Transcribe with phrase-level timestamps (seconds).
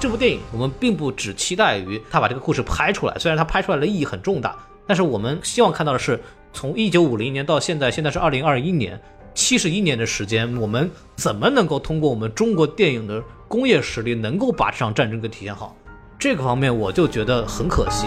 [0.00, 4.56] 这部电影我们并不只期待于他把这个故事拍出来，虽然他拍出来的意义很重大，
[4.86, 6.18] 但是我们希望看到的是，
[6.54, 8.98] 从一九五零年到现在，现在是二零二一年，
[9.34, 15.76] 七十一年的时间，我们怎么能够通过我们中国电影的工业实力，能够把这场战争给体现好？
[16.18, 18.06] 这个方面我就觉得很可惜。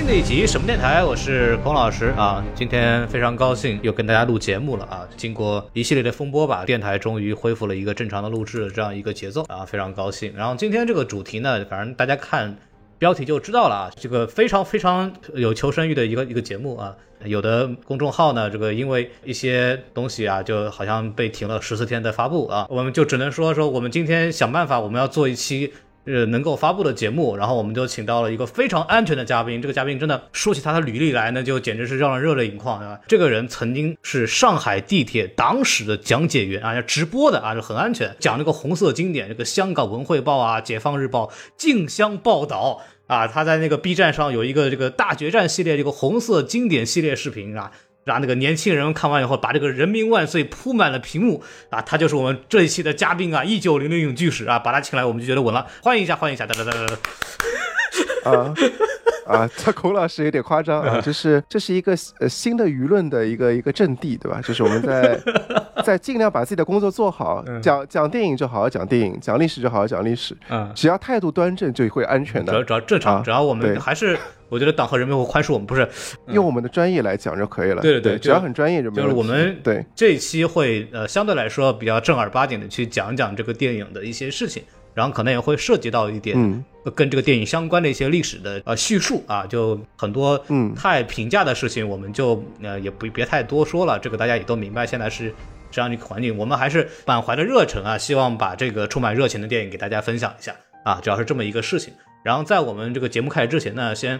[0.00, 2.42] 新的一集什么电台，我是孔老师啊。
[2.54, 5.06] 今天非常高兴又跟大家录节目了啊。
[5.14, 10.32] 经过一系列的风波吧，电台终于恢复了一个正常的录制这样一个节奏啊，非常高兴。
[10.34, 12.56] 然后今天这个主题呢，反正大家看
[12.96, 16.96] 标题就知道了啊，这个非常非常有求生欲的一个一个节目啊。
[17.26, 25.74] 有的公众号呢，这个因为一些东西啊，就好像被停了十四天的发布啊，我们就只能说说我们今天想办法，我们要做一期。
[26.12, 29.60] 呃，能够发布的节目，然后我们就请到了一个非常安全的嘉宾。
[29.62, 32.98] 这个嘉宾真的说起他的履历来呢，就简直是让人热泪盈眶，啊？
[33.06, 43.26] 这个人曾经是上海地铁党史的讲解员啊，要直播的啊，就很安全，讲这个红色经典，这个香港文汇报啊、解放日报竞相报道啊。
[43.26, 47.70] 他在那个 B 站上有一个这个大决战系列这个红色经典系列视频啊。
[48.04, 51.80] 让那个年轻人看完以后，把这个“人民万岁”铺满了屏幕啊！
[51.82, 55.66] 他就是我们这一期的嘉宾啊，一九零零影剧史啊，把他请来，我们就觉得稳了。
[55.82, 56.96] 欢迎一下，欢迎一下，哒哒哒哒哒。
[58.24, 58.54] 啊
[59.26, 64.40] 啊，这孔老师有点夸张啊，就是这是一个呃新的舆论的一个一个阵地，对吧？
[64.42, 65.20] 就是我们在
[65.84, 72.52] 在尽量把自己的工作做好，讲讲电影就好好讲电影，讲历史就好好讲历史，嗯，只要态度端正就会安全的。
[72.52, 74.18] 只要只要正常，只要我们还是。
[74.48, 75.88] 我觉得党和人民会宽恕我们，不是
[76.26, 77.80] 用我们的专业来讲就可以了。
[77.80, 84.60] 对对对，只要很专业就就是我们对这一期会呃相对来说比较正儿八经的去讲讲这个电影的一些事情，
[84.94, 86.64] 然后可能也会涉及到一点
[86.94, 93.98] 跟这个电影相关的一些历史的呃叙述啊，就很多嗯太评价的事情，我们就呃也不别太多说了。
[93.98, 95.34] 这个大家也都明白，现在是
[95.70, 101.92] 这样一个环境，我们还是满怀着热忱啊，希望把这个充满热情的电影给大家分享一下啊，主要是这么一个事情。
[102.24, 104.18] 然后在我们这个节目开始之前呢，先。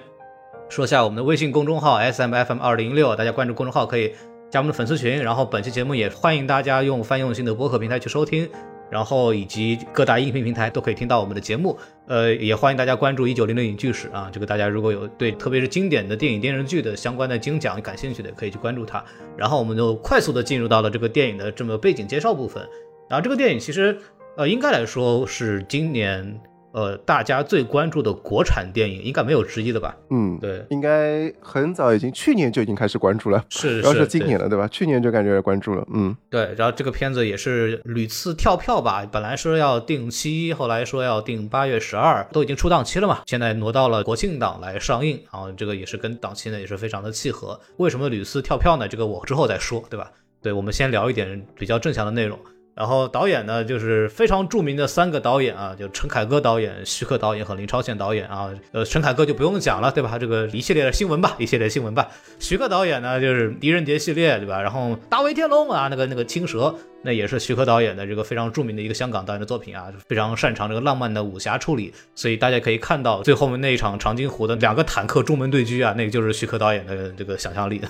[0.68, 4.14] 说下我们的微信公众号 S M F M 二零六，大家关注公众号可以
[4.52, 5.20] 加我们的粉丝群。
[5.20, 8.48] 然后本期节目也欢迎大家用泛用性的播客平台去收听，
[8.90, 11.78] 然后以及各大音频平台都可以听到我们的节目。
[12.06, 19.04] 呃，也欢迎大家关注一九零零影剧史啊，这个大家如果有对特别是经典的电影电视剧的相关的精讲感兴趣的，可以去关注它。
[19.36, 22.66] 然后我们就快速的进入到了这个电影的这么背景介绍部分。
[23.08, 23.96] 然后这个电影其实
[24.36, 26.40] 呃应该来说是今年。
[26.72, 29.96] 呃，大家最关注的国产电影应该没有之一的吧？
[30.10, 33.44] 嗯，对，应该很早已经，去年就已经开始关注了。
[33.48, 34.68] 是，要是今年了，对吧？
[34.68, 35.86] 去年就感觉关注了。
[35.92, 36.54] 嗯，对。
[36.56, 45.20] 然后这个片子也是屡次跳票吧，本来说要定期，后来说要定八月十二，都已经出档期了嘛，现在挪到了国庆档来上映。
[45.32, 47.58] 然后这个也是跟档期呢也是非常的契合。
[47.78, 48.86] 为什么屡次跳票呢？
[48.86, 50.10] 这个我之后再说，对吧？
[50.42, 52.38] 对，我们先聊一点比较正向的内容。
[52.80, 58.48] 然后导演呢，就是非常著名的三个导演啊，就陈凯歌导演、徐克导演和林超贤导演啊。
[58.72, 60.18] 呃，陈凯歌就不用讲了，对吧？
[60.18, 62.08] 这个一系列的新闻吧，一系列新闻吧。
[62.38, 64.62] 徐克导演呢，就是狄仁杰系列，对吧？
[64.62, 66.74] 然后大威天龙啊，那个那个青蛇。
[67.02, 77.80] 那也是徐克导演的这个非常著名的一个香港导演的作品啊，非常擅长这个浪漫的武侠处理，所以大家可以看到最后面那一场长津湖的两个坦克中门对狙啊，那个就是徐克导演的这个想象力。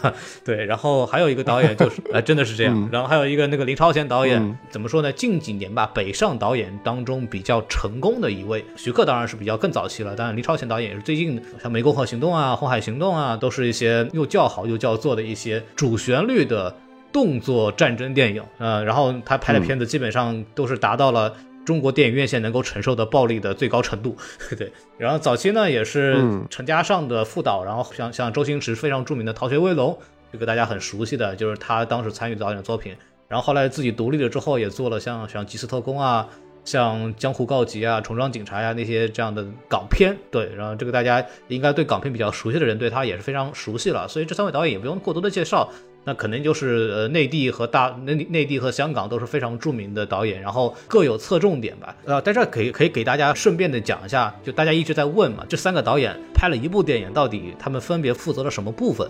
[0.44, 2.88] 对，然后还有一个导演就是，哎， 真的是这样。
[2.92, 5.10] 然后还有一个那个林超贤导演，怎么说呢？
[5.12, 8.64] 近几年吧，北上导演当中比较成功的一位。
[8.76, 16.72] 徐克当然是比较更早期了，当然林超贤导演也是最近，像《湄公河行动》啊，《红海行动》啊，都是一些又叫好又叫座的一些主旋律的。
[17.12, 21.34] 动作战争电影，呃，然后他拍的片子基本上都是达到了
[21.64, 24.16] 中国电影院线能够承受的暴力的最高程度，
[24.56, 24.72] 对。
[24.96, 29.92] 然后早期呢也是陈嘉上的副导，然后像像周星驰非常著名的《逃学威龙》，
[30.32, 32.94] 这个大家很熟悉的就是他当时参与导演作品。
[33.28, 36.28] 然后后来自己独立了之后，也做了像像《吉斯特工》啊，
[36.64, 40.52] 像《江湖告急》啊，《重装警察》呀那些这样的港片，对。
[40.56, 44.08] 然后这个大家应该对港片比较熟悉的人，对他也是非常熟悉了。
[44.08, 45.70] 所以这三位导演也不用过多的介绍。
[46.02, 51.94] 那肯定就是呃内地和大内内地和香港都是非常著名的导演，然后各有侧重点吧。
[52.06, 59.06] 呃，在这可以可以给大家顺便的讲一下，就大家一直在问嘛，这三个导演拍了一部电影，到底他们分别负责了什么部分？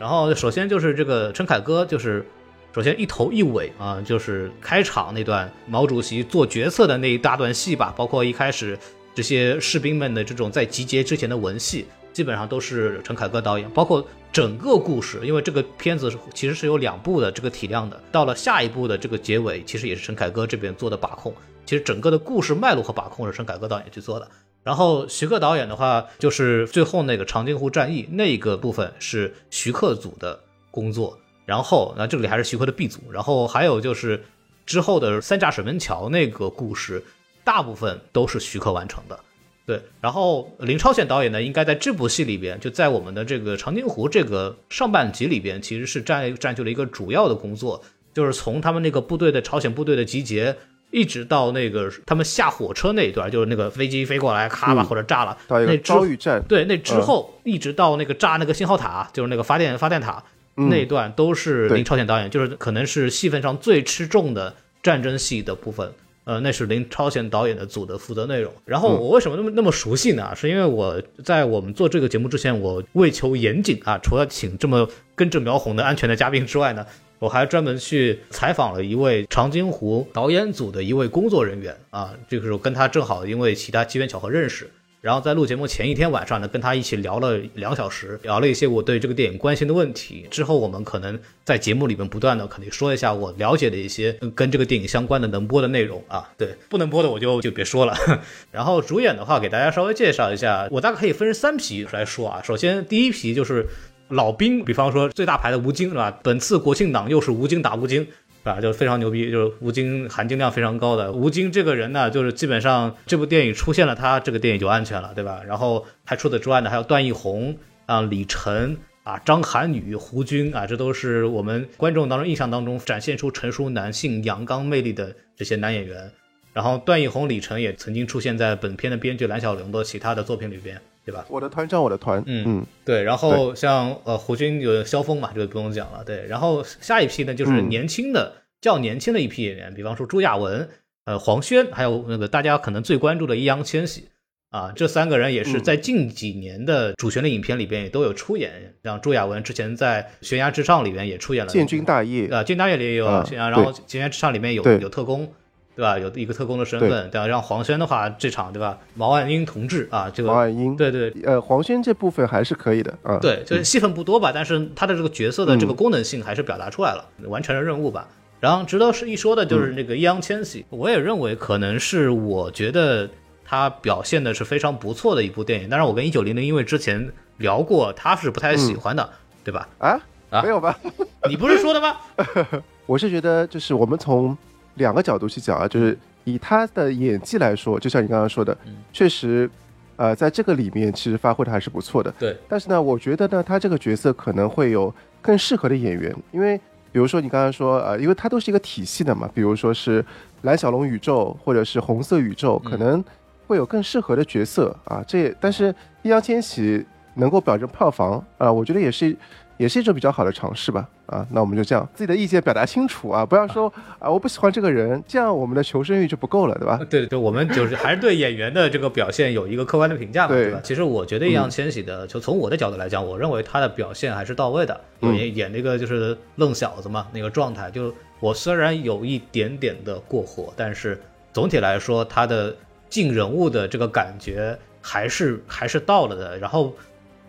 [0.00, 2.26] 然后首先就是这个陈凯歌，就是
[2.74, 8.76] 首先一头一尾啊，就是开场那段毛主席做决策的那一大段戏吧，包括一开始
[9.14, 11.86] 这些士兵们的这种在集结之前的文戏。
[12.12, 18.00] 基本上都是陈凯歌导演，包括整个故事，因为这个片子其实是有两部的这个体量的。
[18.10, 21.34] 到了下一部的这个结尾，其实也是陈凯歌这边做的把控。
[21.64, 24.28] 其实整个的故事脉络和把控是陈凯歌导演去做的。
[24.62, 30.38] 然后徐克导演的话，就是最后那个长津湖战役那个部分是徐克组的
[30.70, 34.24] 工作，然后那这里还是徐克的 B 组，然后还有就是
[34.64, 37.02] 之后的三架水门桥那个故事，
[37.42, 39.18] 大部分都是徐克完成的。
[39.66, 47.82] 对，然后林超贤导演呢，应该在这部戏里边，就在我们的这个长津湖这个上半集里边，其实是占占据了一个主要的工作，
[48.12, 50.56] 就是从他们那个部队的朝鲜部队的集结。
[50.94, 56.42] 一直到那个他们下火车那一段，就是那个飞机飞过来，咔吧或者炸了，那遭遇战。
[56.46, 60.22] 对，那之后一直到那个炸那个信号塔，就是那个发电发电塔
[60.54, 65.90] 那一段，都是林超贤导演，就是可能是戏份上最吃重的战争戏的部分。
[66.24, 68.52] 呃，那是林超贤导演的组的负责内容。
[68.64, 70.32] 然后我为什么那么那么熟悉呢？
[70.34, 76.86] 是因为我在我们做这个节目之前，我为求严谨啊，除了请这么根正苗红的安全的嘉宾之外呢。
[77.18, 84.68] 我还专门去采访了一位长津湖导演组的一位工作人员啊，这个时候跟他正好因为其他机缘巧合认识，
[85.02, 90.28] 然后在录节目前一天晚上呢，跟他一起聊了两小时，聊了一些我对这个电影关心的问题。
[90.30, 97.94] 之后我们可能在节目里面不断的肯定说一下我了解的一些跟这个电影相关的能播的内容啊，对，不能播的我就就别说了。
[98.52, 103.66] 然后主演的话给大家稍微介绍一下，我大概可以分三批来说啊，首先第一批就是。
[104.08, 106.10] 老兵，比方说最大牌的吴京是吧？
[106.22, 108.06] 本次国庆档又是吴京打吴京，
[108.50, 108.60] 啊？
[108.60, 111.12] 就非常牛逼，就是吴京含金量非常高的。
[111.12, 115.42] 吴京这个人呢，就是基本上这部电影出现了他，这个电影就安全了，对吧？
[115.46, 117.56] 然后还除此之外呢，还有段奕宏
[117.86, 126.10] 啊、李晨啊、张涵予、胡军啊，这都是我们观众当中印象当中展现出成熟男性阳刚魅力的这些男演员。
[126.52, 130.80] 然后段奕宏、李晨也曾经出现在本片的编剧蓝小龙的其他的作品里边。
[131.04, 131.26] 对吧？
[131.28, 133.02] 我的团长，我的团，嗯嗯，对。
[133.02, 136.04] 然后像呃胡军有萧峰嘛，这个不用讲了。
[136.04, 140.68] 对，然后下一批呢，就是年轻的较年轻的一批演员，比方说朱亚文、
[141.04, 144.08] 呃黄轩，还有那个大家可能最关注的易烊千玺
[144.50, 148.74] 啊，这三个人也是在近几年的主旋律影片里边也都有出演。
[148.84, 155.32] 像朱亚文之前在《悬崖之上》里边也出演了《建军大业》啊，《建军大业》里也有，然后《悬崖之上》里面有有特工。
[155.74, 155.98] 对吧？
[155.98, 157.26] 有一个特工的身份，对吧？
[157.26, 158.78] 让黄轩的话，这场对吧？
[158.94, 163.18] 毛岸英同志啊，这个毛岸英，对对，呃，黄轩这部分还是可以的啊。
[163.18, 168.06] 对，就是戏份不多吧，但是他的这个角色的这个功能性还是表达出来了，完成了任务吧。
[168.40, 173.08] 然后值得是一说的就是那个易烊千玺，我也认为可能是我觉得
[173.44, 175.68] 他表现的是非常不错的一部电影。
[175.70, 179.08] 但是我跟一九零零因为之前聊过，他是不太喜欢的，
[179.44, 179.68] 对吧？
[179.78, 180.76] 啊啊，没有吧？
[181.30, 181.96] 你不是说的吗？
[182.84, 184.36] 我是觉得就是我们从
[184.74, 185.98] 两个角度去讲啊，就是。
[186.24, 188.56] 以他的演技来说，就像你刚刚说的，
[188.92, 189.50] 确实，
[189.96, 192.14] 呃，在这个里面其实发挥的还是不错的。
[192.16, 192.36] 对。
[192.48, 196.56] 但是呢，我觉得呢，他这个角色可能会有更适合的演员，因为
[196.92, 200.04] 比如说你刚刚说，呃，因为他都是一个体系的嘛，比如说是
[200.42, 203.04] 蓝小龙宇宙或者是红色宇宙，可能
[203.48, 205.02] 会有更适合的角色啊。
[205.04, 209.16] 这但是易烊千玺能够保证票房啊，我觉得也是。
[209.58, 216.80] 也是一种比较好的尝试吧，啊，那我们就这样自己的意见表达清楚啊，不要说啊我不喜欢这个人，这样我们的求生欲就不够了，对吧？
[216.90, 220.60] 对对，我们就是 还是对演员的这个表现有一个客观的评价嘛，对吧？
[220.64, 231.00] 其实我觉得易烊千玺的，就从我的角度来讲，我认为他的表现还是到位的，演演那个就是愣小子嘛，那个状态，就我虽然有一点点的过火，但是
[231.32, 232.54] 总体来说他的
[232.88, 236.74] 进人物的这个感觉还是还是到了的，然后。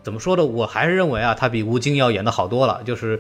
[0.04, 0.46] 怎么说呢？
[0.46, 2.82] 我还是认为啊，他比吴京要演的好多了。
[2.84, 3.20] 就是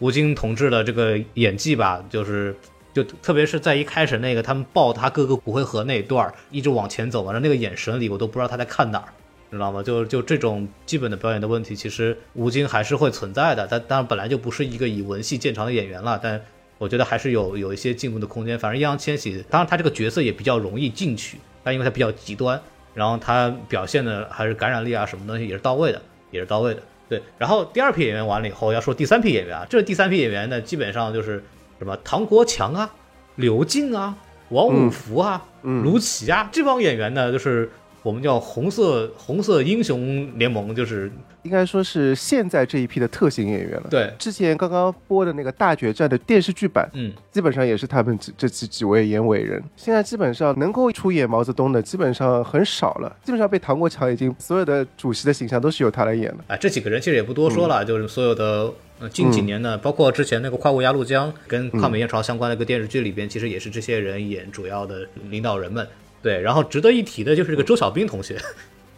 [0.00, 2.54] 吴京同志的这个演技吧，就是
[2.92, 9.08] 就特别是在一开始那个他们抱他哥哥骨灰盒那一段，一直往前走完了那个眼神里，我都不知道他在看哪儿，
[9.52, 9.80] 知道吗？
[9.82, 13.66] 就就这种基本的表演的问题，其实吴京还是会存在的。
[13.68, 16.40] 他当然本来就不是一个以文戏见长的演员了，但
[16.78, 18.58] 我觉得还是有有一些进步的空间。
[18.58, 22.60] 反正易烊千玺，当然他这个角色也比较容易进去，但因为他比较极端，
[22.92, 26.02] 然后他表现的还是感染力啊什么东西也是到位的。
[26.34, 27.22] 也是到位的，对。
[27.38, 31.42] 然后第二批演员完了以后，要说第三批演员啊，这第三批演员呢，基本上就是
[31.78, 32.92] 什么唐国强啊、
[33.36, 34.16] 刘静啊、
[34.48, 37.70] 王五福啊、卢奇啊这帮演员呢，就是。
[38.04, 41.10] 我们叫红色红色英雄联盟，就是
[41.42, 43.86] 应该说是现在这一批的特型演员了。
[43.90, 49.62] 对，之前刚刚播的那个大决战的电视剧版，嗯，基本上也是他们这这几几位演伟人。
[49.74, 53.16] 现在基本上能够出演毛泽东的，基本上很少了。
[53.24, 56.44] 基本上被唐国强已经所有的主席的形象都是由他来演了。
[56.48, 58.70] 啊，这几个人其实也不多说了，就是所有的
[59.10, 65.86] 近几年的，包括之前那个《跨过鸭绿江》跟抗美援朝相关的一个电视剧里边，其实也是这些人演主要的领导人们。
[66.24, 68.40] 对，然后值得一提的就是这个周小兵同学，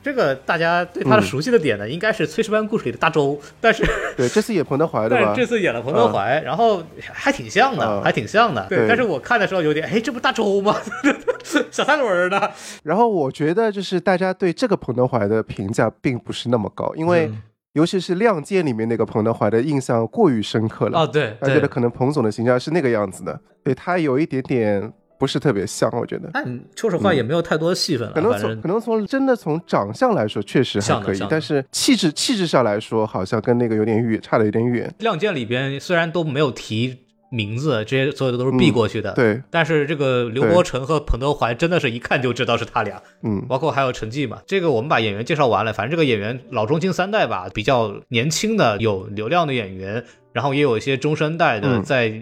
[0.01, 3.85] 这个大家对他的熟悉的点呢，应该是《炊事班故事》里的大周，但是
[4.17, 5.35] 对这次演彭德怀 的吧？
[5.37, 6.81] 这次演了彭德怀，然后
[7.13, 8.65] 还挺像的，还挺像的。
[8.69, 10.77] 对，但是我看的时候有点，哎，这不大周吗？
[11.73, 12.53] 小三轮的。
[12.85, 17.29] 然后我觉得就是大家对这个彭德怀的评价并不是那么高，因为
[17.73, 21.01] 尤其是《亮剑》里面那个彭德怀的印象过于深刻了。
[21.01, 24.93] 哦，对，他觉得可能彭总的形象是那个样子的，对他有一点点。
[25.19, 26.29] 不是特别像，我觉得。
[26.33, 28.13] 但说实话，也没有太多戏份了。
[28.13, 31.21] 可能从可能从真的从长相来说，确实还可以。
[31.29, 34.93] 但是气质气质上来说，好像跟那个有点远，差的有点远。
[34.99, 36.99] 亮剑里边虽然都没有提
[37.31, 39.13] 名字，这些所有的都是避过去的。
[39.15, 39.43] 对。
[39.51, 43.03] 但是这个刘伯承和彭德怀真的是一看就知道是他俩。
[43.23, 43.45] 嗯。
[43.49, 45.73] 包括还有陈继嘛，这个我们把演员介绍完了。
[45.73, 52.13] 反正这个演员老中青三代吧，比较年轻的有流量的演员，然后也有一些中生代的在。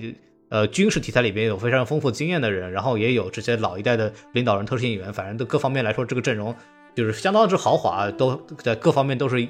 [0.54, 6.54] 呃，军事题材里边有非常丰富经验的人，然后也有这些老一代的领导人、特殊演员，反正都各方面来说，这个阵容
[6.94, 9.42] 就是相当之豪华，都在各方面都是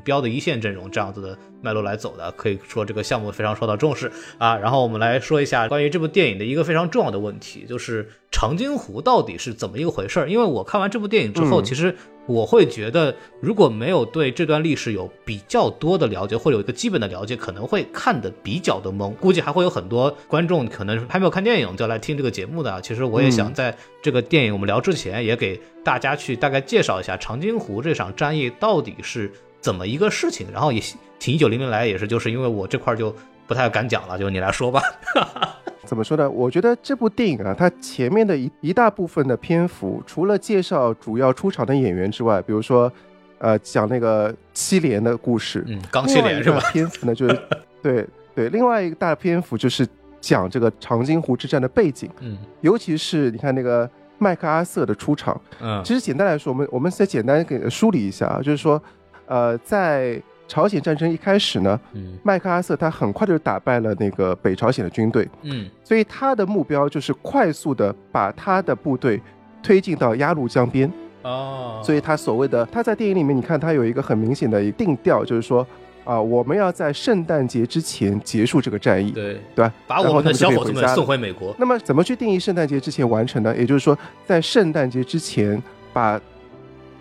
[0.00, 4.56] 标的一线阵容这样子的脉络来走的，可以说这个项目非常受到重视啊。
[4.56, 10.28] 然后我们来说一下关于这部电影的一个非常重要的问题，就是长津湖到底是怎么一个回事儿？
[10.28, 11.94] 因为我看完这部电影之后，其实。
[12.28, 19.12] 我会觉得，如果没有对这段历史有比较多的了解，或者有一个基本的了解，可能会看得比较的懵。
[19.14, 22.80] 估计还会有很多观众可能还没有看电影就来听这个节目的。
[22.80, 29.28] 其实我也想在这个电影我们聊之前，也给大家去大概介绍一下长津湖这场战役到底是
[29.62, 30.46] 怎么一个事情。
[30.52, 30.82] 然后也
[31.18, 33.14] 请一九零零来，也是就是因为我这块就
[33.46, 34.82] 不太敢讲了，就你来说吧。
[35.86, 36.30] 怎么说呢？
[36.30, 42.90] 我觉得这部电影啊，它前面的一一大部分的篇幅，除了介绍主要出场的演员之外，比如说，
[43.38, 46.60] 呃，讲那个七连的故事，嗯，钢七连是吧？
[46.72, 47.38] 篇幅呢，就是
[47.82, 49.86] 对对，另外一个大篇幅就是
[50.20, 53.88] 讲这个长津湖之战的背景，嗯，尤其是你看那个
[54.18, 58.80] 麦克阿瑟的出场，嗯，其实简单来说，我们我们再简单给梳理一下啊，就是说，
[59.32, 69.18] 呃，在朝鲜战争一开始呢，嗯，麦克阿瑟他很快就打败了那个北朝鲜的军队，嗯，所以他的目标就是快速的把他的部队
[69.62, 75.66] 推进到鸭绿江边，哦，所以他所谓的他在电影里面，你看他有一个很明显的定调，就是说
[76.04, 79.72] 啊，我们要在圣诞节之前结束这个战役，对对吧？
[79.86, 81.56] 把我们的小伙子们送回美国。
[81.58, 83.56] 那么怎么去定义圣诞节之前完成呢？
[83.56, 83.96] 也就是说，
[84.26, 86.20] 在圣诞节之前把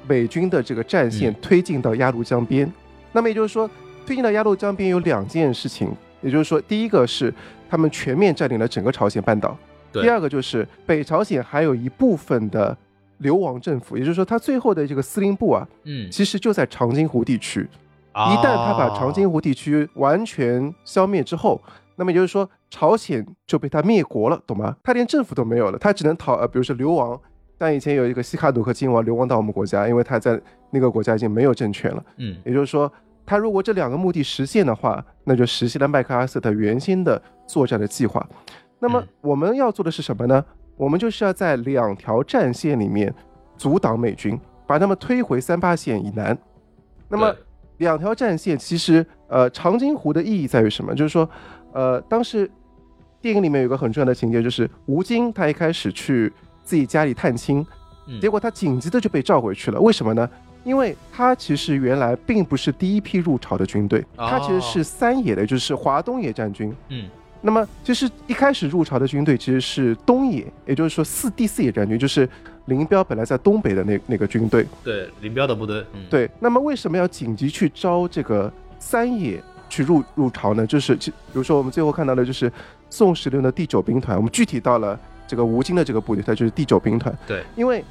[0.07, 2.71] 美军的这个战线推进到鸭绿江边。
[3.11, 3.69] 那么也就是说，
[4.05, 5.91] 推进到鸭绿江边有两件事情，
[6.21, 7.33] 也就是说，第一个是
[7.69, 9.57] 他们全面占领了整个朝鲜半岛，
[9.91, 12.75] 第二个就是北朝鲜还有一部分的
[13.17, 17.67] 流亡政府，也就是说，他最后的这个司令部啊，嗯，其实就在长津湖地区。
[18.13, 21.61] 一旦他把长津湖地区完全消灭之后，
[21.95, 24.75] 那么也就是说，朝鲜就被他灭国了，懂吗？
[24.83, 27.19] 他连政府都没有了，他只能逃，呃，比如说流亡。
[27.61, 30.41] 但以前有一个西卡努克亲王流亡到我们国家，因为他在
[30.71, 32.03] 那个国家已经没有政权了。
[32.17, 32.91] 嗯，也就是说，
[33.23, 38.27] 他如果这两个目的实现的话，那就实现了麦克阿瑟他原先的作战的计划。
[38.79, 40.43] 那么我们要做的是什么呢？
[40.75, 43.13] 我们就是要在两条战线里面
[43.55, 46.35] 阻挡美军，把他们推回三八线以南。
[47.09, 47.31] 那么
[47.77, 50.95] 两条战线其实，呃，长津湖的意义在于什么？
[50.95, 51.29] 就是说，
[51.73, 52.49] 呃，当时
[53.21, 56.33] 电影里面有个很重要的情节，就是吴京他一开始去。
[56.63, 57.65] 自己家里探亲，
[58.19, 59.79] 结果他紧急的就被召回去了。
[59.79, 60.29] 为什么呢？
[60.63, 66.71] 因为他其实原来并不是第一批入朝的军队，他其实是三野的，就是华东野战军。
[66.89, 67.09] 嗯，
[67.41, 72.29] 那么其实一开始入朝的军队其实是东野，也就是说四第四野战军，就是
[72.65, 74.63] 林彪本来在东北的那那个军队。
[74.83, 75.83] 对，林彪的部队。
[76.11, 80.67] 对，那么为什么要紧急去招这个三野去入入朝呢？
[80.67, 82.51] 就是比如说我们最后看到的就是
[82.87, 84.99] 宋时轮的第九兵团，我们具体到了。
[85.31, 87.17] 这个吴京的这个部队，它就是第九兵团。
[87.25, 87.81] 对，因为，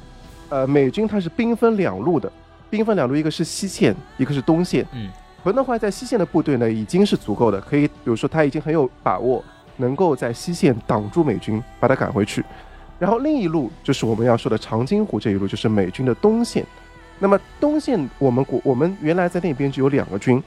[0.49, 2.31] 呃，美军它是兵分两路的，
[2.69, 4.85] 兵分两路，一个是西线，一个是东线。
[4.91, 5.09] 嗯，
[5.43, 9.43] 彭德怀在西线的部队呢，已经是足够的，可以，比如说他已经很有把握，
[9.77, 12.45] 能够在西线挡住美军，把他赶回去。
[12.99, 16.63] 然后另一路就是我们要说的长津湖这一路，就是美军的东线。
[17.17, 20.39] 那么东线我们国我们原来在那边只有两个军，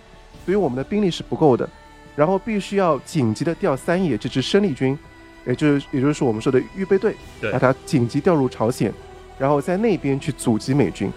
[0.45, 1.69] 所以我们的兵力是不够的，
[2.15, 4.97] 然后必须要紧急的调三野这支生力军。
[5.47, 7.15] 也就是，也就是说，我们说的预备队，
[7.53, 8.93] 把它紧急调入朝鲜，
[9.39, 11.13] 然后在那边去阻击美军。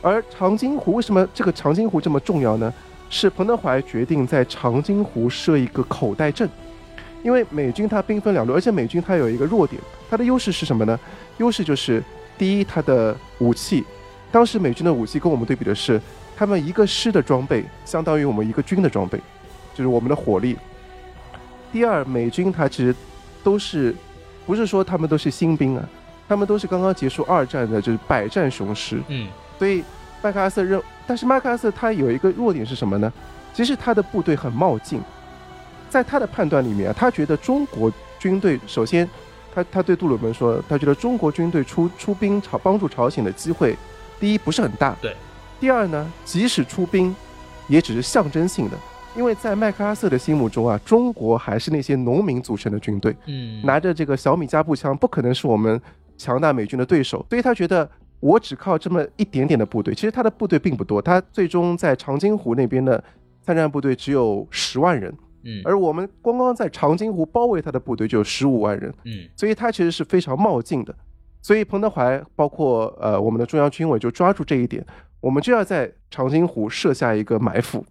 [0.00, 2.72] 而长津湖为什么这个长津湖这么重要呢？
[3.10, 6.48] 是彭德怀决定在长津湖设一个口袋阵，
[7.22, 10.98] 因为美军它兵分两路，而且美军它有一个弱点，它的优势是什么呢？
[11.38, 12.02] 优势就是
[12.36, 13.84] 第一，它的武器，
[14.30, 16.00] 当时美军的武器跟我们对比的是，
[16.36, 19.18] 他们一个师的装备相当于我们一个军的装备，
[19.74, 20.56] 就是我们的火力。
[21.72, 22.94] 第二，美军它其实。
[23.48, 23.94] 都是，
[24.46, 25.82] 不是说他们都是新兵啊，
[26.28, 29.00] 他们都是刚刚结束二战的，就是百战雄师。
[29.08, 29.26] 嗯，
[29.58, 29.82] 所以
[30.20, 33.10] 麦克阿瑟认，但是麦克阿瑟他有一个弱点是什么呢？
[33.54, 35.00] 其实他的部队很冒进，
[35.88, 39.08] 在他的判断里面啊，他觉得中国军队首先，
[39.54, 43.74] 他他他对杜鲁门说，他觉得中国军队出出兵朝帮助朝鲜的机会，
[44.20, 45.16] 第一不是很大，对。
[45.58, 47.16] 第二呢，即使出兵，
[47.66, 48.76] 也只是象征性的，
[49.16, 55.80] 因为在麦克阿瑟的心目中啊，中国还是那些农民组成的军队，嗯，拿着这个小米加步枪，不可能是我们
[56.16, 57.88] 强大美军的对手，所以他觉得
[58.20, 63.02] 我只靠这么一点点的部队，其实他的部队并不多，他最终在长津湖那边的
[63.42, 65.12] 参战部队只有十万人。
[65.44, 70.94] 嗯，而我们光光在长津湖包围他的部队就有十五万人，嗯，所以他其实是非常冒进的。
[71.40, 74.84] 所以彭德怀包括呃我们的中央军委就抓住这一点，
[75.20, 77.84] 我们就要在长津湖设下一个埋伏，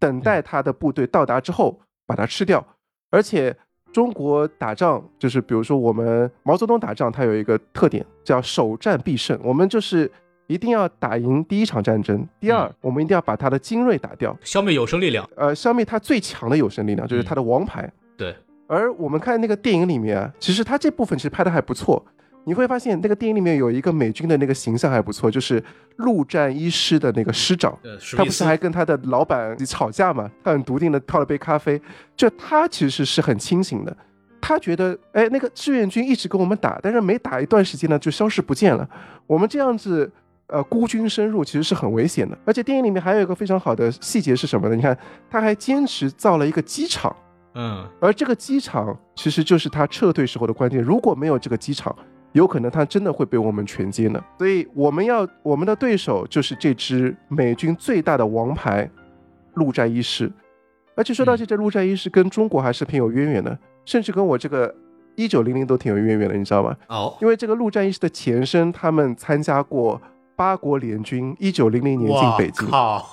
[0.00, 2.66] 等待他的部队到达之后把它吃掉。
[3.12, 3.56] 而且
[3.92, 10.10] 中国打仗就是比如说我们毛泽东打仗，他有一个特点叫首战必胜，我们就是。
[10.50, 12.26] 一定要打赢第一场战争。
[12.40, 15.24] 第二，我们一定要把他的精锐打掉，消灭有生力量。
[15.36, 17.88] 呃，消灭他最强的有生力量，就是他的王牌。
[18.16, 18.34] 对。
[18.66, 22.04] 而我们看那个电影里面啊，其实他这部分其实拍的还不错。
[22.44, 25.62] 你会发现那个电影里面有一个美军的那个形象还不错，就是
[25.96, 27.76] 陆战一师的那个师长。
[28.16, 30.30] 他不是还跟他的老板吵架嘛？
[30.42, 31.80] 他很笃定的泡了杯咖啡。
[32.16, 33.96] 就他其实是很清醒的，
[34.40, 38.88] 他觉得，哎，那个志愿军一直跟我们打，但是每打一段时间呢，就消失不见了。
[39.26, 40.10] 我们这样子。
[40.52, 44.74] 呃，孤军深入其实是很危险的，而且电影里面还有一个非常好的细节是什么呢？
[44.74, 44.98] 你看，
[45.30, 47.14] 他还坚持造了一个机场，
[47.54, 50.82] 嗯，而这个机场其实就是他撤退时候的关键。
[50.82, 51.96] 如果没有这个机场，
[52.32, 54.22] 有可能他真的会被我们全歼呢。
[54.38, 58.90] 所以我们要我们的对手就是这支美军最大的王牌
[59.54, 60.30] 陆战一师，
[60.94, 64.74] 而且说到这支陆战一师跟中国还是挺有渊源的，甚至跟我这个
[65.16, 66.76] 一九零零都挺有渊源的，你知道吗？
[66.88, 70.00] 哦，因为这个陆战一师的前身，他们参加过。
[70.36, 73.06] 八国联军一九零零年进北京，靠，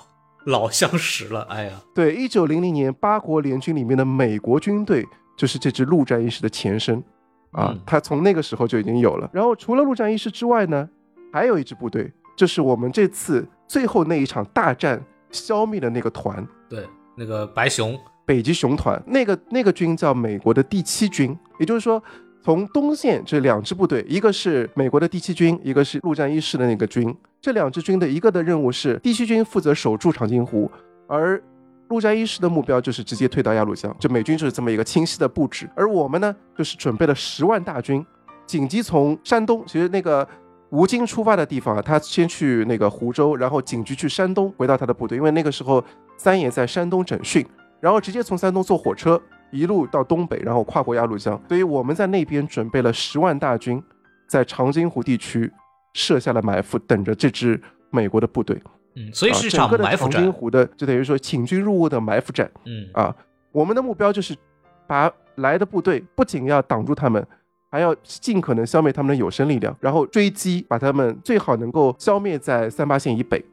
[0.46, 5.06] 老相识了，哎呀，对，一九零零年八国联军里面的美国军队
[5.36, 7.04] 就是这支陆战一师的前身
[7.52, 9.30] 啊，他从那个时候就已经有了。
[9.34, 10.88] 然后除了陆战一师之外呢，
[11.32, 22.02] 还有一支部队，就是我们这次最后那一场大战消灭的那个团，对，那个白熊北极熊团，那个那个军叫美国的第七军，也就是说。
[22.44, 27.14] 从东线这两支部队，一个是美国的第七军，一个是陆战一师的那个军。
[27.42, 30.72] 这两支军的一个的任务是，第七军负责守住长津湖，
[31.08, 31.44] 而
[31.90, 33.96] 陆战一师的目标就是直接退到鸭绿江。
[34.00, 35.70] 就美军就是这么一个清晰的布置。
[35.76, 38.06] 而我们呢，就是准备了十万大军，
[38.46, 40.28] 紧急从山东，其实那个
[40.70, 45.84] 吴京出发的地方啊，他先去那个湖州，然后紧急去山东回到他的部队，因为那个时候
[46.18, 47.46] 三野在山东整训，
[47.80, 49.22] 然后直接从山东坐火车。
[49.50, 53.82] 一路到东北，然后跨过鸭绿江，所以我们在那边准备了十万大军，
[54.28, 55.50] 在长津湖地区
[55.94, 57.58] 设下了埋伏，等着这支
[57.90, 58.62] 美国的部队。
[58.98, 60.14] 嗯，所以是场埋伏战。
[60.14, 62.50] 长津湖的就等于说请军入瓮的埋伏战。
[62.66, 63.16] 嗯啊，
[63.52, 64.36] 我们的目标就是
[64.88, 67.24] 把来的部队不仅要挡住他们，
[67.70, 73.44] 还要尽可能消灭他们的有生力量，然后追击，把他们最好能够消灭在三八线以北。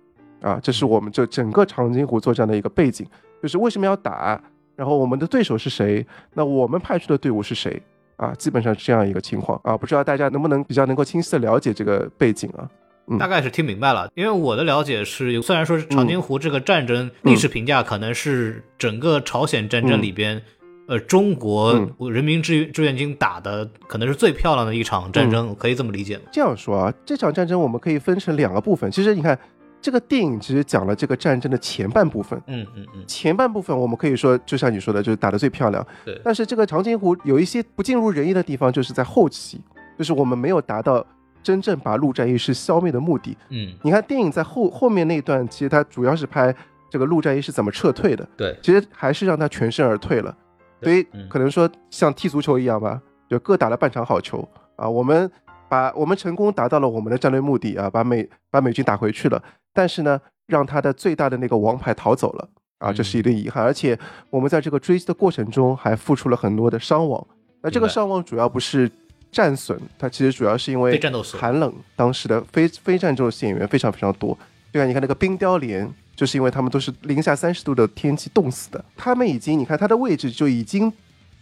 [0.41, 3.07] 啊，这是我们这整个长津湖作战的一个背景，
[3.43, 4.43] 就是为什么要打。
[4.77, 6.05] 然后我们的对手是谁？
[6.33, 7.81] 那我们派出的队伍是谁？
[8.17, 12.69] 啊，基本上是这样一个情况啊，不知道大家能不能比较能够清晰的了解这个背景啊？
[13.07, 14.11] 嗯，大概是听明白了。
[14.15, 20.41] 因为我的了解是，虽然说是长津湖这个战争历史评价可能是整个朝鲜战争里边，
[20.87, 26.23] 呃，中国人民志志愿军打的可能是最漂亮的一场战争，可以这么理解吗？
[26.33, 28.91] 这样说啊，这场战争我们可以分成两个部分。
[28.91, 29.39] 其实你看。
[29.85, 35.87] 这个电影其实讲了这个战争的前半部分，嗯嗯嗯，前半部分我们可以说，就像你说的，就是打得最漂亮。
[36.07, 39.61] 对，但是这个长津湖有一些不尽如人意的地方，就是在后期，
[39.99, 41.07] 就是我们没有达到
[41.45, 43.37] 真正把陆战一师消灭的目的。
[43.51, 46.53] 嗯，你看电影在后后面那一段，其实它主要是拍
[46.91, 48.29] 这个陆战一师怎么撤退的。
[48.37, 50.37] 对，其实还是让他全身而退了。
[50.83, 54.89] 所以可能说像踢足球一样吧，就各打了半场好球啊。
[54.89, 55.31] 我们
[55.69, 59.41] 把我们成功达到了我们的战略目的啊，把美把美军打回去了。
[59.73, 60.21] 但是呢。
[60.47, 62.47] 让他的最大的那个王牌逃走了
[62.79, 63.65] 啊，这是一个遗憾。
[63.65, 67.27] 而且我们在这个追击的过程中还付出了很多的伤亡。
[67.63, 68.87] 那这个伤亡主要不是
[69.35, 70.99] 战损，它其实主要是因为
[71.39, 74.39] 寒冷，当时的非非战斗线员非常非常多。
[74.73, 78.85] 对啊，你看那个冰雕连，就是因为他们都是零下三十度的天气冻死的。
[78.97, 80.93] 他们已经，你看他的位置就已经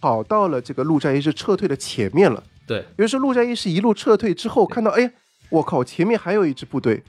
[0.01, 2.43] 跑到了这个陆战一师撤退的前面了。
[2.67, 5.13] 对，比如说陆战一师一路撤退之后，看到哎，
[5.51, 7.03] 我靠，前面还有一支部队。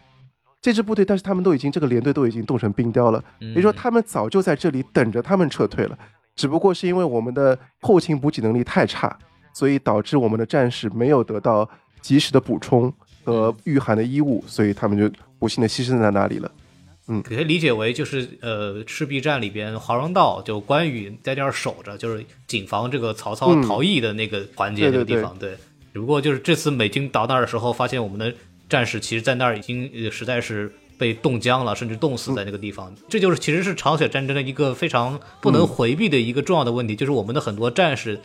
[0.61, 5.97] 这支部队，但是他们都已经这个连队都已经冻成冰雕了，也就是说他们早就在这里等着他们撤退了，
[6.37, 9.19] 只不过是因为我们的后勤补给能力太差，
[9.53, 11.69] 所以导致我们的战士没有得到
[12.01, 12.91] 及时的补充
[13.23, 16.51] 和御寒的衣物，所以他们就不幸的牺牲在那里了。
[17.07, 25.55] 嗯，可以理解为就是呃赤壁战里边华容道就关羽在那儿守着，就是谨防这个曹操逃逸的那个环节那个地方，对。
[25.93, 28.33] 只不过就是这次美军到那儿的时候，发现我们的
[28.67, 32.91] 战士其实在那儿已经呃实在是被冻僵了，甚至冻死在那个地方。
[33.09, 38.19] 这就是其实是朝鲜战争的一个非常不能回避的一个重要的问题，就是我们的很多战士。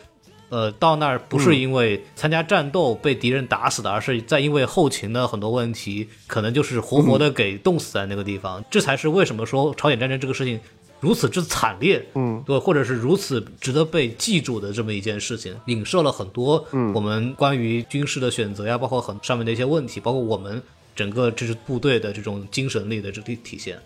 [0.49, 8.63] 呃，到那儿不是因为参加战斗被敌人打死的，而是在因为后勤的很多问题，可能就是活活的给冻死在那个地方。
[8.69, 10.59] 这才是为什么说朝鲜战争这个事情
[10.99, 20.59] 如此之惨烈，嗯，对，或者是如此值得被记住的这么一件事情，影射了很多我们关于军事的选择呀，包括很上面的一些问题，包括我们
[20.95, 23.79] 整个这支部队的这种精神力的这体体现。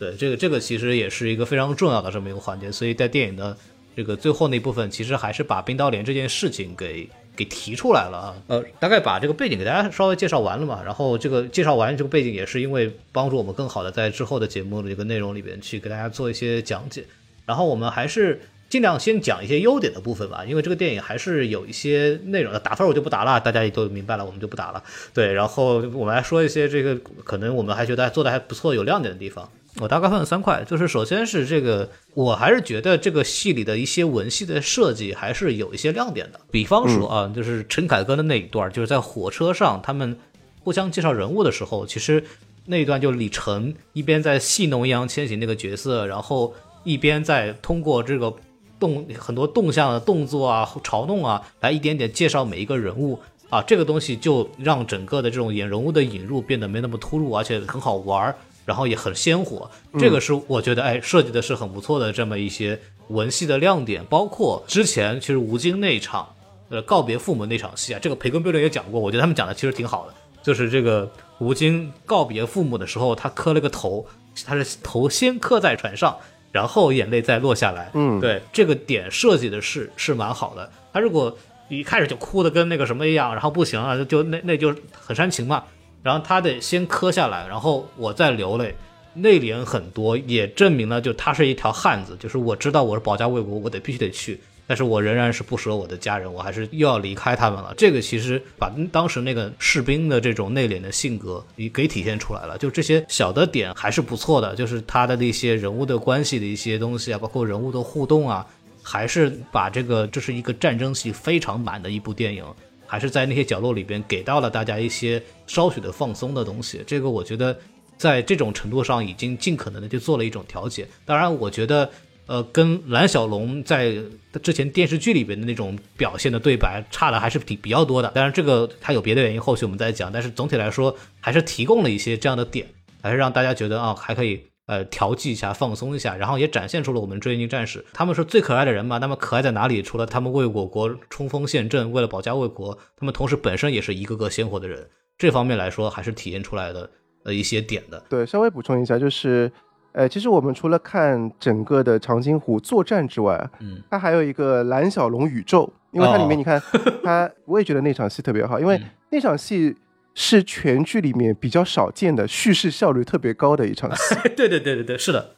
[0.00, 3.56] 对，这个这个其实也是一个非常重要的这么一个环节，所以在电影的。
[3.98, 17.04] 这个最后那部分其实还是把冰刀连这件事情给给提出来了啊，呃，大概把这个背景给大家稍微介绍完了嘛，然后这个介绍完这个背景也是因为帮助我们更好的在之后的节目的一个内容里边去给大家做一些讲解，
[17.44, 24.80] 然后我们还是尽量先讲一些优点的部分吧，因为这个电影还是有一些内容的，打分我就不打了，大家也都明白了，我们就不打了。
[25.12, 29.50] 对，然后我们来说一些这个可能我们还觉得做的还不错、有亮点的地方。
[29.80, 36.40] 我大概分了三块，就是首先是这个，我还是觉得这个戏里的一些文戏的设计还是有一些亮点的。
[36.50, 40.18] 比方说啊，就是陈凯歌的那一段，就是在火车上他们
[40.64, 42.24] 互相介绍人物的时候，其实
[42.66, 48.34] 那一段就李晨一边在戏弄易烊千玺那个角色，然后一边在通过这个
[48.80, 53.16] 动很多动向的动作啊、嘲弄啊，来一点点介绍每一个人物
[53.48, 58.34] 啊，这个东西就让整个的这种演人物的引入变得没那么突兀，而且很好玩儿。
[58.68, 62.78] 然后也很鲜活，这个是我觉得哎设计的是很不错的这么一些
[63.08, 66.28] 文戏的亮点，包括之前其实吴京那场
[66.68, 74.06] 呃告别父母那场戏啊，这个培根辩论也讲过，我觉得他们讲的其实挺好的，就是这个吴京告别父母的时候，他磕了个头，
[74.44, 76.14] 他是头先磕在船上，
[76.52, 81.34] 然后眼泪再落下来，嗯，对这个点设计的是是蛮好的，他如果
[81.70, 85.64] 一开始就哭的跟那个什么一样，然后不行啊，就那那就很煽情嘛。
[86.02, 88.74] 然后他得先磕下来，然后我再流泪，
[89.14, 92.16] 内敛很多，也证明了就他是一条汉子。
[92.18, 97.74] 就是我知道我是保家卫国，我得必须得去，但是我仍然是不舍我的家人，我还是又要离开他们了。
[97.76, 102.56] 这个其实把当时那个士兵的这种内敛的性格也给体现出来了。
[102.56, 108.46] 就这些小的点还是不错的，就是他的那些人物的关系的一些东西啊，包括人物的互动啊，
[108.82, 112.44] 还是把这个这是一个战争戏非常满的一部电影。
[112.88, 117.56] 还是在那些角落里边给到了大家一些稍许的放松的东西，这个我觉得
[117.98, 120.88] 在这种程度上已经尽可能的去做了一种调节。
[121.04, 121.90] 当然，我觉得
[122.26, 123.94] 呃跟蓝小龙在
[124.42, 128.08] 之前电视剧里边的那种表现的对白差的还是挺比较多的。
[128.14, 130.10] 当然，这个它有别的原因，后续我们再讲。
[130.10, 132.66] 但是总体来说，还是提供了一些这样的点，
[133.02, 134.40] 还是让大家觉得啊还可以。
[134.68, 138.98] 呃，调剂一下，放松一下，然后也展现出了我们追击战士，他们是最可爱的人嘛？
[138.98, 139.80] 那么可爱在哪里？
[139.80, 146.90] 除了他们为我国冲锋陷阵，为了保家卫国，他们同时本身也是一个个鲜活的人，这方面来说还是体现出来的
[147.24, 147.98] 呃一些点的。
[148.10, 149.50] 对，稍微补充一下，就是，
[149.92, 156.62] 呃，其实我们除了看整个的长津湖作战之外，嗯，它还有一个蓝小龙宇宙，因为它里面你看，
[157.02, 158.78] 它我也觉得那场戏特别好，因为
[159.08, 159.74] 那场戏。
[160.20, 164.16] 是全剧里面比较少见的叙事效率特别高的一场戏。
[164.36, 165.36] 对对对对对，是的。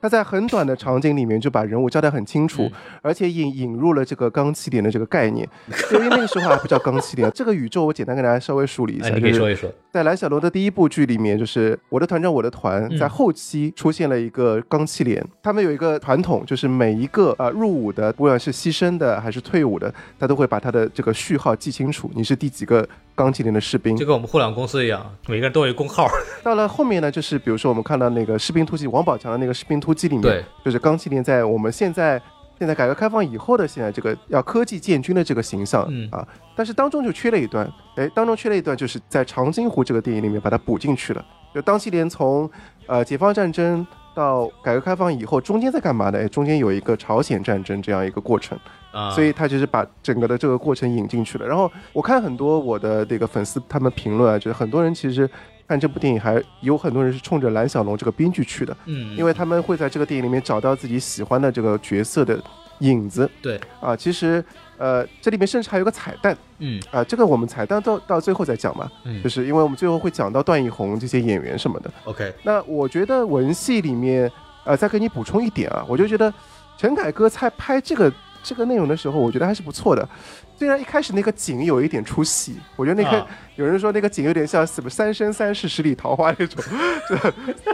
[0.00, 2.70] 他在很短的场景里面就把人物交代很清楚，
[3.02, 5.48] 而且引引入了这个钢七连的这个概念。
[5.92, 9.10] 因为那个时候还不叫钢七连，这个宇宙我简单跟大家稍微梳理一下。
[9.10, 9.70] 你可以说一说。
[9.92, 26.08] 在蓝小龙的第一部剧里面，就是我的团长我的团，在后期出现了一个钢七连，他们有一个传统，就是每一个呃入伍的，不管是牺牲的还是退伍的，他都会把他的这个序号记清楚，你是第几个钢七连的士兵，就跟我们互联网公司一样，每个人都有一工号。
[26.44, 29.89] 到了后面呢，就是比如说我们看到那个士兵突击王宝强的那个士兵突。
[29.90, 32.20] 突击里面，对，就是钢七连在我们现在
[32.56, 36.24] 现在改革开放以后的现在这个要科技建军的这个形象，嗯啊，
[36.54, 41.24] 但是当中就缺了一段，哎，当中缺了一段，就是在长津湖这个电影里面把它补进去了。
[41.52, 42.48] 就钢七连从
[42.86, 46.20] 呃解放战争到改革开放以后，中间在干嘛呢？
[46.20, 48.56] 哎，中间有一个朝鲜战争这样一个过程
[48.92, 51.44] 啊，所以他就是把整个的这个过程引进去了。
[51.44, 55.28] 然后我看很多我的这个粉丝他们评论啊，就是很多人其实。
[55.70, 62.42] 看这部电影还有很多人是冲着蓝小龙这个编剧去的，嗯，因为他们会在这个电影里面找到自己喜欢的这个角色的
[62.80, 63.30] 影子。
[63.40, 64.44] 对，啊，其实
[64.78, 71.92] 呃，这里面甚至还有个彩蛋，嗯，啊，这个我们彩蛋到到最后再讲嘛，嗯，就是因为我们最后会讲到段奕宏这些演员什么的。
[72.02, 74.28] OK，那我觉得文戏里面，
[74.64, 76.34] 呃，再给你补充一点啊，我就觉得
[76.76, 80.08] 陈凯歌在拍这个这个内容的时候，我觉得还是不错的。
[80.56, 83.26] 虽然一开始那个景有一点出戏，我觉得那个
[83.56, 86.62] 有人说那个景有点像什么《三生三世十里桃花》那种，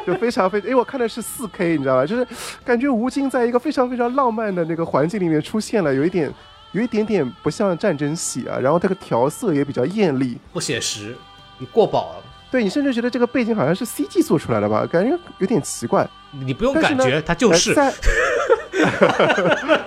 [0.07, 2.07] 就就非常非常，因为我看的是四 K，你知道吧？
[2.07, 2.26] 就是
[2.64, 6.33] 感觉吴京在一个非常非常浪漫的那个环境里面出现了，有一点
[6.70, 11.16] 有一点点不像战争戏啊，然后这个调色也比较艳丽，不写实，
[11.59, 12.22] 你过饱了。
[12.57, 16.09] 对你甚至觉得这个背景好像是 CG 做出来的吧，感觉有点奇怪。
[16.33, 17.75] 你不用感觉，它就是。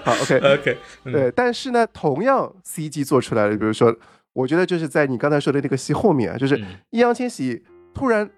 [0.05, 3.91] 好，OK OK，对，但是呢，同样 CG 做出来的，比如说，
[4.33, 8.29] 我觉得就是在你刚才说的那个戏后面啊，就是易烊千玺突然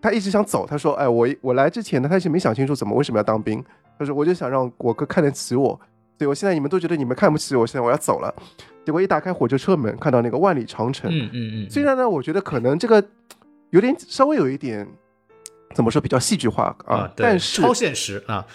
[0.00, 3.62] 他一直想走，他说：“哎，我我来之前呢，他是没想清楚怎么为什么要当兵，
[3.98, 5.78] 他说我就想让我哥看得起我，
[6.18, 8.34] 所以我现在你们都觉得你们看不起我，现在我要走了。
[8.86, 13.04] 结果一打开火车车门，看到那个万里长城，嗯嗯嗯，虽然呢，我觉得可能这个。
[13.70, 14.86] 有点稍微有一点，
[15.74, 17.12] 怎么说比较戏剧化啊？
[17.16, 18.46] 但是超现实啊。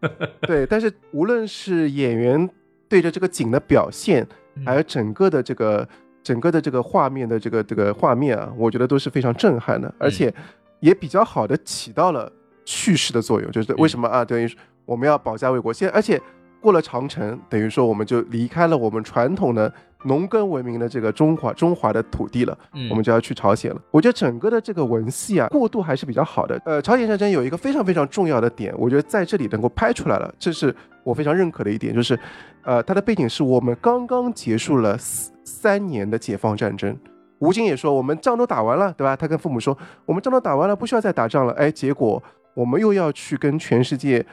[0.42, 2.48] 对，但是无论是演员
[2.88, 4.26] 对着这个景的表现，
[4.66, 5.88] 还有整个的这个
[6.22, 10.34] 整个的这个画面的这个这个画面啊，我觉得都是非常震撼的，而且
[10.80, 12.30] 也比较好的起到了
[12.64, 13.50] 叙事的作用。
[13.50, 14.24] 就是为什么啊？
[14.24, 14.50] 等于
[14.84, 16.20] 我们要保家卫国，现而且
[16.62, 19.70] 过了长城，等于说我们就离开了我们传统的。
[20.04, 22.58] 农耕文明的这个中华中华的土地了，
[22.90, 23.80] 我们就要去朝鲜了。
[23.92, 26.60] 我觉得整个的这个文戏啊，过渡还是比较好的。
[26.64, 32.18] 呃，朝鲜战争有一个非常非常重要的点，我觉得在这里能够拍出来了，这是我非常认可的一点，就是，
[32.64, 36.98] 呃，它的背景是我们刚刚结束了三年的解放战争。
[37.38, 39.14] 吴京也说，我们仗都打完了，对吧？
[39.14, 41.52] 他跟父母说，我们仗都打完了，不需要再打仗了。
[41.52, 42.20] 哎，结果
[42.54, 44.26] 我们又要去跟全世界。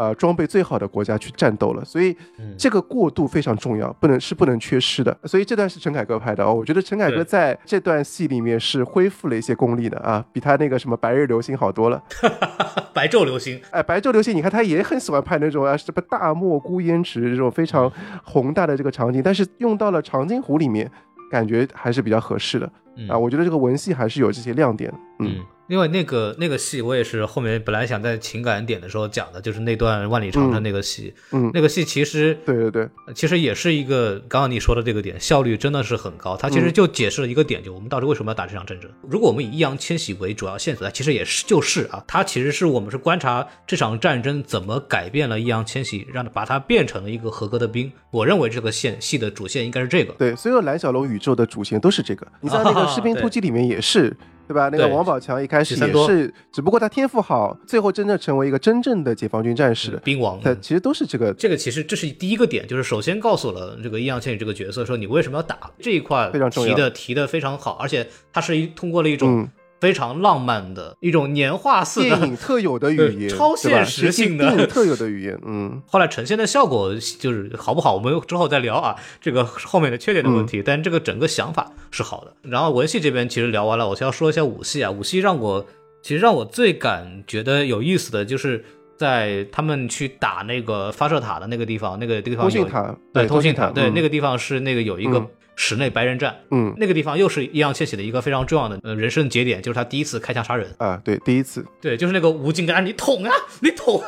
[0.00, 2.16] 呃，装备最好的国家去战斗了，所以
[2.56, 5.14] 这个过渡非常重要，不能是不能缺失的。
[5.24, 12.02] 所以这段是陈凯歌拍的哦，我觉得陈凯歌在这段戏里面是恢复了一些功力的啊，比他那个什么白日流星好多了。
[12.94, 17.92] 白昼流星，哎，白昼流星，你看他也很喜欢拍那种啊什么大漠孤烟直这种非常
[18.24, 20.90] 宏大的这个场景，但是用到了长津湖里面，
[21.30, 22.64] 感觉还是比较合适的
[23.06, 23.18] 啊。
[23.18, 25.44] 我觉得这个文戏还是有这些亮点，嗯。
[25.70, 31.14] 因为那个那个戏，我也是后面本来想在情感点的时候讲的，就是那段万里长城那个戏。
[31.30, 36.36] 嗯，那个戏其实对对对，其实也是一个刚刚你说的这个点，效率真的是很高。
[36.36, 38.90] 它其实就解释了一个点，就我们到底为什么要打这场战争。
[39.08, 47.92] 如果我们以易烊千玺为主要线索，它其实也是就是啊，它其实是我们是观察这场战争怎么改变了易烊千玺，让他把他变成了一个合格的兵。
[48.10, 50.12] 我认为这个线戏的主线应该是这个。
[50.14, 52.26] 对，所有蓝小龙宇宙的主线都是这个。
[52.40, 54.16] 你在那个士兵突击里面也是。
[54.50, 54.68] 对吧？
[54.68, 60.40] 那个王宝强一开始也是，只不过他天赋好，最后真正成为一个真正的解放军战士，兵王。
[60.40, 69.48] 他其实都是这个，这个其实这是第一个点，就是首先告诉了这个易烊千玺这个角色，说你为什么要打这一块，非常重要，提的提的非常好，而且他是一通过了一种。
[69.80, 75.40] 非常浪漫的一种年画似的电影特有的语言，超现实性的电影特有的语言。
[75.46, 78.94] 嗯，后来呈现的效果就是好不好，我们之后再聊啊。
[79.20, 82.34] 这个后面的缺点的问题，但这个整个想法是好的。
[82.42, 84.90] 然后文戏这边其实聊完了，我先要说一下武戏啊。
[84.90, 85.66] 武戏让我
[86.02, 88.62] 其实让我最感觉得有意思的就是
[88.98, 95.26] 在他们去打那个发射塔的那个地方，那个地方通信塔，对通信塔，对那个地方是那个有一个。
[95.62, 104.02] 室内白人战，嗯，那个地方又是易烊千玺的一个非常重要的呃人生节点，就是他第一次开枪杀人啊，对，第一次，对，就是那个吴京跟你捅啊，你捅，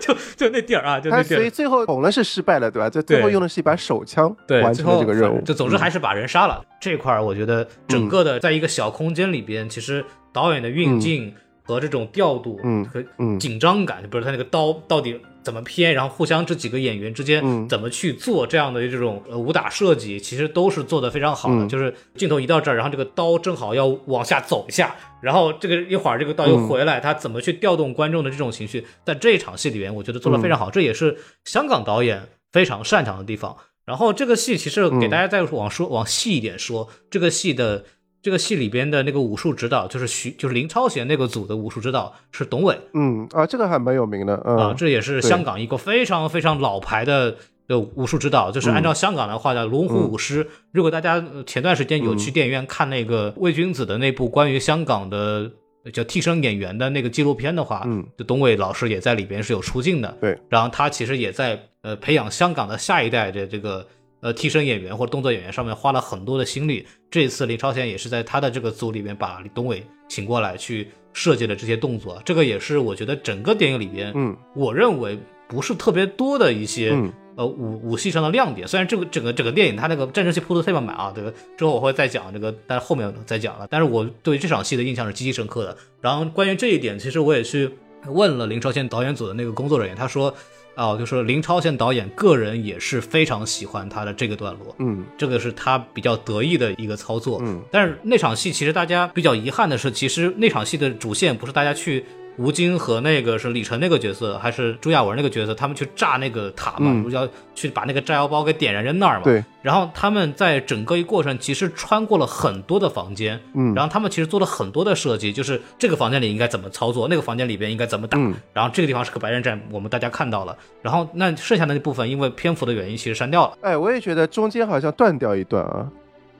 [0.00, 1.36] 就 就那地儿啊，就那地儿。
[1.36, 2.88] 所以最后捅了是失败了，对吧？
[2.88, 6.64] 就最后用的是一把手枪完成了这个任务，就总之还是把人杀了。
[6.80, 13.02] 这块儿我觉得整个的在一个小空间里边，其实导演的运镜和这种调度，嗯，和
[13.38, 15.20] 紧张感，比如他那个刀到底。
[15.44, 21.66] 怎么偏，然后互相这几个演员之间怎么去做这样的这种呃武打设计，其实都是做的非常好的。
[21.66, 30.70] 就是镜头一到这儿，然后这个刀正好要往下走一下，然后这个一会儿这个刀又回来，他怎么去调动观众的这种情绪，在这一场戏里面，我觉得做的非常好。
[30.70, 33.54] 这也是香港导演非常擅长的地方。
[33.84, 37.84] 然后这个戏其实给大家再往说往细一点说，这个戏的。
[38.24, 42.74] 这个戏里边的那个武术指导就是徐，就是林超贤那个组的武术指导是董伟。
[42.94, 47.36] 嗯啊，这个还蛮有名的啊，这也是香港一个非常非常老牌的
[47.68, 50.46] 的武术指导，就是按照香港的话叫龙虎武师。
[50.72, 55.50] 如果大家前段时间有去电影院看那个魏君子的那部关于香港的
[55.92, 60.16] 叫替身演员的那个纪录片的话，嗯，就董伟老师也在里边是有出镜的。
[60.18, 63.86] 对，然后他其实也在呃培养香港的下一代的这个。
[64.24, 66.86] 呃，替身演员或者动作演员上面花了很多的心力。
[67.10, 72.18] 这次林超贤也是在他的这个组里面把李东伟请过来去设计了这些动作。
[72.24, 76.98] 这个也是我觉得整个电影里边，嗯，我认为不是特别多的一些
[77.36, 78.66] 呃武武戏上的亮点。
[78.66, 83.68] 虽然这个整个整个电影它那个战争戏铺的特别满啊，这个之后我会再讲这个，但是后面再讲了。
[83.70, 85.76] 但是我对这场戏的印象是极其深刻的。
[86.00, 87.68] 然后关于这一点，其实我也去
[88.06, 90.34] 问了林超贤导演组的那个工作人员，他说。
[90.76, 102.04] 哦，就是林超贤导演个人也是非常喜欢他的这个段落，嗯，这个是他比较得意的一个操作，嗯，但是那场戏其实大家比较遗憾的是，其实那场戏的主线不是大家去
[102.36, 109.24] 吴京和那个是李晨那个角色，还是朱亚文那个角色，他们去炸那个塔嘛，不是要去把那个炸药包给点燃扔那儿嘛？
[109.24, 109.44] 对。
[109.62, 118.18] 然后他们在整个一过程其实穿过了很多的房间，嗯，然后他们其实做了很多的设计，就是这个房间里应该怎么操作，那个房间里边应该怎么打，
[118.52, 123.56] 然后这个地方是个白刃战，我们大家看到了，然后那剩下的那部分因为篇幅的原因，其实删掉了。
[123.62, 125.88] 哎，我也觉得中间好像断掉一段啊。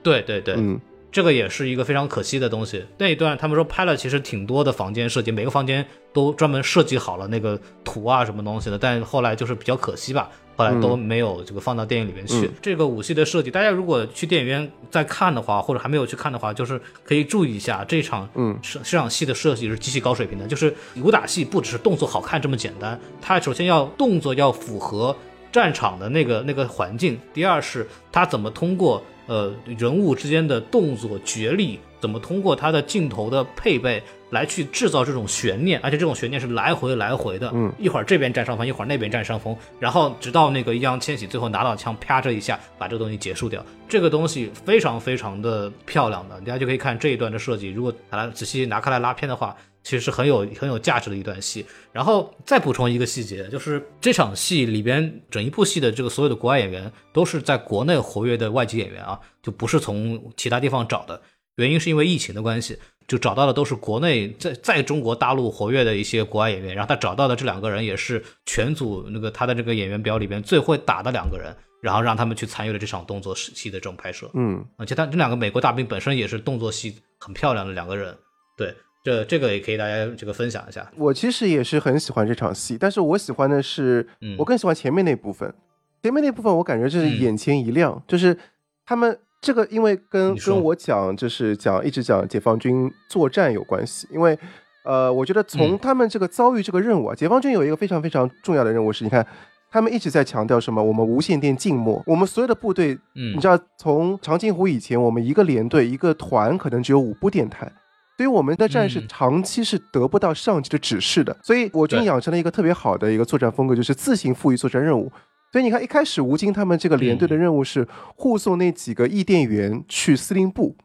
[0.03, 0.79] 对对对，嗯。
[1.15, 2.83] 这个也是一个非常可惜的东西。
[2.97, 8.77] 那一段他们说拍了，其实挺多的房间设计，每个房间都专门设计好了那个图啊什么东西的。
[8.77, 12.51] 但后来就是比较可惜吧，后来都没有这个放到电影里面去。
[12.61, 20.45] 这个武戏的设计，大家如果去电影院再看的话，或者还没有去看的话，就是可以注意一下这场嗯这这场戏的设计是极其高水平的。
[20.45, 25.15] 就是武打戏不只是动作好看这么简单，它首先要动作要符合
[25.49, 29.01] 战场的那个那个环境，第二是它怎么通过。
[29.27, 49.55] 呃，人物之间的动作角力怎么通过他的镜头的配备来去制造这种悬念，而且这种悬念是来回来回的，嗯，一会儿这边占上风，一会儿那边占上风，然后直到那个易烊千玺最后拿到枪，啪这一下把这个东西结束掉，这个东西非常非常的漂亮的，大家就可以看这一段的设计，如果把它仔细拿开来拉片的话。
[49.85, 61.21] 其实是很有很有价值的一段戏，然后再补充一个细节，就是这场戏里边整一部戏的这个所有的国外演员都是在国内活跃的外籍演员啊，就不是从其他地方找的。
[61.57, 66.73] 原因是因为疫情的关系，就找到的都是国内在在中国大陆活跃的一些国外演员。
[66.73, 74.27] 然后他找到的这两个人也是全组那个他的这个演员表里边最会打的两个人，然后让他们去参与了这场动作戏的这种拍摄。
[74.33, 78.17] 嗯，而且他这两个美国大兵本身也是动作戏很漂亮的两个人，
[78.57, 78.75] 对。
[79.05, 80.91] 这这个也可以大家这个分享一下。
[80.97, 84.07] 我其实也是很喜欢这场戏，但是我喜欢的是，
[84.39, 85.53] 我更喜欢前面那部分。
[86.01, 88.35] 前面那部分我感觉就是眼前一亮，就是
[88.83, 94.07] 他们这个因为跟跟我讲就是讲一直讲解放军作战有关系。
[94.11, 94.37] 因为
[94.83, 99.23] 呃，我觉得从他们这个遭遇这个任务啊，解放军有一个非常非常重要的任务是，你看
[99.69, 100.83] 他们一直在强调什么？
[100.83, 107.71] 我们无线电静默，我们所有的部队，嗯，你知道从长津湖以前，我们一个连队一个团可能只有五部电台。
[108.17, 115.11] 所以我们的战士长期是得不到上级的指示的，所以我军养成了一个特别好的一个作战风格，就是自行赋予作战任务。
[115.51, 120.75] 所以你看，一开始吴京他们这个连队的任务是护送那几个译电员去司令部，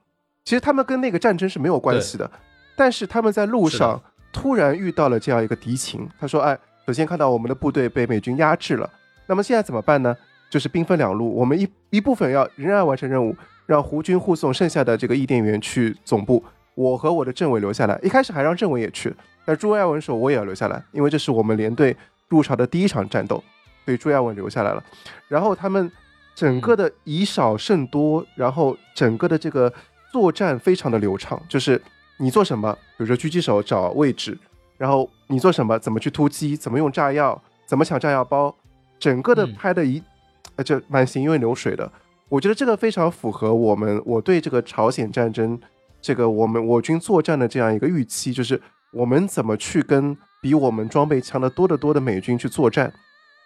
[0.45, 2.31] 其实他们跟那个战争是没有关系的，
[2.77, 4.01] 但是他们在路上
[4.33, 6.09] 突然遇到了这样一个敌情。
[6.21, 8.88] 他说：“哎，首先看到我们的部队被美军压制了，
[9.27, 10.16] 那么现在怎么办呢？
[10.51, 16.45] 就是兵分两路，我们一一部分要仍然完成任务，让胡军护送剩下的这个译电员去总部。”
[16.81, 19.14] 我和我的政委留下来，一开始还让政委也去，
[19.45, 21.95] 但朱亚文说我也要留下来，因为这是我们连队
[22.29, 23.37] 入朝的第一场战斗，
[23.85, 24.83] 所以朱亚文留下来了。
[25.29, 25.93] 然后他们
[26.35, 29.71] 整个的以少胜多，然后整个的这个
[30.11, 31.79] 作战非常的流畅，就是
[32.16, 34.38] 你做什么，比如说狙击手找位置，
[34.79, 38.55] 然后你做什么，怎么去突击，怎么用炸药，怎么抢炸药包，
[38.99, 40.03] 整个的拍的一，
[40.57, 41.93] 呃，就蛮行云流水的。
[42.31, 45.61] 我觉得这个非常符合我们我对这个朝鲜战争。
[46.00, 48.60] 这个我们我军作战的这样一个预期，就是
[48.92, 52.92] 我们怎么去跟比我们装备强得多得多的美军去作战。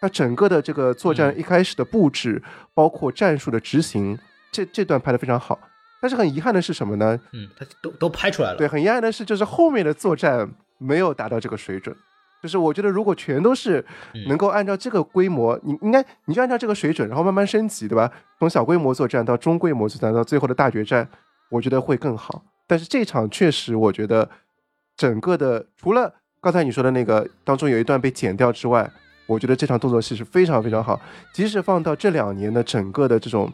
[0.00, 2.42] 那整个的这个作战一开始的布置，
[2.74, 4.18] 包括战术的执行，
[4.52, 5.58] 这这段拍的非常好。
[6.00, 7.18] 但是很遗憾的是什么呢？
[7.32, 8.58] 嗯，他都都拍出来了。
[8.58, 11.96] 对，很遗憾的是，就是后面的作战没有达到这个水准。
[12.42, 13.82] 就是我觉得，如果全都是
[14.26, 18.12] 能够按照这个规模，你应该你就按照这个水准，然后慢慢升级，对吧？
[18.38, 21.08] 从小规模作战到中规模作战，到最后的大决战。
[21.54, 24.28] 我觉得会更好，但是这场确实，我觉得
[24.96, 28.90] 整个的除了刚才你说的那个当中有一段被剪掉之外，
[29.26, 31.00] 我觉得这场动作戏是非常非常好。
[31.32, 33.52] 即使放到这两年的整个的这种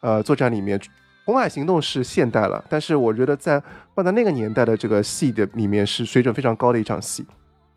[0.00, 0.78] 呃作战里面，
[1.26, 3.62] 《红海行动》是现代了，但是我觉得在
[3.94, 7.26] 放在那个年代的这个戏的里面是水准非常高的一场戏。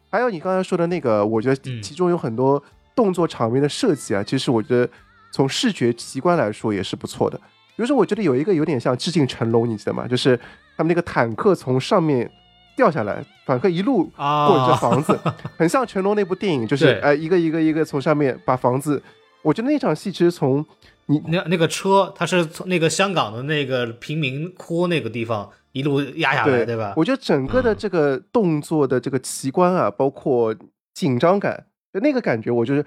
[0.09, 2.63] 还有你刚才说的那个，我觉得其中有很多
[2.95, 4.89] 动作场面的设计啊，其实我觉得
[5.31, 7.37] 从视觉奇观来说也是不错的。
[7.75, 10.07] 比如说，我觉得有一个有点像致敬成龙，你记得吗？
[10.07, 10.39] 就是
[10.77, 12.31] 他们那个坦克从上面
[12.77, 15.19] 掉下来，坦克一路过着房子，
[15.57, 19.03] 很像成龙那部电影，就是哎一个一个一个从上面把房子。
[19.41, 20.65] 我觉得那场戏其实从
[21.07, 26.93] 你那那个车，它是从那个香港的那个贫民窟那个地方一路压下来，对吧？
[26.95, 30.55] 我觉得整个的这个动作的这个奇观啊，包括
[30.93, 32.85] 紧张感，那个感觉，我就是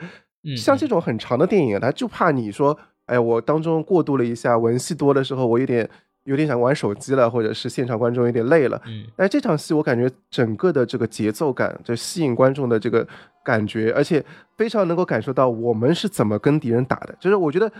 [0.56, 2.78] 像这种很长的电影，它就怕你说。
[3.08, 5.88] 哎，我当中过渡了一下文戏多的时候，我有点
[6.24, 8.80] 有点想玩手机了，或者是现场观众有点累了。
[8.86, 13.06] 嗯，哎，这场戏我感觉整个的这个节奏感，就吸引观众的这个
[13.42, 14.24] 感觉，而且
[14.56, 17.14] 非常能够感受到我们是怎么跟敌人打的。
[17.18, 17.72] 就是我觉得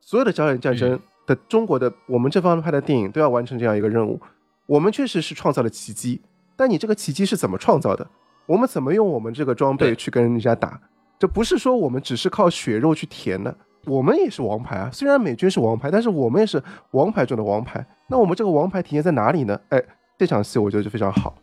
[0.00, 4.20] 所有的朝鲜战争的中国的我们这方拍的电影都要完成这样一个任务。
[4.66, 6.20] 我们确实是创造了奇迹，
[6.56, 8.06] 但你这个奇迹是怎么创造的？
[8.46, 10.80] 我们怎么用我们这个装备去跟人家打？
[11.18, 13.54] 这不是说我们只是靠血肉去填的，
[13.86, 14.90] 我们也是王牌啊。
[14.92, 16.62] 虽然美军是王牌，但是我们也是
[16.92, 17.84] 王牌中的王牌。
[18.08, 19.58] 那我们这个王牌体现在哪里呢？
[19.70, 19.82] 哎，
[20.18, 21.34] 这场戏我觉得就非常好。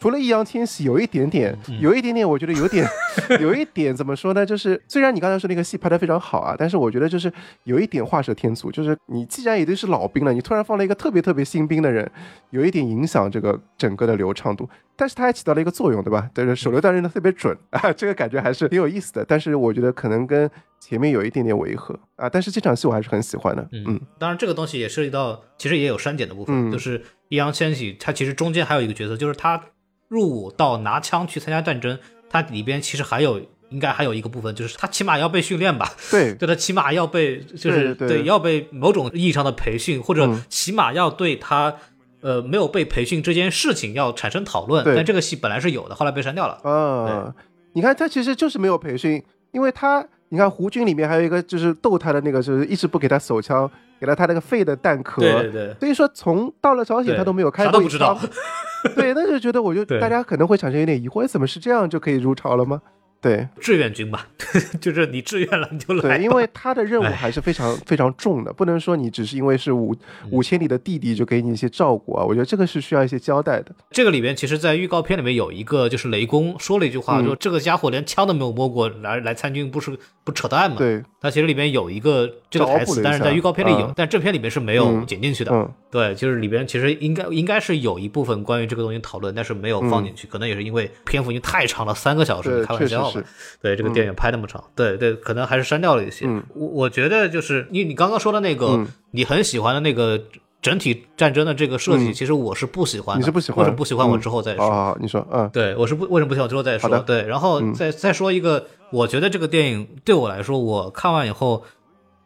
[0.00, 2.86] 除了易烊千玺有一点点，嗯有一点点，我觉得有点，
[3.40, 4.44] 有一点怎么说呢？
[4.44, 7.32] 就是虽然你刚才说那个戏拍得非常好啊，但是我觉得就是
[7.62, 8.70] 有一点画蛇添足。
[8.70, 12.10] 就是你既然已经是老兵了，你突然放了一个特别特别新兵的人，
[12.50, 14.68] 有一点影响这个整个的流畅度。
[14.96, 16.28] 但是它还起到了一个作用，对吧？
[16.34, 19.24] 对是手榴弹扔的特别准啊，这个感觉还是挺有意思的。
[19.24, 20.50] 但是我觉得可能跟
[20.86, 23.66] 前面有一点点违和啊，但是这场戏我还是很喜欢的。
[23.72, 29.60] 嗯当然这个东西也涉及到，其实也有删减的部分，嗯就是易烊千玺他其实中间还有一个角色，就是他
[30.08, 41.74] 入伍到拿枪去参加战争，他里边其实还有应该还有一个部分，就是他起码要被训练吧，对， 对他起码要被就是对对要被某种意义上的培训，或者嗯起码要对他。
[42.20, 46.54] 呃，没有被培训这件事情要产生讨论，但这个戏本来是有的，后来被删掉了。
[46.64, 47.34] 啊，
[47.74, 49.22] 你看他其实就是没有培训，
[49.52, 53.70] 因为他你看胡军里面还有一个就是逗他的那个，就是一直不给他手枪，
[54.00, 55.20] 给了他那个废的弹壳。
[55.20, 58.18] 对对对，所以说从到了朝鲜他都没有开啥过一都不知道。
[58.96, 62.82] 对，那就觉得我就大家可能会产生有点疑惑，怎么是这样就可以入朝了吗？
[63.24, 63.48] 对。
[63.60, 64.28] 志愿军吧，
[64.80, 66.18] 就是你志愿了你就来。
[66.18, 67.24] 对，因为他的任务哎。
[67.24, 69.96] 还是非常非常重的，不能说你只是因为是五
[70.30, 73.74] 五千里的弟弟就给你一些照顾啊，我觉得这个是需要一些交代的。
[73.90, 77.24] 这个里边，其实，在预告片里面有一个，就是雷公说了一句话，嗯。
[77.24, 83.92] 说这个家伙连枪都没有摸过，来来参军不是不扯淡吗？，对，他其实里面有一个这个台词，但是在预告片里有，嗯。
[83.96, 85.06] 但正片里面是没有嗯。
[85.06, 85.50] 剪进去的。
[85.54, 85.72] 嗯。
[85.90, 93.28] 对，就是里边其实应该应该是有一部分关于这个东西讨论，但是没有放进去，可能也是因为篇幅已经太长了，三个小时，开玩笑吧？
[93.60, 96.26] 对，这个电影拍那么长，对对，可能还是删掉了一些。
[96.26, 100.20] 嗯我我觉得就是你你刚刚说的那个，嗯你很喜欢的那个
[100.62, 104.96] 整体战争的这个设计，嗯其实我是不喜欢的，你是不喜欢或者不喜欢，我嗯之后再说。
[105.00, 106.98] 你说，嗯对，我是不为什么不喜欢之后再说。
[107.00, 111.62] 对，然后嗯再、再说一个，我觉得这个电影对我来说，我看完以后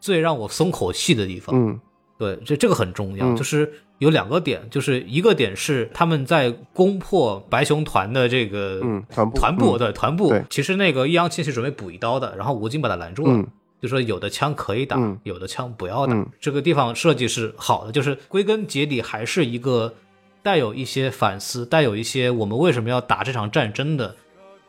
[0.00, 1.80] 最让我松口气的地方，嗯
[2.18, 9.36] 对，这这个很重要，嗯就是有两个点，就是一个点是他们在攻破白熊团的这个嗯，团部。
[9.36, 9.78] 团部，嗯。
[9.78, 13.32] 对团部，其实那个易烊千玺准备补一刀的，然后吴京把他拦住了。
[13.32, 13.46] 嗯。
[13.80, 15.18] 就说有的枪可以打，嗯。
[15.24, 16.14] 有的枪不要打。
[16.14, 16.26] 嗯。
[16.40, 19.94] 这个地方设计是好的，就是归根结底还是一个
[20.42, 24.14] 带有一些反思，带有一些我们为什么要打这场战争的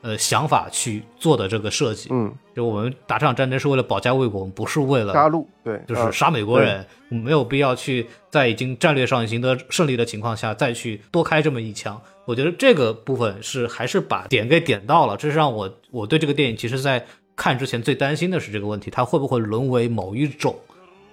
[0.02, 2.10] 呃想法去做的这个设计。
[2.12, 12.00] 嗯，就我们打这场战争是为了保家卫国，我们不是为了杀戮，对，啊就是杀美国人，我们没有必要去在已经战略上已经得胜利的情况下再去多开这么一枪。
[12.26, 20.56] 我觉得这个部分是还是把点给点到了，这是让我我对这个电影其实在看之前最担心的是这个问题，它会不会沦为某一种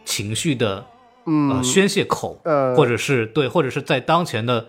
[0.04, 0.84] 情绪的呃
[1.24, 4.66] 嗯宣泄口，呃或者是对，或者是在当前的嗯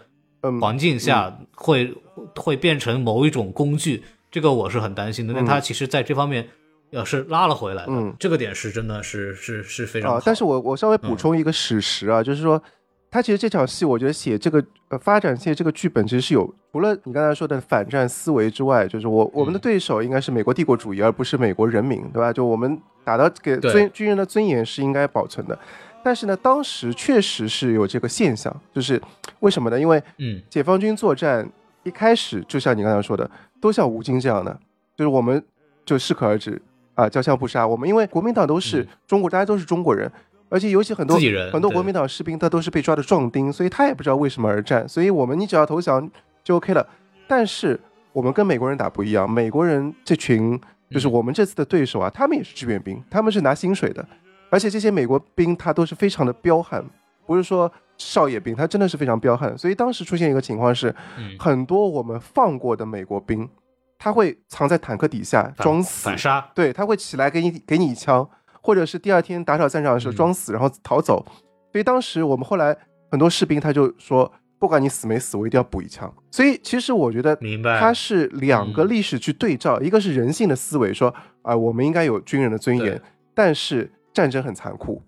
[0.62, 1.94] 环境下会、
[2.36, 5.34] 会变成某一种工具，这个我是很担心的。
[5.34, 6.48] 但他其实在这方面。
[6.92, 12.64] 要是拉了回来的，嗯这个点是真的是是是非常好啊。，但是我我稍微补嗯充一个史实啊，就是说，
[13.12, 22.32] 他其实这场戏，我觉得写这个呃发展线这个剧本，其实是有除了你刚才说的反战思维之外，就是我我们的嗯对手应该是美国帝国主义，而不是美国人民，对吧？
[22.32, 25.60] 就我们打到给对尊军人的尊严是应该保存的。
[26.08, 29.02] 但是呢，当时确实是有这个现象，就是
[29.42, 29.78] 为什么呢？
[29.78, 31.46] 因为嗯解放军作战
[31.84, 33.30] 一开始就像你刚才说的，
[33.60, 34.58] 都像吴京这样的，
[34.96, 35.44] 就是我们
[35.86, 36.62] 就适可而止
[36.96, 37.68] 啊，交枪不杀。
[37.68, 40.10] 我们因为国民党都是嗯中国，大家都是中国人，
[40.48, 41.20] 而且尤其很多
[41.52, 46.10] 很多国民党士兵他都是被抓的壮丁，所以他也不知道为什么而战，所以我们你只要投降
[46.42, 46.88] 就 OK 了。
[47.28, 47.78] 但是
[48.14, 50.58] 我们跟美国人打不一样，美国人这群
[50.90, 54.08] 就是我们这次的对手啊，他们也是志愿兵，他们是拿薪水的，
[54.50, 56.84] 而且这些美国兵他都是非常的彪悍，
[57.26, 59.58] 不是说少爷兵，他真的是非常彪悍。
[59.58, 63.50] 所以当时出现一个情况是，嗯，很多我们放过的美国兵，
[63.98, 68.28] 他会藏在坦克底下装死反，杀，对，他会起来给你给你一枪，
[68.62, 71.26] 或者是第二天打扫战场的时候嗯装死，然后逃走。
[71.72, 72.76] 所以当时我们后来
[73.12, 76.12] 很多士兵他就说，不管你死没死，我一定要补一枪。
[76.32, 77.80] 所以其实我觉得明白？
[77.80, 83.02] 它是两个嗯历史去对照，一个是人性的思维，说啊、我们应该有军人的尊严，
[83.34, 85.00] 但是战争很残酷。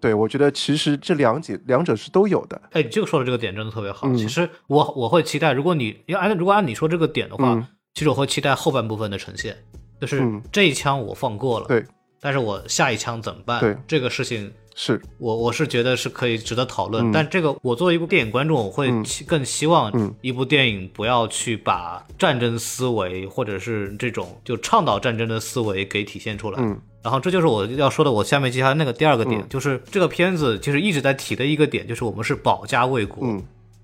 [0.00, 2.60] 对我觉得其实这两者两者是都有的。
[2.72, 4.08] 哎，你这个说的这个点真的特别好。
[4.08, 9.56] 嗯其实我我会期待，如果你要按如果按你说这个点的话，嗯其实我会期待后半部分的呈现，
[10.00, 11.84] 就是嗯这一枪我放过了，对，
[12.20, 13.60] 但是我下一枪怎么办？
[13.60, 18.90] 对这个事情是，我我是觉得是可以值得讨论，嗯但这个我作为一部电影观众，我会
[19.26, 26.58] 更希望嗯一部电影不要去把战争思维或者是这种就倡导战争的思维给体现出来。
[26.62, 29.46] 嗯然后这就是我要说的，我下面接下来那个第二个点，嗯。
[29.48, 33.24] 就是这个片子其实一直在提的一个点，就是我们是保家卫国。
[33.24, 33.40] 嗯。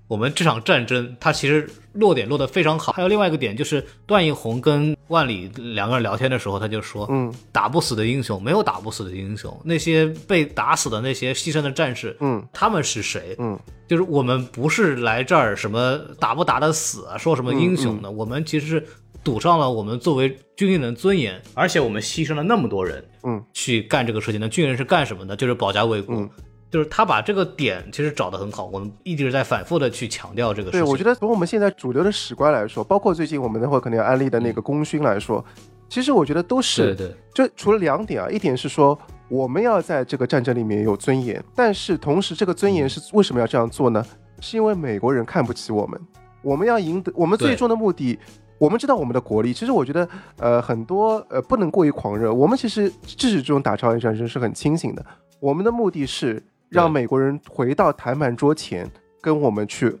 [0.09, 2.91] 我们这场战争它其实落点落得非常好。
[2.91, 13.33] 还有另外一个点就是段奕宏跟万里两个人聊天的时候，他就说，嗯，打不死的英雄没有打不死的英雄，那些被打死的那些牺牲的战士，嗯，他们是谁？
[13.39, 13.57] 嗯，
[13.87, 18.85] 就是我们不是来这儿什么打不打得死啊，说什么英雄的，我们其实是
[19.23, 24.41] 赌上了我们作为军人的尊严，而且我们牺牲了那么多人，嗯，去干这个事情。
[24.41, 25.35] 那军人是干什么的？
[25.35, 26.29] 就是保家卫国。
[26.69, 30.83] 就是他把这个点其实找得很好，我们一直在反复的去强调这个事情。
[30.83, 35.45] 对，我觉得从我们现在主流的史观来说，包括最近我们那会可能要安利的那个功勋来说，
[35.87, 37.15] 其实我觉得都是对对。
[37.31, 38.97] 就除了两点啊，一点是说
[39.29, 44.03] 我们要在这个战争里面有尊严，但是同时这个尊严是为什么要这样做呢？
[44.41, 46.01] 是因为美国人看不起我们，
[46.41, 48.17] 我们要赢得我们最终的目的，
[48.63, 49.51] 我们知道我们的国力。
[49.51, 50.07] 其实我觉得
[50.37, 55.05] 呃很多呃不能过于狂热，我们其实至始这种打朝鲜战争是很清醒的，
[55.39, 56.41] 我们的目的是。
[56.69, 58.89] 让美国人回到谈判桌前，
[59.21, 59.95] 跟我们去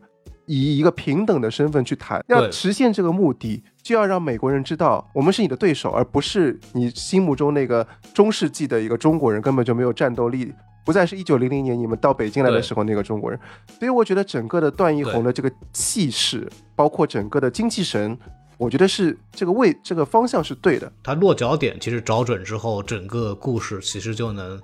[0.47, 2.19] 以一个平等的身份去谈。
[2.27, 10.51] 要实现这个目的，就要让美国人知道我们是你的对手，而不是你心目中那个中世纪的一个中国人，根本就没有战斗力，
[10.83, 13.39] 不再是一九零零年你们到北京来的时候那个中国人。
[13.77, 18.17] 所以我觉得整个的段奕宏的这个气势，包括整个的精气神，
[18.57, 20.91] 我觉得是这个位这个方向是对的。
[21.03, 24.59] 它落脚点其实找准之后，整个故事其实就能。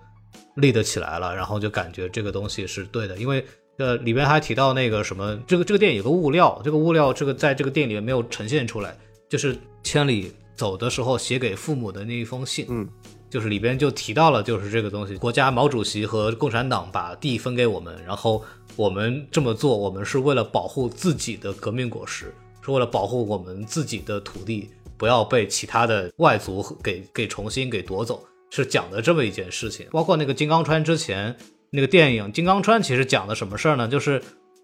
[0.56, 3.46] 立得起来了，然后就感觉这个东西是对的，因为
[3.78, 8.94] 呃里边还提到那个什么，这个这个电影有个物料，这个物料这个在这个电影里面没有呈现出来，
[9.30, 12.86] 就是千里走的时候写给父母的那一封信，嗯，
[13.30, 18.44] 就是里边就提到了，就是这个东西，国家毛主席和共产党把地分给我们，然后
[18.76, 28.24] 我们这么做，我们是为了保护自己的革命果实，是为了保护我们自己的土地不要被其他的外族给给重新给夺走。
[28.52, 31.36] 是讲的这么一件事情，包括那个金刚川之前
[31.70, 33.88] 那个电影《金刚川》，其实讲的什么事儿呢？
[33.88, 34.20] 就是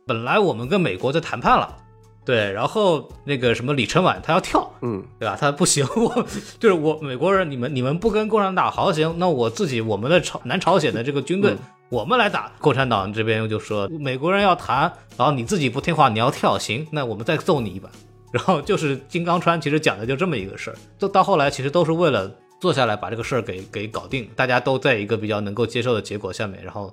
[0.07, 1.77] 本来我们跟美国在谈判了，
[2.25, 5.37] 对，然后那个什么李承晚他要跳，嗯，对吧？
[5.39, 6.25] 他不行， 我
[6.59, 11.55] 就是我美国人，你们你们不跟共产党好行，那我自己我们的朝南朝鲜的这个军队，
[11.89, 17.89] 我们来打共产党这边就说美国人要谈，然后你自己不听话，你要跳，行，那我们再揍你一把。
[18.31, 22.31] 然后就是金刚川，其实讲的就这么一个事儿，都到后来其实都是为了。
[22.57, 26.91] 坐下来把这个事儿给给搞定，大家都在一个比较能够接受的结果下面，然后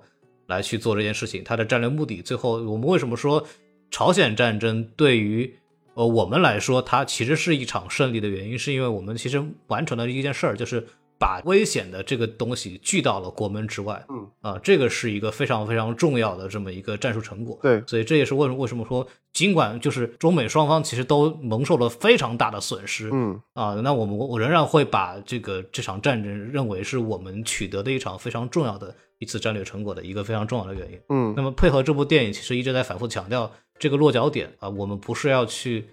[0.49, 1.43] 来去做这件事情。
[1.45, 3.43] 他的战略目的，最后我们为什么说
[3.93, 5.55] 朝鲜战争对于
[5.95, 10.85] 呃我们来说，它其实是一场胜利的原因，是因为我们其实完成了一件事儿，就是。
[11.19, 17.57] 把危险的这个东西拒到了国门之外，嗯啊，这个是一个非常非常重要的这么一个战术成果。
[17.63, 31.01] 对，所以这也是为什么为什么说，尽管就是中美双方其实都蒙受了非常大的损失，嗯啊，那我们我仍然会把这个这场战争认为是我们取得的一场非常重要的一次战略成果的一个非常重要的原因。
[31.11, 33.49] 嗯，那么配合这部电影，其实一直在反复强调
[33.83, 35.85] 这个落脚点啊，我们不是要去。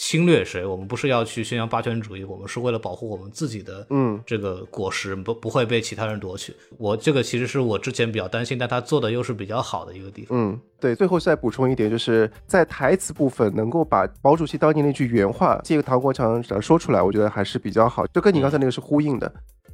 [0.00, 0.64] 侵略谁？
[0.64, 6.54] 我们不是要去宣扬霸权主义，我们是为了保护我们自己的嗯这个果实不不会被其他人夺取。
[6.78, 10.38] 我这个其实是我之前比较担心，但他做的又是比较好的一个地方。
[10.38, 10.94] 嗯，对。
[10.94, 19.28] 最后再补充一点，就是在台词部分能够把毛主席当年那句原话借个唐国强说出来，我觉得还是比较好，就跟你刚才那个是呼应的，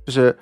[0.06, 0.34] 就是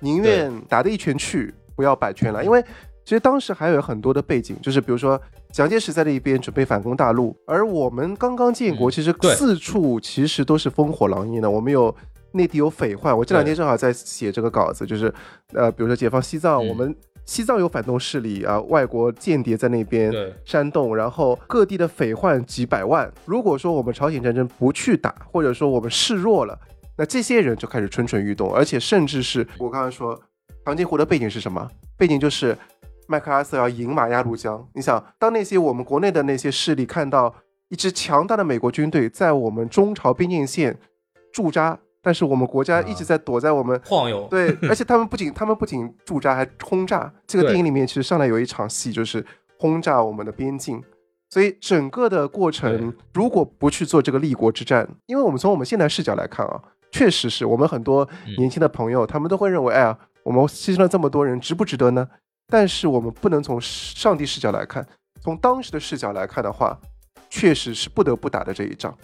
[0.00, 2.62] 宁愿打的一拳去，不要百拳来，因为。
[3.04, 5.20] 其实当时还有很多的背景，就是比如说
[5.52, 11.50] 蒋介石在那一边准备反攻大陆，而我们刚刚建国，其实四处其实都是烽火狼烟的。
[11.50, 11.94] 我们有
[12.32, 15.12] 内地有匪患，我这两天正好在写这个稿子，就是
[15.52, 16.96] 呃，比如说解放西藏，我们
[17.26, 20.10] 西藏有反动势力啊，外国间谍在那边
[20.46, 23.12] 煽动，然后各地的匪患几百万。
[23.26, 26.58] 如果说我们朝鲜战争不去打，或者说我们示弱了，
[26.96, 30.18] 那这些人就开始蠢蠢欲动，而且甚至是我刚刚说
[30.64, 31.70] 长津湖的背景是什么？
[31.98, 32.56] 背景就是。
[33.06, 37.34] 麦克阿瑟要赢马鸭绿江，你想，当那些我们国内的那些势力看到
[37.68, 40.78] 一支强大的美国军队在我们中朝边境线
[41.32, 47.12] 驻扎，但是我们国家一直在躲在我们晃悠，对， 而且他们不仅他们不仅驻扎，还轰炸。
[47.26, 49.24] 这个电影里面其实上来有一场戏，就是
[49.58, 50.82] 轰炸我们的边境。
[51.30, 62.06] 所以整个的过程，如果不去做这个立国之战，因为我们从我们现在视角来看啊，确实是我们很多年轻的朋友，他们都会认为，哎呀，我们牺牲了这么多人，值不值得呢？
[62.52, 64.86] 但是我们不能从上帝视角来看，
[65.22, 66.78] 从当时的视角来看的话，
[67.30, 68.94] 确实是不得不打的这一仗，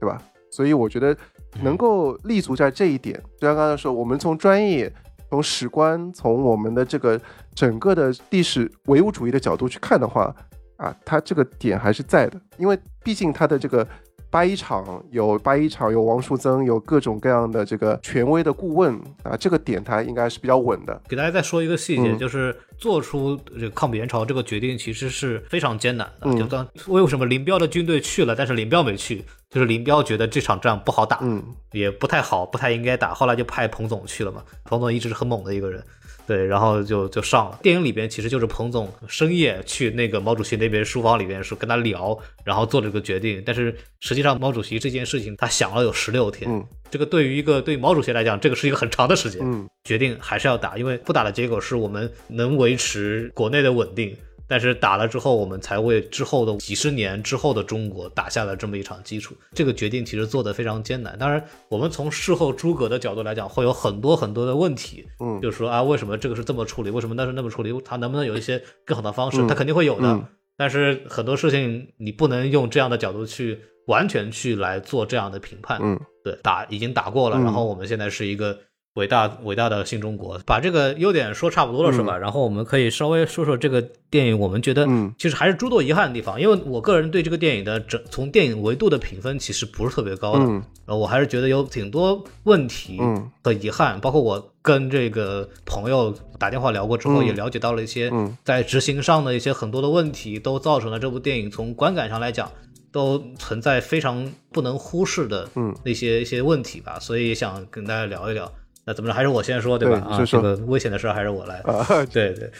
[0.00, 0.18] 对吧？
[0.50, 1.14] 所以我觉得
[1.60, 4.90] 能够立足在这一点，就像刚才说，我们从专业、
[5.28, 7.20] 从史观、从我们的这个
[7.54, 10.34] 整个的历史唯物主义的角度去看的话，
[10.78, 13.86] 啊，它这个点还是在的，因为毕竟它的这个
[14.30, 21.00] 八一厂有八一厂有王树增，有各种各样的这个权威的顾问啊，这个点它应该是比较稳的。
[21.08, 26.26] 给大家再说一个细节，嗯就是做出这个抗美援朝这个决定，其实是非常艰难的。
[26.26, 34.42] 嗯就当为什么林彪的军队去了，但是林彪没去，就是林彪觉得这场仗不好打，嗯也不太好，不太应该打，后来就派彭总去了嘛。
[34.64, 35.82] 彭总一直是很猛的一个人，
[36.28, 37.58] 对，然后就就上了。
[37.62, 43.42] 电影里边其实就是彭总深夜去那个毛主席那边书房里边是跟他聊，然后做了这个决定。
[43.46, 49.40] 但是实际上毛主席这件事情他想了有十六天，嗯这个对于一个对于毛主席来讲，这个是一个很长的时间。
[49.42, 54.14] 嗯决定还是要打，因为不打的结果是我们能维持国内的稳定，
[54.48, 59.34] 但是打了之后，我们才为之后的几十年之后的中国打下了这么一场基础。
[59.52, 61.16] 这个决定其实做得非常艰难。
[61.18, 69.42] 当然，我们从事后诸葛的角度来讲，会有很多很多的问题，嗯就是说啊，为什么这个是这么处理，为什么那是那么处理，他能不能有一些更好的方式？
[69.42, 70.08] 嗯他肯定会有的。
[70.08, 70.24] 嗯
[70.56, 75.78] 但是很多事情你不能用这样的角度去完全去来做这样的评判。
[75.80, 78.58] 嗯对，打已经打过了，嗯然后我们现在是一个
[78.98, 82.18] 伟大伟大的新中国，把这个优点说差不多了，是吧？
[82.18, 83.80] 然后我们可以稍微说说这个
[84.10, 102.50] 电影，我们觉得嗯其实还是诸多遗憾的地方，因为我个人对这个电影的整从电影维度的评分其实不是特别高的，嗯呃，我还是觉得有挺多问题嗯和遗憾，包括我跟这个朋友打电话聊过之后，嗯也了解到了一些嗯在执行上的一些很多的问题，都造成了这部电影从观感上来讲。
[102.90, 108.50] 都存在非常不能忽视的嗯那些一些问题吧，所以想跟大家聊一聊。
[108.88, 109.98] 那怎么着，还是我先说对吧？
[110.08, 111.56] 啊，这个危险的事还是我来。
[111.68, 112.50] 啊对对，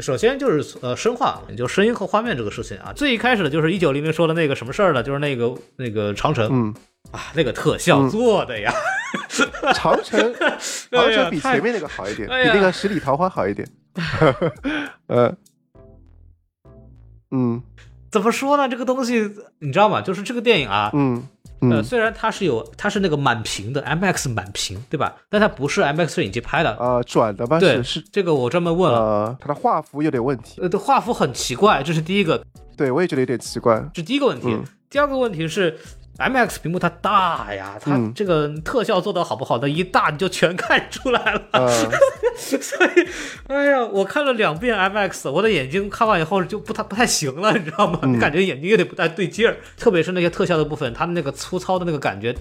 [0.00, 2.92] 首先就是呃声画，也就声音和画面这个事情啊。
[2.92, 5.02] 最一开始的就是一九零零说的那个什么事儿呢？
[5.04, 6.74] 就是那个那个长城、嗯，
[7.12, 8.72] 啊，那个特效嗯做的呀，
[9.72, 10.34] 长城
[10.90, 13.68] 长城比前面那个好一点，哎比那个十里桃花好一点。
[15.06, 15.32] 呃
[17.30, 17.62] 嗯
[18.10, 18.68] 怎么说呢？
[18.68, 20.00] 这个东西你知道吗？
[20.00, 21.28] 就是这个电影啊，嗯
[21.60, 25.16] 呃，嗯虽然它是有它是那个满屏的 MX 满屏，对吧？
[25.28, 26.76] 但它不是 MX 摄影机拍的。
[26.78, 32.42] 呃转的吧对是是这个我专门问了，呃它的画幅有点问题，呃，的画幅很奇怪，这是第一个，
[32.76, 33.82] 对我也觉得有点奇怪。
[33.92, 34.48] 这第一个问题。
[34.48, 35.78] 嗯第二个问题是
[36.18, 39.56] ，MX 屏幕它大呀，它嗯这个特效做的好不好？
[39.58, 41.42] 的一大你就全看出来了。
[41.52, 41.90] 呃
[42.36, 43.08] 所以，
[43.48, 47.98] 哎呀，我看了两遍 MX，我的眼睛看完以后就不太不太行了，你知道吗？
[48.20, 52.32] 感觉眼睛有点不太对劲儿，特别是那些特效的部分，它那个粗糙的那个感觉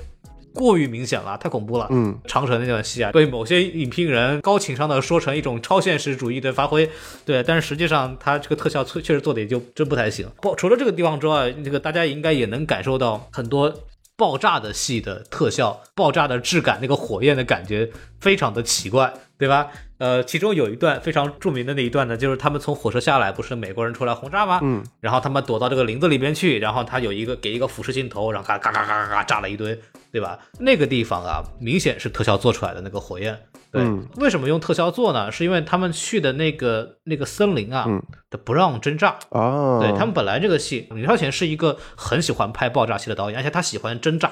[0.57, 1.87] 过于明显了，太恐怖了。
[1.91, 6.89] 嗯长城那段戏啊，被某些影评人高情商的说成一种超现实主义的发挥，
[7.25, 10.27] 对，但是实际上它这个特效确确实做的也就真不太行。
[10.41, 13.73] 不，除了这个地方之外，这个大家应该也能感受到很多
[14.15, 17.89] 爆炸的戏的特效，爆炸的质感，那个火焰的感觉
[18.19, 19.69] 非常的奇怪，对吧？
[19.99, 24.59] 呃，其中有一段非常著名的那一段呢，就是他们从火车下来，不是美国人出来轰炸吗？
[24.61, 29.79] 嗯然后他们躲到这个林子里边去，然后他有一个给一个俯视镜头，然后嘎嘎嘎嘎嘎嘎炸了一堆，
[30.11, 30.39] 对吧？
[30.59, 33.39] 那个地方啊，明显是特效做出来的那个火焰。
[33.71, 35.31] 对，嗯为什么用特效做呢？
[35.31, 39.17] 是因为他们去的那个那个森林啊，嗯它不让真炸。
[39.29, 44.31] 哦，对他们本来这个戏，林超贤是一个很喜欢拍爆炸戏的导演，而且他喜欢真炸。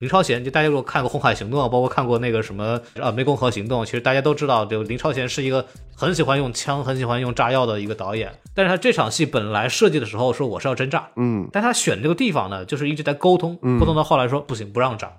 [0.00, 8.32] 林超贤，就大家如果看过《红海行动》，包括看过那个什么呃《湄公河行动》，其实大家都知道，就林超贤是一个很喜欢用枪、很喜欢用炸药的一个导演。
[8.54, 15.12] 但是他这场戏本来设计的时候说我是要真炸，嗯但他选这个地方呢，就是一直在沟通，嗯沟通到后来说不行，不让炸。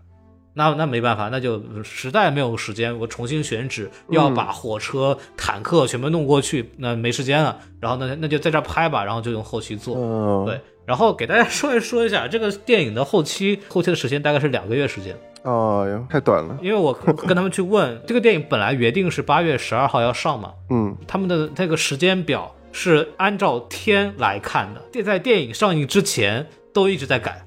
[0.54, 7.60] 那那没办法，那就实在没有时间，我重新选址，要把火车、坦克全部弄过去，那没时间了。
[7.82, 9.96] 然后呢，那就在这儿拍吧，然后就用后期做。
[9.98, 10.60] 哦对，
[10.90, 15.16] 然后给大家说一说一下这个电影的后期， 后期的时间大概是两个月时间。
[15.44, 20.98] 哦哟太短了，因为 我跟他们去问，这个电影本来约定是八月十二号要上嘛，嗯。
[21.08, 27.40] 他们的那个时间表是按照天来看的，电在电影上映之前都一直在改，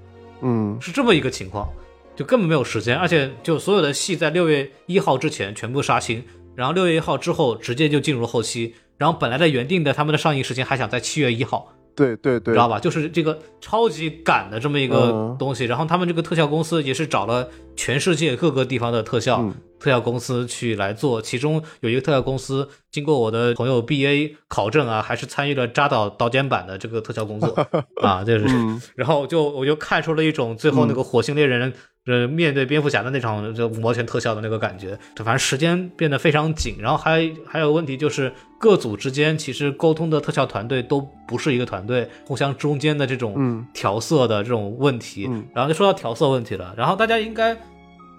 [0.42, 0.78] 嗯。
[0.80, 1.68] 是这么一个情况，
[2.14, 6.22] 就根本没有时间，而且就所有的戏在六月一号之前全部杀青，
[6.54, 12.78] 然后六月一号之后直接就进入后期，然后本来在原定的他们的上映时间还想在七月一号，对对对，知道吧？
[12.78, 15.36] 就是这个超级赶的这么一个嗯。
[15.38, 19.54] 东西，然后他们这个特效公司也是找了全世界各个地方的特效、嗯。
[19.78, 27.48] 特效公司去来做，其中有一个特效公司，经过我的朋友 B A 考证啊，还是参与了扎导导剪版的这个特效工作。
[28.00, 28.80] 啊，就是，嗯。
[28.94, 31.72] 然后就我就看出了一种最后那个火星猎人。
[32.06, 47.56] 呃，面对蝙蝠侠的那场就五毛钱特效的那个感觉，反正时间变得非常紧，然后还还有问题就是各组之间其实沟通的特效团队都不是一个团队，互相中间的这种嗯调色的这种问题，嗯然后就说到调色问题了，然后大家应该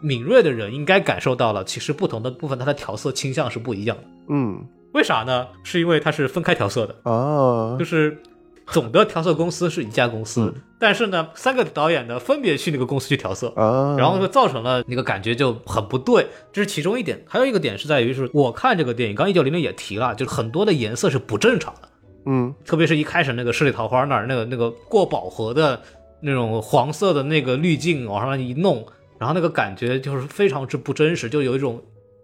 [0.01, 4.03] 敏锐的人应该感受到了，其实不同的部分它的调色倾向是不一样的。
[4.29, 5.47] 嗯为啥呢？
[5.63, 8.17] 是因为它是分开调色的，哦就是
[8.68, 17.22] 总的调色公司是一家公司，但是呢，三个导演呢分别去那个公司去调色，啊然后就造成了那个感觉就很不对，这是其中一点。
[17.28, 21.89] 还有一个点是在于，是我看这个电影，刚一九零零也提了，就是很多的颜色是不正常的，
[22.26, 25.82] 嗯，特别是一开始那个十里桃花那儿，那个那个过饱和的
[26.22, 28.86] 那种黄色的那个滤镜往上一弄，
[29.20, 31.82] 然后那个感觉就是非常之不真实，就有一种。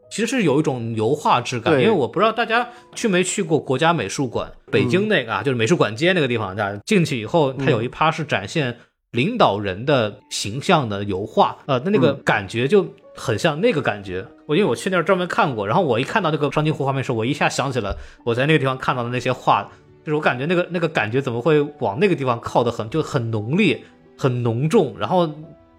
[0.09, 6.55] 其实是有一种油画质感，因为我不知道大家去没去过国家美术馆，北京那个啊，就是美术馆街那个地方，
[6.85, 8.75] 进去以后，它有一趴是展现
[9.11, 12.85] 领导人的形象的油画，呃，那那个感觉就
[13.15, 14.25] 很像那个感觉。
[14.47, 19.61] 我因为我去那儿专门看过，然后我一看到那个双金湖画面时，我一下想起了我在那个地方看到的那些画，
[20.03, 23.79] 就是我感觉那个那个感觉怎么会往那个地方靠的很，就很浓烈、
[24.17, 25.29] 很浓重，然后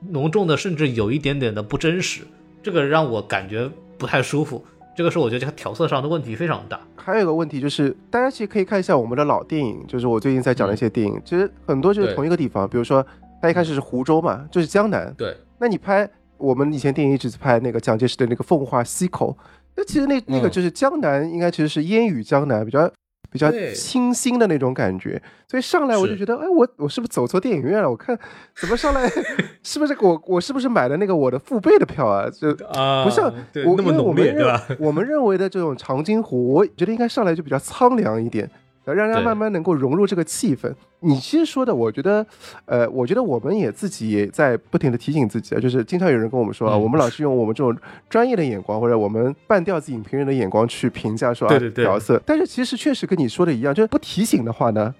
[0.08, 2.20] 浓重的甚至有一点点的不真实，
[2.62, 3.68] 这个让我感觉。
[4.00, 4.64] 不太舒服，
[4.96, 6.80] 这个是我觉得这个调色上的问题非常大。
[6.96, 12.66] 还有一个问题就是，大家其实可以看一下我们的老电影，就是我最近在讲的一些电影，其实很多就是同一个地方。
[12.66, 13.06] 比如说，
[13.42, 15.12] 它一开始是湖州嘛，就是江南。
[15.18, 15.36] 对。
[15.58, 19.36] 那你拍我们以前电影一直拍那个蒋介石的那个奉化溪口，
[19.76, 22.90] 那其实那那个就是江南，应该其实是烟雨江南，比较。
[23.30, 27.88] 比较清新的那种感觉，所以上来我就觉得，哎，我我是不是走错电影院了？
[27.88, 28.18] 我看
[28.56, 29.08] 怎么上来，
[29.62, 32.28] 是不是我我是不是买的那个我的父辈的票啊？
[32.28, 33.32] 就啊，不像
[33.64, 34.60] 我那么浓烈，对吧？
[34.78, 38.50] 我们认为的这种长津湖，我觉得应该上来就比较苍凉一点。
[38.94, 40.72] 让人慢慢能够融入这个气氛。
[41.00, 42.26] 你其实说的，我觉得，
[42.66, 47.74] 呃，我觉得我们也自己也在不停的提醒自己啊，就是经常有人跟我们说啊，我们老是用我们这种
[48.08, 54.94] 专业的眼光或者我们半吊子影评人的眼光去评价说啊调色，但是其实确实跟你说的一样，就是不提醒的话呢。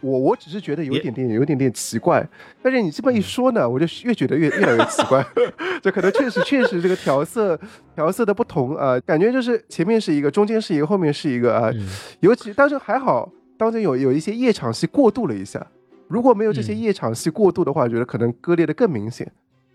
[0.00, 2.26] 我我只是觉得有点点有点点奇怪，
[2.62, 5.24] 但是你这么一说呢，我就越觉得越越来越奇怪。
[5.82, 7.58] 这可能确实确实这个调色
[7.94, 11.72] 调色的不同啊，感觉就是前面是一个，中间是一个，后面是一个啊。
[12.20, 15.66] 尤其当时还好，当中有有一些夜场戏过渡了一下，
[16.08, 19.30] 如果没有这些夜场戏过渡的话，我觉得可能割裂的更明显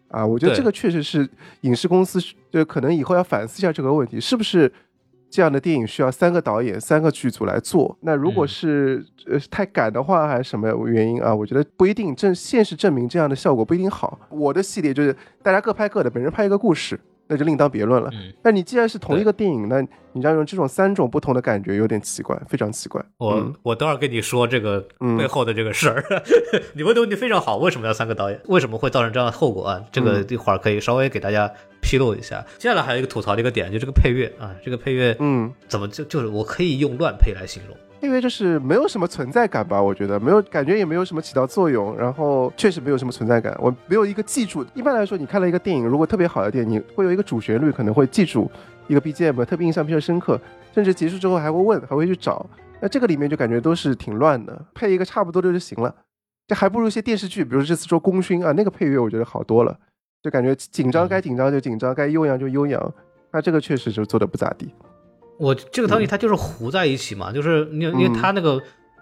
[0.10, 0.26] 啊。
[0.26, 1.28] 我觉得这个确实是
[1.62, 2.20] 影视公司
[2.52, 4.72] 就可能以后要反思一下这个问题，是不是？
[5.32, 7.98] 这样的电影需要三个导演、三个剧组来做。
[8.02, 11.34] 那如果是呃太赶的话，还是什么原因啊？
[11.34, 12.14] 我觉得不一定。
[12.14, 14.20] 证现实证明这样的效果不一定好。
[14.30, 17.00] 我的系列就是大家各拍各的，每人拍一个故事。
[17.32, 18.12] 那就另当别论了。
[18.44, 19.80] 那你既然是同一个电影，那
[20.12, 23.02] 你要用这种三种不同的感觉，有点奇怪，非常奇怪。
[23.18, 24.86] 我我等会儿跟你说这个
[25.18, 26.04] 背后的这个事儿。
[26.76, 28.38] 你问的问题非常好，为什么要三个导演？
[28.50, 29.82] 为什么会造成这样的后果啊？
[29.94, 31.50] 这个一会儿可以稍微给大家
[31.82, 32.46] 披露一下。
[32.58, 37.78] 接下来还有一个吐槽的一个点，就这个配乐啊，这个配乐，嗯，怎么就就是我可以用乱配来形容。
[38.02, 44.66] 因为就是没有什么存在感吧，我觉得没有感觉，也没有什么起到作用，然后确实没有什么存在感，我没有一个记住。
[44.74, 48.50] 一般来说，你看了一个电影，如果特别好的电影，会有一个主旋律，可能会记住
[48.88, 50.40] 一个 BGM，特别印象比较深刻，
[50.74, 52.46] 甚至结束之后还会问，还会去找。
[52.80, 55.94] 那这个里面就感觉都是挺乱的，配一个差不多的就行了。
[56.48, 59.78] 这还不如一些电视剧，比如这次说《功勋》啊，那个配乐我觉得好多了，
[60.24, 62.94] 就感觉紧张该紧张就紧张，该悠扬就悠扬。
[63.32, 64.74] 那这个确实就做的不咋地。
[65.42, 68.62] 我这个东西它就是糊在一起嘛，就是因因为它那个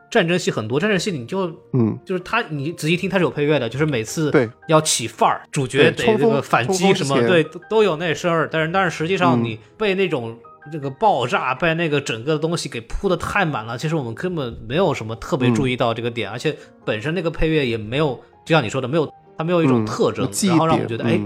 [0.10, 1.42] 战争戏很多，战争戏你就
[1.74, 4.50] 嗯，就是它你仔细听它是有配乐的，就是每次对。
[4.70, 10.38] 要起范儿，主角得这个反击什么，对都有那声儿，但是但是实际上你被那种
[10.72, 21.20] 这个爆炸被那个整个的东西给铺的太满了，其实我们根本没有什么特别注意到这个点，而且本身那个配乐也没有，就像你说的没有，它没有一种特征，然后让我们觉得哎，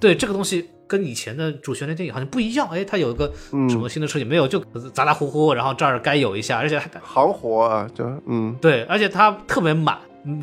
[0.00, 0.68] 对这个东西。
[0.86, 3.32] 跟以前的主旋律电影好像不一样，哎，它有一个
[3.68, 4.24] 什么新的设计？
[4.24, 4.58] 没有，就
[4.92, 9.98] 咋咋呼呼，然后这儿该有一下，而且还行活啊，就嗯，对，而且它特别满，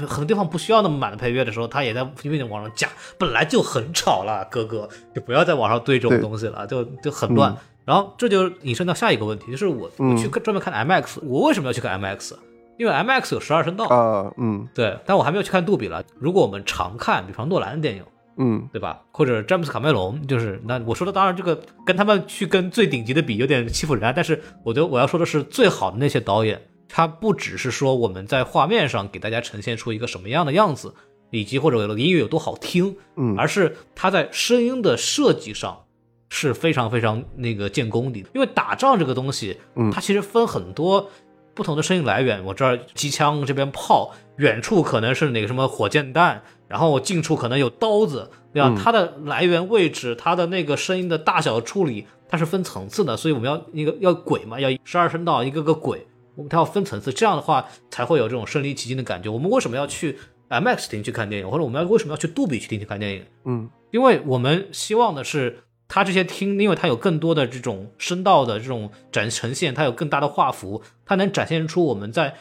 [0.07, 2.87] 很多地方不需要那么满的配乐的时候，它也在拼命的往上加，
[3.17, 7.55] 本来就很吵了，哥哥就不要再往上堆这种东西了，就就很乱。
[7.85, 12.33] 然后这就引申到下一个问题，就是我我去专门看 MX，我为什么要去看 MX？
[12.77, 16.03] 因为 MX 有十二声道啊，嗯，对，但我还没有去看杜比了。
[16.17, 18.03] 如果我们常看，比方诺兰的电影。
[18.37, 19.01] 嗯，对吧？
[19.11, 30.93] 或者詹姆斯卡梅隆，就是那我说的，当然这个跟他们去跟最顶级的比有点欺负人，但是我觉得我要说的是最好的那些导演，他不只是说我们在画面上给大家呈现出一个什么样的样子，
[31.29, 35.83] 以及或者音乐有多好听，嗯，而是他在声音的设计上
[36.29, 38.29] 是非常非常那个见功底的。
[38.33, 41.09] 因为打仗这个东西，嗯，它其实分很多
[41.53, 42.43] 不同的声音来源。
[42.43, 46.41] 我这儿机枪这边炮，远处可能是那个什么火箭弹。
[46.67, 48.73] 然后我近处可能有刀子，对吧？
[48.81, 56.07] 它的来源位置，它的那个声音的大小处理，它是分层次的，所以我们要那个要轨嘛，要十二声道，一个个轨，
[56.49, 59.29] 它要分层次，这样的话才会有这种身临其境的感觉。
[59.29, 60.17] 我们为什么要去
[60.49, 63.23] MX 厅去看电影，或者我们要为什么要去杜比去厅去看电影？
[63.45, 72.33] 嗯，因为我们希望的是，它这些厅，因为它有更多的这种声道的这种展呈现，它有更大的画幅，它能展现出我们在。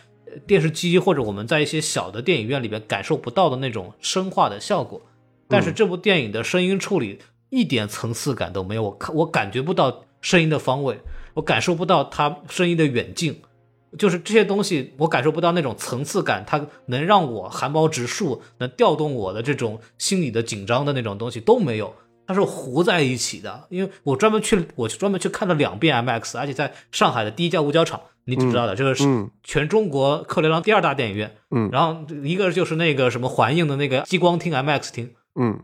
[0.47, 5.01] 电视机或者我们在一些小的电影院里边感受不到的那种声化的效果。
[5.49, 7.19] 但是这部电影的声音处理
[7.51, 10.99] 一点层次感都没有，我看我感觉不到声音的方位，
[11.35, 13.43] 我感受不到它声音的远近，
[13.99, 21.95] 就是这些东西我感受不到那种层次感，它能让我汗毛直竖，能调动我的这种心理的紧张的那种东西都没有，
[22.27, 23.67] 它是糊在一起的。
[23.69, 29.05] 因为我专门去，我专门去看了两遍 IMAX，而且在上海的第一家五角场，你知道的，这个是
[29.43, 31.35] 全中国客流量第二大电影院。
[31.51, 35.11] 嗯，然后一个就是那个什么环映的那个激光厅 IMAX 厅。
[35.35, 35.61] 嗯，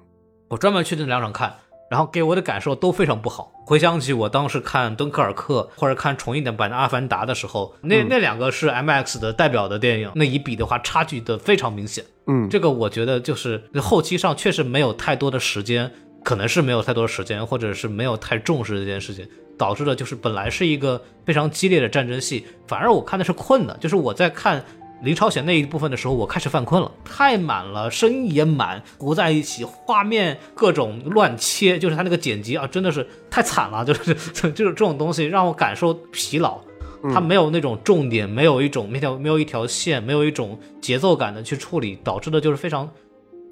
[0.49, 1.57] 我专门去那两场看，
[1.91, 3.53] 然后给我的感受都非常不好。
[3.67, 12.03] 回想起我当时看《敦刻尔克》或者看重映版的《阿凡达》的时候，那那两个是 MX 的代表的电影，那一比的话，差距的非常明显。
[12.27, 15.93] 嗯，这个我觉得就是后期上确实没有太多的时间，
[16.25, 19.29] 可能是没有太多的时间，或者是没有太重视这件事情，
[19.59, 24.65] 导致的就是本来是一个非常激烈的战争戏，反而我看的是困的，就是我在看。
[25.01, 36.59] 林超贤那一部分的时候，我开始犯困了，太满了，声音也满，糊在一起，画面各种乱切，就是他那个剪辑啊，真的是太惨了， 就是就是这种东西让我感受疲劳，
[37.15, 42.91] 他没有那种重点，没有一种没条没有一条线，没有一种节奏感的去处理，导致的就是非常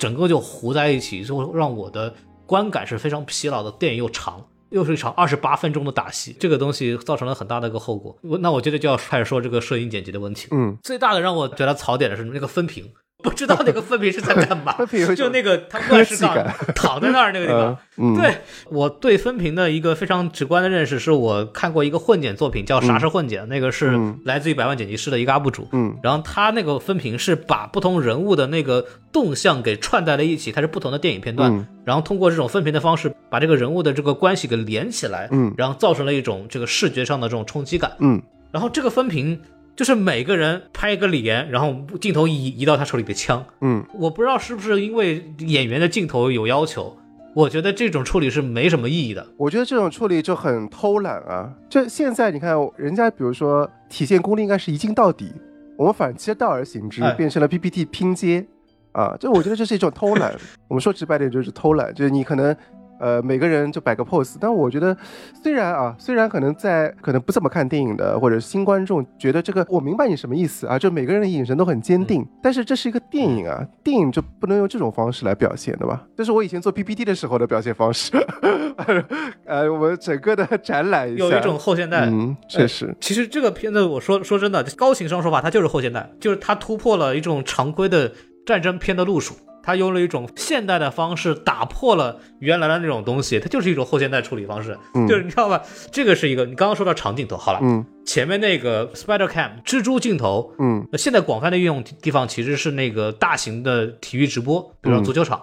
[0.01, 2.13] 整个就糊在一起，就让我的
[2.45, 4.45] 观感是非常疲劳的，电影又长。
[4.71, 8.17] 又是一场二十八分钟的打戏，这个东西造成了很大的一个后果。
[8.23, 10.49] 我那我觉得就要开始说这个摄影剪辑的问题。
[10.51, 12.91] 嗯，最大的让我觉得槽点的是那个分屏。
[13.27, 14.73] 不知道那个分屏是在干嘛，
[15.17, 16.33] 就那个他万事上
[16.77, 17.77] 躺在那儿那个地方。
[18.15, 18.37] 对
[18.71, 25.67] 我对分屏的一个非常直观的认识，是我看过一个混剪作品，叫《啥是混剪》，那个是来自于百万剪辑师的一个 UP 主。
[25.73, 37.91] 嗯，然后他那个分屏是把不同人物的那个动向给串在了一起，它是不同的电影片段，然后通过这种分屏的方式，把这个人物的这个关系给连起来，嗯，然后造成了一种这个视觉上的这种冲击感。
[37.99, 38.23] 嗯，
[38.53, 39.41] 然后这个分屏。
[39.77, 43.45] 就是每个人拍一个脸，然后镜头移移到他手里的枪。
[43.61, 46.97] 嗯，我不知道是不是因为演员的镜头有要求，
[47.35, 49.27] 我觉得这种处理是没什么意义的。
[49.37, 51.53] 我觉得这种处理就很偷懒啊！
[51.69, 55.31] 这现在你看，人家比如说体现功力应该是一镜到底，
[55.77, 58.47] 我们反其道而行之，变成了 PPT 拼接
[58.93, 59.15] 啊！
[59.21, 60.35] 这我觉得这是一种偷懒。
[60.69, 62.57] 我们说直白点就是偷懒，就是你可能。
[62.99, 64.97] 呃，每个人就摆个 pose，但我觉得，
[65.43, 76.03] 虽然啊，虽然可能在可能不怎么看电影的或者新观众觉得这个我明白你什么意思啊，就每个人的眼神都很坚定，但是这是一个电影啊，电影就不能用这种方式来表现对吧？
[76.17, 78.13] 这是我以前做 PPT 的时候的表现方式。
[79.45, 82.95] 呃，我们整个的展览有一种后现代，嗯，确实。
[83.01, 88.13] 其实这个片子，我说说真的，高情商说法，它就是后现代，就是它突破了一种常规的
[88.45, 89.35] 战争片的路数。
[89.67, 95.61] 他用了一种现代的方式打破了原来的那种东西，它就是一种后现代处理方式，就是你知道吧？
[95.91, 105.43] 这个是一个你刚刚说到长镜头，好了，嗯，前面那个 Spider Cam 蜘蛛镜头，嗯，现在广泛的运用地方其实是那个大型的体育直播，比如说足球场。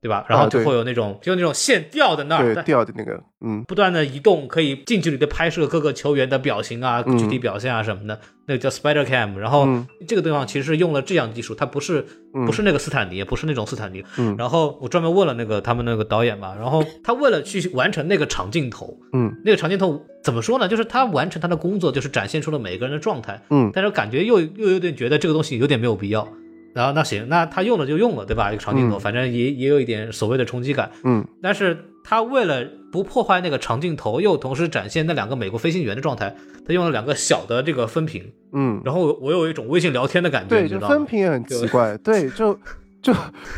[0.00, 0.24] 对吧？
[0.28, 9.36] 然后就会有那种，就那种线吊在那儿，对，吊的那个，嗯，不断的移动，可以近距离的拍摄各个球员的表情啊、具体表现啊什么的，那个叫 Spider Cam。
[9.36, 9.66] 然后
[10.06, 12.06] 这个地方其实是用了这样技术，它不是
[12.46, 14.04] 不是那个斯坦尼，不是那种斯坦尼。
[14.38, 20.68] 然后我专门问了那个他们那个导演嘛，然后他为了去完成那个长镜头，嗯，那个长镜头怎么说呢？
[20.68, 26.28] 就是他完成他的工作，就是展现出了每个人的状态，嗯，但是感觉又又有点觉得这个东西有点没有必要。
[26.74, 28.52] 然后那行，那他用了就用了，对吧？
[28.52, 30.90] 一个长镜头，反正也也有一点所谓的冲击感。
[31.02, 38.32] 嗯，但是他为了不破坏那个长镜头，又同时展现那两个美国飞行员的状态，他用了两个小的这个分屏。
[38.52, 41.96] 嗯，然后我有一种微信聊天的感觉，对，就分屏也很奇怪。
[41.98, 42.54] 对，就
[43.02, 43.12] 就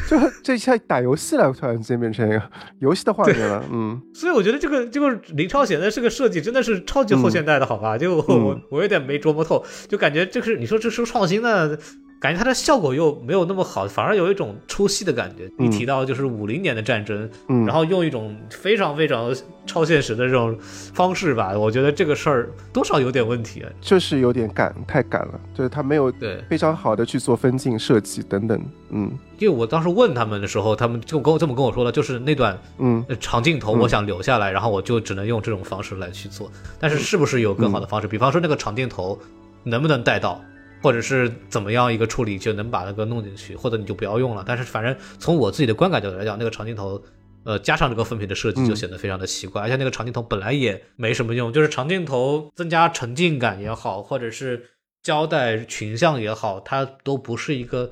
[0.09, 2.43] 就这下打游戏了，突然之间变成一个
[2.79, 3.65] 游戏的画面了。
[3.71, 7.97] 嗯，所以我觉得这个这个林超贤的这个设计真的是超级后现代的，好吧？
[7.99, 11.79] 就我我有点没琢磨透，就感觉这是你说这是创新的。
[12.21, 15.51] 感觉它的效果又没有那么好，反而有一种出戏的感觉。
[15.59, 23.65] 一提到就是五零年的战争，嗯然后用一种非常非常超现实的这种方式吧，我觉得这个事儿多少有点问题。
[23.81, 28.63] 就是有点赶，太赶了，就是他没有对非常好的去做分镜设计等等。
[28.91, 36.53] 嗯，因为我当时问他们的时候，他们就跟我这么跟我说了，就是那段嗯长镜头我想留下来，然后我就只能用这种方式来去做。
[36.79, 38.07] 但是是不是有更好的方式？
[38.07, 39.19] 比方说那个长镜头
[39.65, 40.39] 能不能带到？
[40.83, 44.45] 或者是怎么样一个处理就能把那个弄进去，或者你就不要用了。
[44.47, 47.03] 但是反正从我自己的观感角度来讲，那个长镜头，
[47.45, 54.65] 呃，加上这个分屏的设计就显得非常的奇怪，而且那个长镜头本来也没什么用，就是长镜头增加沉浸感也好，或者是
[55.03, 57.91] 交代群像也好，它都不是一个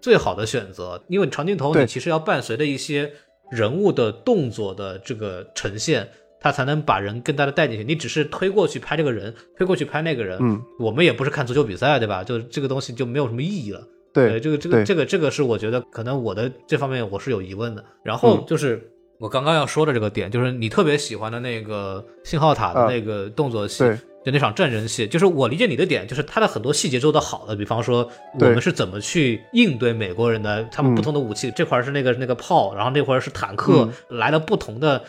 [0.00, 3.12] 最好的选择，因为长镜头你其实要伴随着一些
[3.50, 6.08] 人物的动作的这个呈现。
[6.44, 7.84] 他才能把人更大的带进去。
[7.84, 12.22] 你只是推过去拍这个人，推过去拍那个人，嗯，我们也不是看足球比赛，对吧？
[12.22, 13.82] 就这个东西就没有什么意义了。
[14.12, 17.82] 对，这个这个这个这个是我觉得可能我的这方面我是有疑问的。
[18.02, 23.82] 然后就是我刚刚要说的这个点，就是你特别喜欢的那个信号塔的那个动作戏。
[24.24, 35.04] 就那场战争戏，就是我理解你的点，就是他的很多细节做的好的，比方说我们是怎么去应对美国人的，他们不同的武器，这块是那个那个炮，然后那块是坦克，来了不同的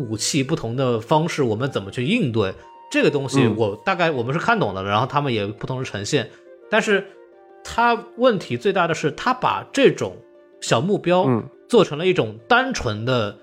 [0.00, 2.54] 武器，不同的方式，我们怎么去应对
[2.90, 6.30] 这个东西，我大概我们是看懂了，然后他们也不同的呈现，
[6.70, 7.06] 但是
[7.62, 10.16] 他问题最大的是，他把这种
[10.60, 11.26] 小目标
[11.68, 13.36] 做成了一种单纯的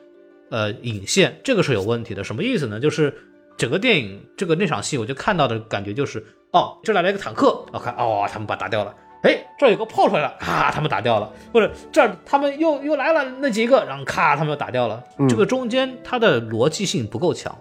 [0.49, 2.80] 呃引线，这个是有问题的，什么意思呢？
[2.80, 3.14] 就是。
[3.58, 8.93] 整个电影这个那场戏，我就看到的感觉就是，哦，这来了一个坦克，我看，哦，他们把打掉了。
[9.24, 11.32] 哎，这儿有个炮出来了，咔，他们打掉了。
[11.53, 15.03] 或者这儿他们又又来了那几个，然后咔，他们又打掉了。
[15.28, 17.53] 这个中间它的逻辑性不够强，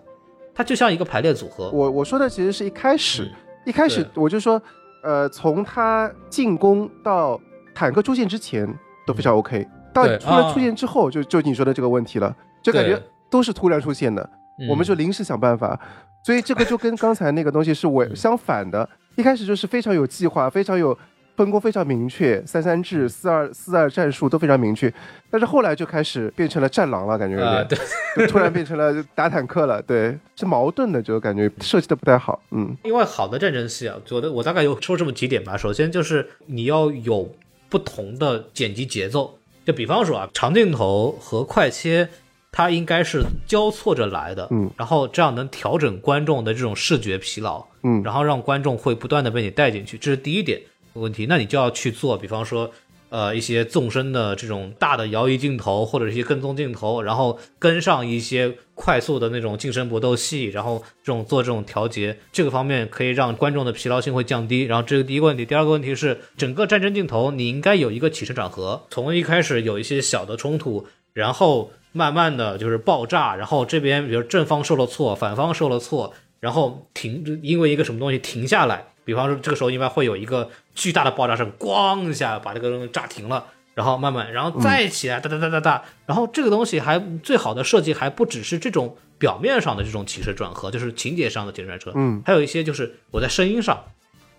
[0.54, 1.70] 它就像一个排列组合。
[1.70, 3.30] 我我说的其实是一开始，
[3.64, 4.60] 一开始我就说，
[5.02, 7.40] 呃，从他进攻到
[7.74, 8.68] 坦克出现之前
[9.06, 13.00] 都非常 OK，到突然出现之后，就就你说的这个问题了，就感觉
[13.30, 14.28] 都是突然出现的。
[14.70, 15.78] 我们就临时想办法，
[16.24, 18.88] 所以这个就跟刚才那个东西是我相反的。
[19.16, 20.96] 一开始就是非常有计划，非常有
[21.36, 24.92] 分工，非常明确，三三制、四二四二战术都非常明确。
[25.30, 27.68] 但是后来就开始变成了战狼了，感觉有点，
[28.16, 32.42] 对，突然变成了打坦克了，对，是矛盾的，就感觉设计的不太好。
[32.50, 35.56] 嗯，因为好的战争戏啊，我的我大概有说这么几点吧。
[35.56, 37.34] 首先就是你要有
[37.68, 42.08] 不同的剪辑节奏，就比方说啊，长镜头和快切。
[42.52, 50.58] 它应该是交错着来的，嗯，然后这样能调整观众的这种视觉疲劳，嗯，然后让观众会不断的被你带进去，这是第一点
[51.00, 51.26] 问题。
[51.28, 52.70] 那你就要去做，比方说，
[53.08, 64.62] 呃，一些纵深的这种大的摇移镜头，或者一些跟踪镜头，然后跟上一些快速的那种近身搏斗戏，然后这种做这种调节，这个方面可以让观众的疲劳性会降低。
[64.62, 71.70] 然后这是第一个问题，第二个问题是整个战争镜头你应该有一个起承转合，从一开始有一些小的冲突，然后。
[71.92, 93.84] 慢慢的就是爆炸，然后这边比如正方受了挫，反方受了挫，然后停，因为一个什么东西停下来，比方说这个时候一般会有一个巨大的爆炸声，咣一下把这个东西炸停了，然后慢慢，然后再起来，哒哒哒哒哒，然后这个东西还最好的设计还不只是这种表面上的这种起承转合，就是情节上的起承转合，嗯，还有一些就是我在声音上，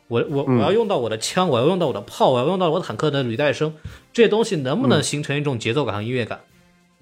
[0.10, 3.74] 我我我要用到我的枪，我要用到我的炮，我要用到我的坦克的履带声，
[4.12, 6.42] 这些东西能不能形成一种节奏感和音乐感？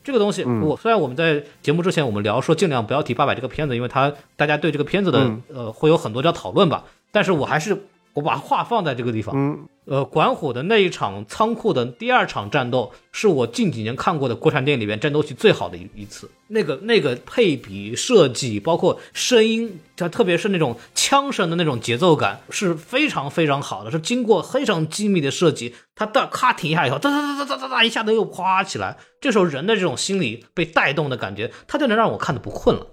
[0.04, 6.84] 这个东西，我虽然我们在节目之前我们聊说尽量不要提八百这个片子，因为它大家对这个片子的呃会有很多要讨论吧，
[7.16, 9.34] 但是我还是我把话放在这个地方。
[9.34, 16.28] 嗯呃，管虎的那一场仓库的第二场战斗，是我近几年看过的国产电影里面战斗戏最好的一一次。
[16.48, 25.76] 那个那个配比设计，包括声音，它特别是那种枪声的那种节奏感，是非常非常好的，是经过非常精密的设计。
[25.94, 28.98] 它到咔停下以后，哒哒哒哒哒哒哒，一下子又夸起来。
[29.22, 32.88] 这时候人的这种心理被带动的感觉，它就能让我看的不困了。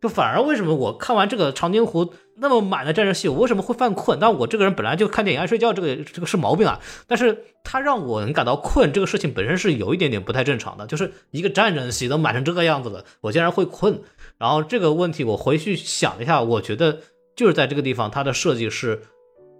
[0.00, 4.18] 就反而为什么我看完这个长津湖那么满的战争戏，我为什么会犯困？
[4.20, 6.78] 但我这个人本来就看电影爱睡觉，这个这个是毛病啊。
[7.08, 10.86] 但是它让我能感到困，这个事情本身是有一点点不太正常的。
[10.86, 14.00] 就是一个战争戏都满成这个样子了，我竟然会困。
[14.38, 17.00] 然后这个问题我回去想了一下，我觉得
[17.34, 19.02] 就是在这个地方它的设计是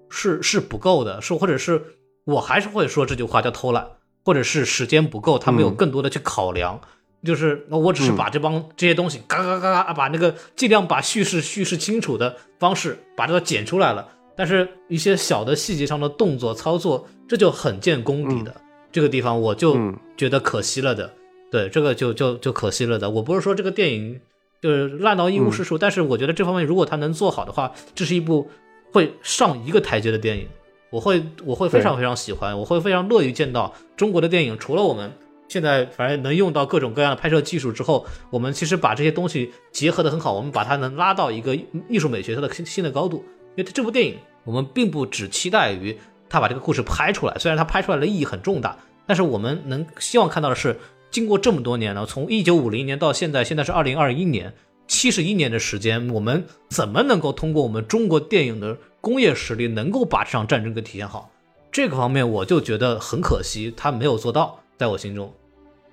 [0.08, 1.82] 是是不够的，是或者是
[2.24, 3.88] 我还是会说这句话叫偷懒，
[4.24, 6.80] 或者是时间不够，他没有更多的去考量。
[7.24, 14.06] 就是那我只是把这帮这些东西嘎嘎嘎嘎把那个尽量把叙事叙事清楚的方式把这个剪出来了，
[14.36, 18.54] 但是一些小的细节上的动作操作，这就很见功底的
[18.92, 19.76] 这个地方我就
[20.16, 21.12] 觉得可惜了的，
[21.50, 23.10] 对这个就就就可惜了的。
[23.10, 24.20] 我不是说这个电影
[24.62, 28.48] 就是烂到一无是处，但是我觉得这方面如果他能做好的话，这是一部
[28.92, 30.46] 会上一个台阶的电影，
[30.90, 35.10] 我会我会非常非常喜欢，我会非常乐于见到中国的电影，除了我们。
[35.48, 41.56] 现在反正能用到各种各样的拍摄技术之后，我们其实把这些东西结合的很好，我们把它能拉到一个
[41.88, 43.24] 艺术美学它的新新的高度。
[43.56, 48.76] 因为这部电影，我们并不只期待于他把这个故事拍出来，虽然他拍出来的意义很重大，
[49.06, 50.78] 但是我们能希望看到的是，
[51.10, 54.54] 经过这么多年了，从一九五零年到现在，现在是二零二一年，
[54.86, 61.30] 七十一年的时间，我们怎么能够通过我们中国电影的工业实力，能够把这场战争给体现好？
[61.72, 64.60] 这个方面我就觉得很可惜，他没有做到。
[64.78, 65.34] 在我心中，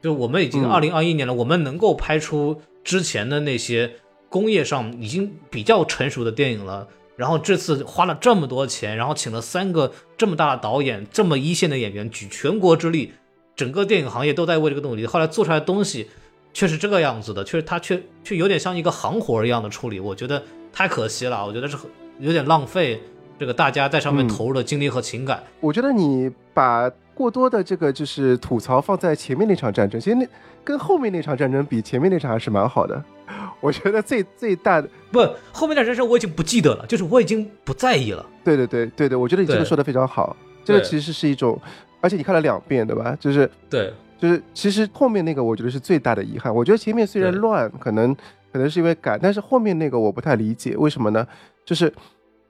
[0.02, 3.96] 就我们已经二零二一年了，我们能够拍出之前的那些
[4.30, 6.88] 工业上已经比较成熟的电影了。
[7.18, 13.14] 然后这次花了这么多钱，然后请了三个这么大的导演，这么一线的演员，举全国之力，
[13.56, 15.06] 整个电影行业都在为这个努力。
[15.06, 16.10] 后来做出来的东西，
[16.54, 21.78] 却是这个样子的，确实他却却有点像一个行活一样的处理，我觉得太可惜了，我觉得是
[22.20, 23.02] 有点浪费
[23.40, 25.42] 这个大家在上面投入的精力和情感。
[25.62, 30.28] 我觉得你把过多的这个就是吐槽放在前面那场战争，其实那
[30.64, 33.04] 跟后面那场战争比，前面那场还是蛮好的。
[33.60, 35.20] 我觉得最最大的不
[35.52, 38.24] 后面的人生我已经不记得了，就是我已经不在意了。
[38.44, 41.60] 对对对对对，我觉得你这个说的非常好，这个其实是一种，
[42.02, 43.18] 而且你看了两遍，对吧？
[43.20, 46.54] 就是对，就是其实后面那个我觉得是最大的遗憾。
[46.54, 48.14] 我觉得前面虽然乱，可能
[48.52, 51.26] 可能是因为赶，但是后面那个我不太理解为什么呢？
[51.66, 51.92] 就是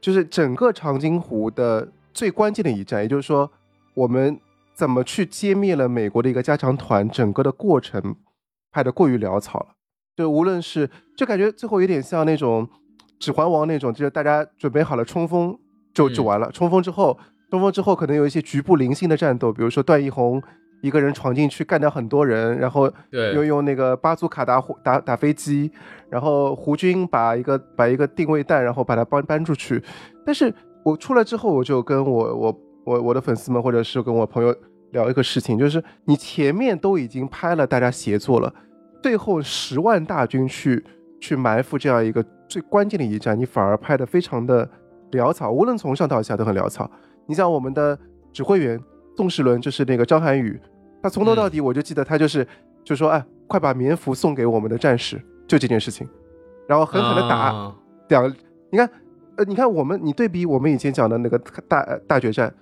[0.01, 3.49] 就是整个长津湖的最关键的一战，也就是说
[3.93, 4.37] 我们
[4.75, 8.15] 怎么去歼灭了美国的一个加强团，整个的过程
[8.71, 9.67] 拍的过于潦草了。
[10.17, 12.67] 就无论是，就感觉最后有点像那种
[13.19, 15.57] 《指环王》那种，就是大家准备好了冲锋
[15.93, 16.51] 就就完了。
[16.51, 17.17] 冲锋之后，
[17.49, 20.41] 冲锋之后可能有一些局部零星的战斗，比如说段奕宏
[20.81, 25.71] 一个人闯进去干掉很多人，然后又用那个巴祖卡打打打飞机，
[26.09, 29.83] 然后胡军把一个把一个定位弹，然后把它搬搬出去。
[30.25, 30.53] 但是
[30.83, 34.55] 我出来之后，我就跟我我我我的粉丝们，或者是跟我朋友
[34.91, 38.53] 聊一个事情，就是你前面都已经拍了大家协作了。
[39.01, 40.83] 最后十万大军去
[41.19, 44.69] 去埋伏这样一个最关键的一战，你反而拍的非常的
[45.11, 46.89] 潦草，无论从上到下都很潦草。
[47.25, 47.97] 你像我们的
[48.31, 48.79] 指挥员
[49.17, 50.59] 宋世伦，就是那个张涵予，
[51.01, 52.47] 他从头到底我就记得他就是
[52.83, 56.07] 就说哎，快把棉服送给我们的战士，就这件事情，
[56.67, 57.73] 然后狠狠的打
[58.09, 58.31] 两，
[58.71, 58.89] 你看
[59.37, 62.53] 呃，你看我们你对比我们以前讲的那个大大决战。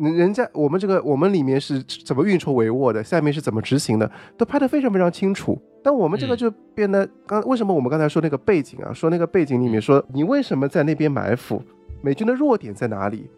[0.00, 5.60] 人家我们这个我们里面是怎么运筹帷幄的，下面是怎么执行的，都拍得非常非常清楚。
[5.82, 11.62] 但我们这个就变得刚为什么我们刚才说那个背景啊，说那个背景里面说你为什么在那边埋伏，
[12.02, 13.28] 美军的弱点在哪里？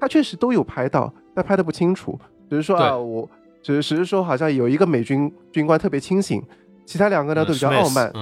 [0.00, 2.18] 他确实都有拍到，但拍得不清楚。
[2.50, 3.28] 只是说啊，我
[3.62, 6.42] 只是只是说好像有一个美军军官特别清醒，
[6.84, 8.12] 其他两个呢都比较傲慢。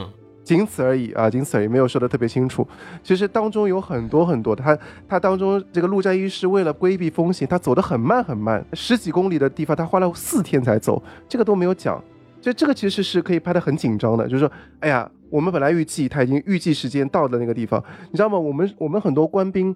[0.52, 2.66] 仅此而已啊，仅此而已，没有说的特别清楚。
[3.02, 4.78] 其实当中有很多很多的，他
[5.08, 12.02] 他当中这个陆战一师为了规避风险，他走得很慢很慢，十几公里的地方他花了四天才走，这个都没有讲。
[12.40, 18.38] 就这个其实是可以拍得很紧张的，就是说，哎呀，我们本来预计他已经预计时间到的那个地方，你知道吗？
[18.38, 19.74] 我们我们很多官兵，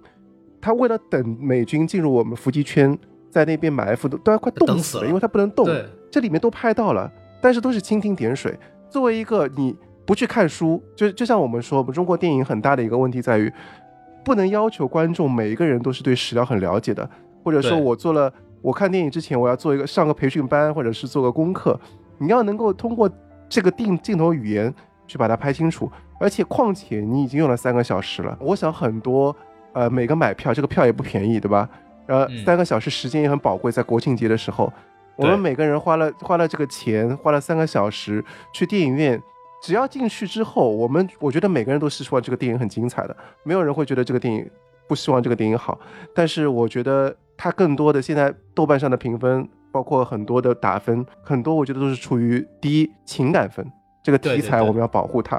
[0.61, 2.99] 他为了等美军进入我们伏击圈，
[3.31, 5.66] 在那边埋伏都都要快冻死了，因为他不能动。
[6.11, 7.11] 这里面都拍到了，
[7.41, 8.59] 但是都是蜻蜓点水。
[8.91, 9.74] 作为一个你。
[10.07, 13.53] 不去看书，就就像我们说，我们中国电影很大的一个问题在于，
[14.25, 17.11] 不能要求观众每一个人都是对史料很了解的，
[17.43, 18.33] 或者说我做了，
[18.63, 21.79] 我看电影之前我要做一个上个培训班，或者是做个功课，
[22.19, 23.11] 你要能够通过
[23.49, 24.73] 这个定镜头语言
[25.09, 25.91] 去把它拍清楚，
[26.21, 29.35] 而且况且你已经用了三个小时了，我想很多
[29.73, 31.69] 呃每个买票，这个票也不便宜，对吧？
[32.07, 34.73] 呃，三个小时时间也很宝贵，在国庆节的时候，
[35.17, 39.21] 我们每个人花了花了这个钱，花了三个小时去电影院。
[39.63, 44.49] 只要进去之后，我们我觉得每个人都是希望这个电影很精彩的，没有人会觉得这个电影
[44.87, 45.79] 不希望这个电影好。
[46.15, 53.67] 但是我觉得它更多的现在豆瓣上的评分，包括很多的打分，很多我觉得都是处于第一情感分，
[54.03, 55.37] 这个题材我们要保护它。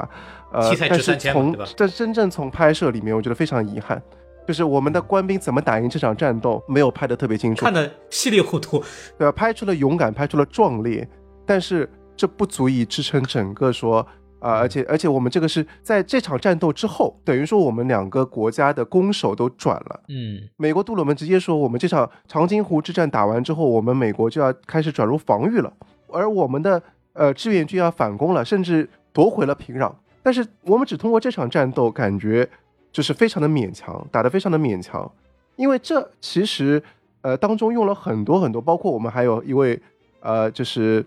[0.52, 4.02] 呃，但是从但真正从拍摄里面，我觉得非常遗憾，
[4.48, 8.84] 就是我们的官兵怎么打赢这场战斗，没有拍的特别清楚，看得稀里糊涂，
[9.18, 9.32] 对吧？
[9.32, 11.08] 拍出了勇敢，拍出了壮烈，
[11.46, 11.90] 但是。
[12.18, 14.06] 这不足以支撑整个说
[14.40, 20.00] 啊，而且而且我们这个是在这场战斗之后，等于说我们两个国家的攻守都转了。
[20.10, 25.74] 嗯，美国杜鲁门直接说，我们这场长津湖之战打完之后，我们美国就要开始转入防御了，
[26.12, 26.82] 而我们的
[27.14, 29.92] 呃志愿军要反攻了，甚至夺回了平壤。
[30.22, 32.48] 但是我们只通过这场战斗，感觉
[32.92, 35.12] 就是非常的勉强，打得非常的勉强，
[35.56, 36.82] 因为这其实
[37.22, 39.82] 呃当中用了很多很多，包括我们还有一位
[40.22, 41.04] 呃就是。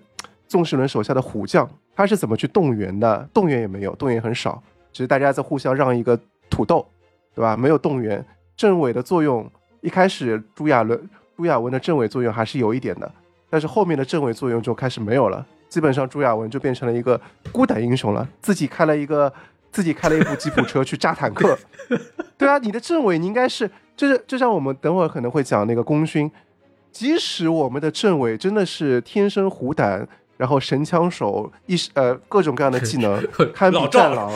[0.51, 3.29] 宋世伦手下的虎将，他是怎么去动员的？
[3.33, 4.61] 动员也没有，动员很少，
[4.93, 6.19] 只是大家在互相让一个
[6.51, 6.85] 土豆，
[7.37, 7.57] 对吧？
[7.57, 8.25] 没有动员。
[8.57, 9.49] 政委的作用，
[9.81, 11.01] 一开始朱亚伦、
[11.37, 13.09] 朱亚文的政委作用还是有一点的，
[13.49, 15.47] 但是后面的政委作用就开始没有了。
[15.69, 17.19] 基本上朱亚文就变成了一个
[17.53, 19.33] 孤胆英雄了，自己开了一个，
[19.71, 21.57] 自己开了一部吉普车去炸坦克。
[22.37, 26.29] 对啊，你的政委你应该是，就是就像我们等会儿可能会讲那个功勋，
[26.91, 30.09] 即使我们的政委真的是天生虎胆。
[30.41, 33.23] 然后神枪手一呃各种各样的技能，
[33.53, 34.33] 堪比战狼，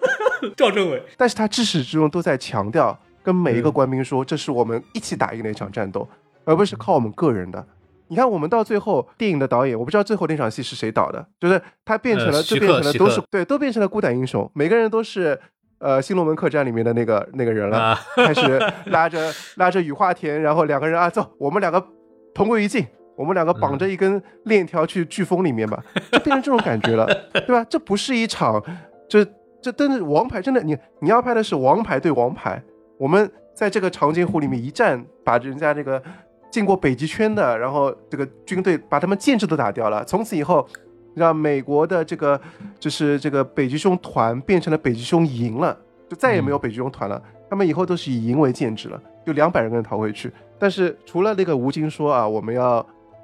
[0.56, 1.02] 赵政委。
[1.18, 6.08] 但是他至始至终都在强调，跟每一个官兵说，这是我们一起打赢的一场战斗，
[6.46, 7.62] 而不是靠我们个人的。
[8.08, 15.38] 你看，我们到最后电影的导演，我不知道最后那场戏是谁导的，就是他变成了，就变成了都是对，都变成了孤胆英雄，每个人都是
[15.80, 21.86] 呃《新龙门客栈》里面的那个那个人了，开始拉着拉着雨化田，然后两个人啊走，我们两个
[22.34, 22.86] 同归于尽。
[23.16, 27.64] 我们两个绑着一根链条去飓风里面吧，就变成这种感觉了， 对吧？
[27.68, 28.62] 这不是一场，
[29.08, 29.26] 这
[29.60, 32.62] 这真的王牌，真的你你要拍的是王牌对王牌，
[32.98, 36.02] 我们在这个长津湖里面一战，把人家这个
[36.50, 40.66] 进过北极圈的，然后这个军队把他们建制都打掉了，从此以后。
[41.14, 42.40] 让美国的这个
[42.80, 45.78] 就是这个北极熊团变成了北极熊营了，
[46.08, 47.22] 就再也没有北极熊团了。
[47.50, 50.32] 他们以后都是以营为建制了，就两百人跟人逃回去。
[50.58, 52.82] 但是除了那个吴京说啊，我们要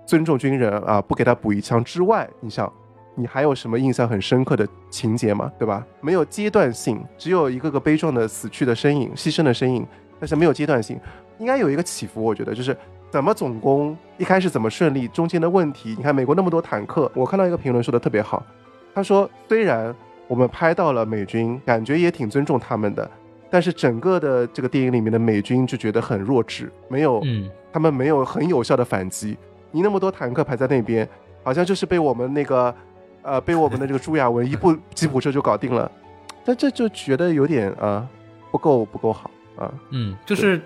[0.08, 2.72] 尊重军人啊，不给他补一枪之外，你想，
[3.14, 5.52] 你还有什么印象很深刻的情节吗？
[5.58, 5.86] 对吧？
[6.00, 9.86] 没有阶段性，只有一个个悲壮的死去的身影、牺牲的身影，
[10.18, 10.98] 但是没有阶段性，
[11.36, 12.24] 应该有一个起伏。
[12.24, 12.74] 我觉得就是。
[13.10, 13.96] 怎么总攻？
[14.18, 15.08] 一开始怎么顺利？
[15.08, 18.44] 中间的问题，你看美国那么多坦克，我看到一个评论说的特别好，
[18.94, 19.94] 他说虽然
[20.26, 23.10] 我们拍到了美军，感觉也挺尊重他们的，
[23.48, 29.38] 但是整个的这个电影里面的美军就觉得很弱智，没有，嗯，他们没有很有效的反击。
[29.70, 31.08] 你那么多坦克排在那边，
[31.42, 32.74] 好像就是被我们那个，
[33.22, 35.90] 呃，被我们的这个朱亚文 一部吉普车就搞定了，
[36.44, 38.06] 但这就觉得有点啊，
[38.50, 40.60] 不够不够好啊，嗯，就是。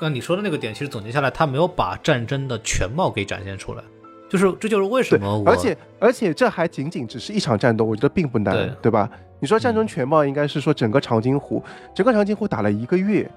[0.00, 3.82] 刚你说的那个点，其实总结下来，他没有把战争的全貌给展现出来，
[4.28, 9.10] 就是这就是为什么我而且而且这还仅仅只是一场战斗，我觉得并不难，对吧？
[9.40, 11.60] 你说战争全貌应该是说整个长津湖，
[11.92, 13.28] 整个长津湖打了一个月，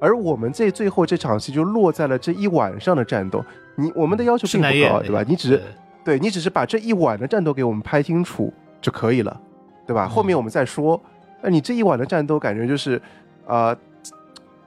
[0.00, 3.44] 而我们这最后这场戏就落在了这一晚上的战斗。
[3.76, 5.24] 你我们的要求并不高，对吧？
[5.28, 5.62] 你只是
[6.04, 9.40] 对你只是把这一晚的战斗给我们拍清楚就可以了，
[9.86, 10.08] 对吧？
[10.08, 11.00] 后面我们再说。
[11.42, 13.00] 那你这一晚的战斗感觉就是
[13.46, 13.76] 啊。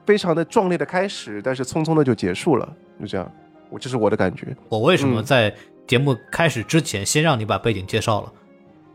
[0.06, 3.26] 非常的壮烈的开始，但是匆匆的就结束了，就这样，
[3.70, 4.54] 我这是我的感觉。
[4.68, 5.50] 我为什么在
[5.86, 8.32] 节目开始之前先让你把背景介绍了？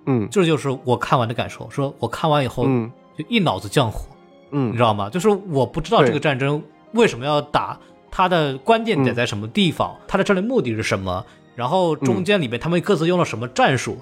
[0.05, 1.67] 嗯，这就是我看完的感受。
[1.71, 4.17] 说我看完以后，嗯就一脑子浆糊，嗯，
[4.51, 5.09] 你知道吗？
[5.09, 6.61] 就是我不知道这个战争
[6.93, 7.77] 为什么要打，
[8.11, 13.97] 它的关键点在什么地方，它的战略目的是什么，然后中间里面他们各自用了什么战术。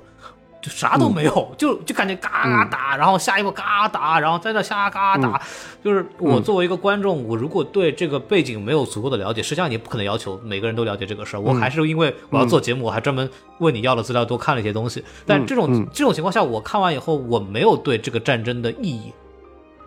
[0.59, 5.39] 就啥都没有，就就感觉嘎嘎打，然后下一步嘎打，然后在那瞎嘎打。
[5.83, 11.39] 就是我作为一个观众，我如果对这个背景没有足够的了解，实际上你不可能要求每个人都了解这个事儿。
[11.39, 13.29] 我还是因为我要做节目，我还专门
[13.59, 15.01] 问你要了资料，多看了一些东西。
[15.27, 19.13] 但这种这种情况下，我看完以后，我没有对这个战争的意义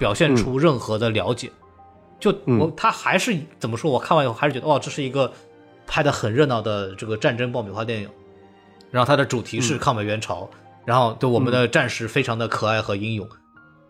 [0.01, 1.53] 表现出任何的了解。
[2.19, 3.91] 就我他还是怎么说？
[3.91, 5.33] 我看完以后还是觉得，哦，这是一个
[5.87, 8.09] 拍的很热闹的这个战争爆米花电影。
[8.91, 10.51] 然后它的主题是抗美援朝。
[10.87, 13.29] 然后对我们的战士非常的可爱和英勇，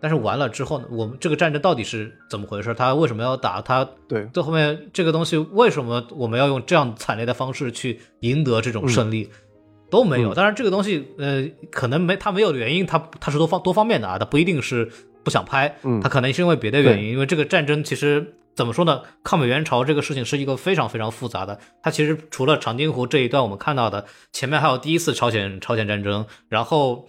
[0.00, 2.74] 但是完了之后呢，我们这个战争到底是怎么回事？
[2.74, 3.62] 他为什么要打？
[3.62, 9.30] 他对最后面这个东西为什么我们要用这样惨烈的方式去赢得这种胜利？
[9.88, 10.34] 都没有。
[10.34, 14.90] 当然这个东西呃可能没他没有的原因，他他是多方多方面的啊，他不一定是
[15.22, 18.34] 不想拍，他可能是因为别的原因，因为这个战争其实。
[18.52, 19.02] 怎么说呢？
[19.22, 21.58] 抗美援朝这个事情是一个非常非常复杂的。
[21.82, 27.06] 它其实除了长津湖这一段我们看到的，前面还有第一次朝鲜朝鲜战争，然后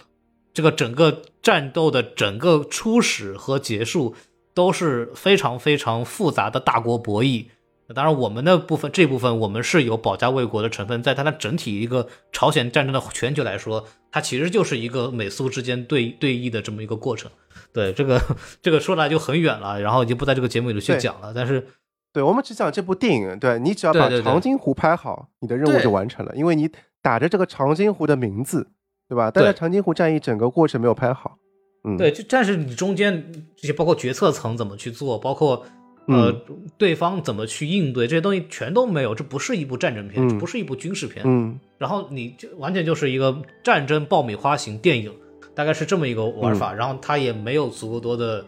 [0.53, 4.15] 这个整个战斗的整个初始和结束
[4.53, 7.47] 都是非常非常复杂的大国博弈。
[7.93, 17.29] 当然，我们的部分这部分我们是有保家卫国的成分，在它的整体一个朝鲜战争的全局来说，它其实就是一个美苏之间对对弈的这么一个过程。
[17.73, 18.21] 对这个
[18.61, 21.31] 这个说来就很远了，然后就不在这个节目里去讲了。
[21.33, 21.65] 但是，
[22.11, 26.69] 对我们只讲这部电影，对你只要把长津湖拍好，你的任务就完成了，因为你
[27.01, 28.67] 打着这个长津湖的名字，
[29.07, 29.31] 对吧？
[29.33, 31.37] 但是长津湖战役整个过程没有拍好。
[31.83, 35.65] 嗯，对，就但是你中间这些包括决策层怎么去做，包括
[36.07, 36.31] 呃
[36.77, 41.23] 对方怎么去应对这些东西全都没有，这不是一部战争片，这不是一部军事片。
[41.25, 45.11] 嗯，然后你就完全就是一个战争爆米花型电影。
[45.53, 48.43] 大概是这么一个玩法，然后它也没有足够多的，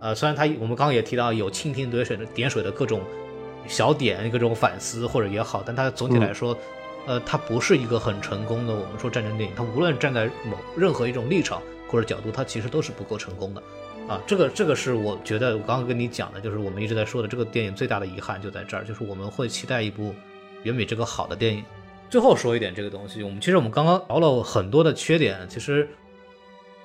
[0.00, 3.00] 呃，虽然它我们刚刚也提到有蜻蜓点水的点水的各种
[3.66, 6.54] 小点，各种反思或者也好，但它总体来说，
[7.06, 8.74] 呃，它不是一个很成功的。
[8.74, 13.62] 我们说战争电影，它无论站在某任何一种立场或者角度，它其实都是不够成功的。
[14.08, 20.14] 啊，这个这个是我觉得我刚刚跟你讲的，就是我们一直在说的这个电影最大的遗憾就在这儿，就是我们会期待一部
[20.64, 21.64] 远比这个好的电影。
[22.10, 25.88] 最后说一点这个东西，我们其实我们刚刚聊了很多的缺点，其实。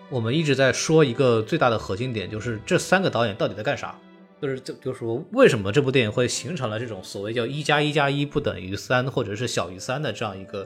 [0.09, 3.93] 我们一直在说一个最大的核心点，就是这三个导演到底在干啥？
[4.41, 10.65] 就是就就是说，为什么这部电影会形成了这种所谓叫一加一加一不等于三，或者是小于三的这样一个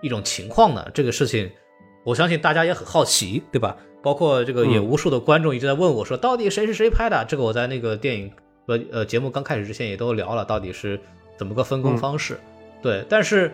[0.00, 0.88] 一种情况呢？
[0.94, 1.50] 这个事情，
[2.04, 3.76] 我相信大家也很好奇，对吧？
[4.02, 7.24] 包括这个也无数的观众一直在问我说，到底谁是谁拍的？
[7.28, 8.32] 这个我在那个电影
[8.66, 11.00] 呃呃节目刚开始之前也都聊了，到底是
[11.36, 12.38] 怎么个分工方式？
[12.82, 13.52] 对，但是。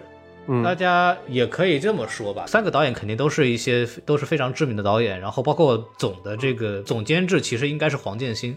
[0.63, 8.55] 大家也可以这么说吧，三个导演肯定都是一些都是非常知名的导演，然后包括总的这个总监制其实应该是黄建新，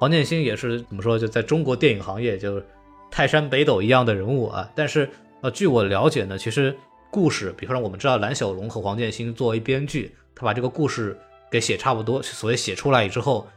[0.00, 2.66] 黄建新也是怎么说就在中国电影行业就是
[3.08, 4.68] 泰山北斗一样的人物啊。
[4.74, 5.08] 但是
[5.40, 6.76] 呃，据我了解呢，其实
[7.08, 11.16] 故事，比方说我们知道蓝小龙和黄建新作为编剧，他把这个故事
[11.50, 13.48] 给写差不多，所以写出来之后，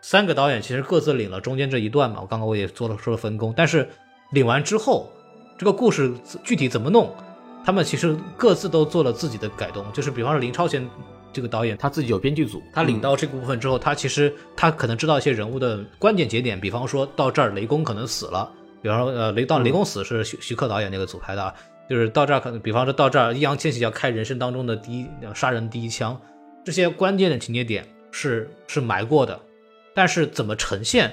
[0.00, 2.20] 三个导演其实各自领了中间这一段嘛。
[2.20, 3.88] 我刚刚我也做了说了分工，但是
[4.32, 5.10] 领完之后，
[5.56, 6.12] 这个故事
[6.44, 7.14] 具体怎么弄，
[7.64, 9.84] 他们其实各自都做了自己的改动。
[9.92, 10.88] 就是比方说林超贤
[11.32, 18.50] 这个导演，他自己有编剧组，他领到这个部分之后，他其实他可能知道一些人物的关键节点，比方说到这儿雷公可能死了。
[18.80, 21.52] 比方说，呃，雷到雷公死是徐徐克导演那个组拍的，
[21.90, 26.18] 就是到这儿可能，比方说到这儿，易烊千玺要开人生当中的第一杀人第一枪，
[26.68, 27.82] 这些关键的情节点
[28.12, 29.40] 是是埋过的，
[29.94, 31.10] 但是怎么呈现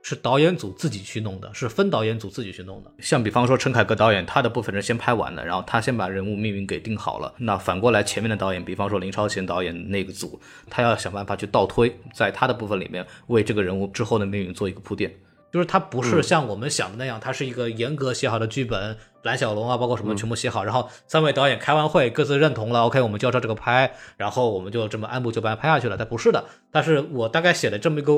[0.00, 2.90] 是导演组自己去弄的，是分导演组自己去弄的。
[3.00, 7.30] 像比方说陈凯歌导演，他的部分是先拍完的，然后他先把人物命运给定好了。
[7.36, 10.40] 那反过来前面的导演，比方说林超贤导演那个组，
[10.70, 15.14] 他要想办法去倒推，在他的部分里面为这个人物之后的命运做一个铺垫。
[15.50, 18.96] 就是它不是像我们想的那样，它是一个严格写好的剧本，
[19.28, 25.96] 蓝小龙啊，包括什么全部写好，然后三位导演开完会，各自认同了，OK，我们就要照这个拍，然后我们就这么按部就班拍下去了。
[25.98, 28.14] 但不是的，但是我大概写了这么一个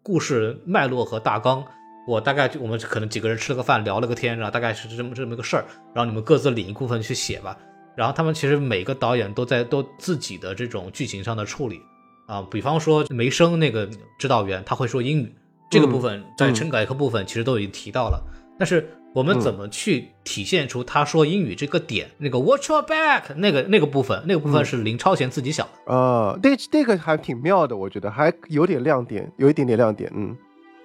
[0.00, 1.64] 故事脉络和大纲，
[2.06, 7.58] 我大概我们可能几个人吃了个饭，聊了个天，然后大概是这么这么一个事儿，然后你们各自领一部分去写吧。
[7.96, 11.80] 然后他们其实每个导演都在都自己的这种剧情上的处理
[12.26, 15.34] 啊，比方说梅生那个指导员，他会说英语。
[15.70, 18.22] 这个部分在陈改革部分其实都已经提到了，
[18.56, 22.10] 但是我们怎么去体现出他说英语这个点？
[22.18, 30.36] 那个 Watch your back 那个那个部分，那个部分是林超贤自己想的啊，那那个还挺妙的，我觉得还有点亮点，有一点点亮点，嗯。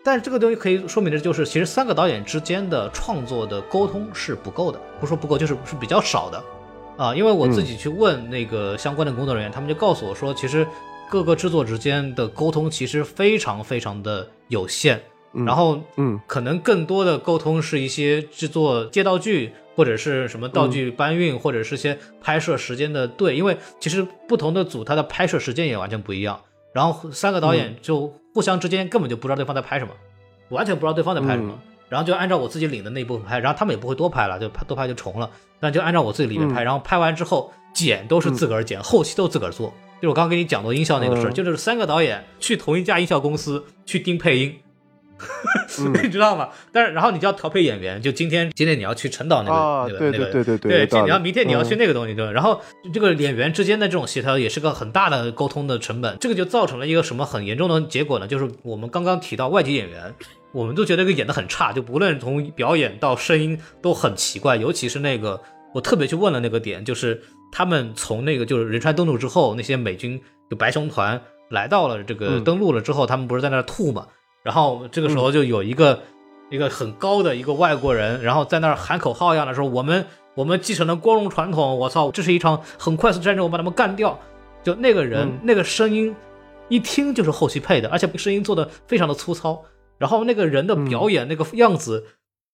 [0.03, 6.43] 但是这个东西可以说明的就是，其实三个导演之间的创作的沟通是不够的，不说不够，就是是比较少的
[6.97, 7.15] 啊。
[7.15, 10.65] 因为我自己去问那个相关的工作人员，他们就告诉我说，其实。
[11.11, 15.01] 各个制作之间的沟通其实非常非常的有限，
[15.31, 26.41] 然后，嗯，可能更多的沟通是一些制作借道具或者是什么道具搬运，或者是些拍摄时间的对，因为其实不同的组它的拍摄时间也完全不一样，
[26.73, 29.91] 然后三个导演就互相之间根本就不知道对方在拍什么，
[30.49, 31.57] 完全不知道对方在拍什么，
[31.89, 35.29] 然后就按照我自己领的那一部分拍，然后他们也不会多拍了，就拍多拍就重了，
[35.59, 39.73] 那就按照我自己里面拍，然后拍完之后剪都是自个儿剪，后期都自个儿做。
[40.01, 44.55] 就我刚刚跟你讲过音效那个事儿，就是三个导演去同一家音效公司去盯配音，
[46.03, 46.49] 你知道吗？
[46.71, 52.61] 但是然后你就要调配演员，就今天今天你要去陈导那个那个那个对对对对，你要明天你要去那个东西对，然后
[52.93, 58.27] 这个演员之间的这种协调也是个很大的沟通的成本，这个就造成了一个什么很严重的结果呢？
[58.27, 60.13] 就是我们刚刚提到外籍演员，
[60.51, 65.41] 我们都觉得这个演的很差，就不论从表演到声音都很奇怪，尤其是那个
[65.73, 67.21] 我特别去问了那个点，就是。
[67.51, 70.21] 他们从那个就是仁川登陆之后，那些美军
[70.51, 71.19] 就白熊团
[71.49, 74.05] 来到了这个登陆了之后，他们不是在那吐嘛？
[74.43, 76.01] 然后这个时候就有一个
[76.49, 80.05] 一个很高的一个外国人，然后在那儿喊口号一样的说：“我们
[80.35, 84.19] 我们继承了光荣传统，我操，这是一场很快速战争，我把他们干掉。”
[84.63, 86.15] 就那个人那个声音
[86.67, 89.63] 一听就是后期配的，而且声音做的非常的粗糙，
[89.97, 92.05] 然后那个人的表演那个样子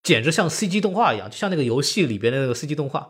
[0.03, 3.09] 简直像 CG 动画一样，就像那个游戏里边的那个 CG 动画。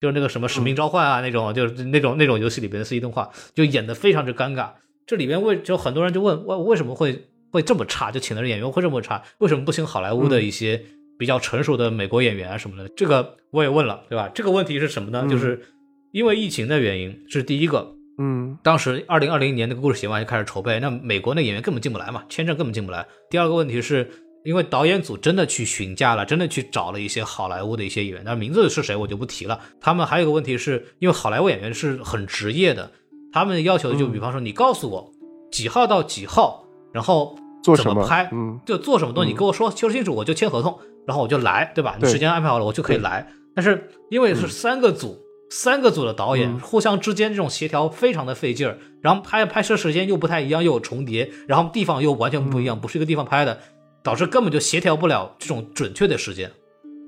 [0.00, 4.70] 就是那个什么使命召唤啊，那种就是那种那种游戏里边的 CG 动画，就演的非常之尴尬。
[5.06, 8.10] 这里边为就很多人就问，为为什么会会这么差？
[8.10, 9.22] 就请的演员会这么差？
[9.38, 10.84] 为什么不请好莱坞的一些
[11.18, 12.88] 比较成熟的美国演员啊什么的？
[12.96, 14.28] 这个我也问了，对吧？
[14.34, 15.26] 这个问题是什么呢？
[15.30, 15.62] 就是
[16.10, 17.94] 因为疫情的原因，是第一个。
[18.18, 23.06] 嗯，当时二零二零年那个故事写完就开始筹备，那美国那演员根本进不来嘛，签证根本进不来。
[23.30, 24.10] 第二个问题是。
[24.44, 29.58] 因为导演组真的去询价了，真的去找了一些好莱坞的一些演员，但名字是谁我就不提了。
[29.80, 32.92] 他们还有一个问题是，因为好莱坞演员是很职业的，
[33.32, 35.10] 他们要求的就比方说，你告诉我
[35.50, 37.38] 几号到几号，然后
[37.76, 38.30] 怎么拍，
[38.66, 41.96] 就做什么东西，你跟我说说清楚，我就签合同，然后我就来，对吧？
[42.00, 43.26] 你时间安排好了，我就可以来。
[43.54, 45.18] 但是因为是三个组，
[45.50, 53.58] 三个组的导演互相之间这种协调非常的费劲儿，然后拍拍摄时间又不太一样，又有重叠，然后地方又完全不一样，不是一个地方拍的。
[54.02, 56.52] 导致根本就协调不了这种准确的时间，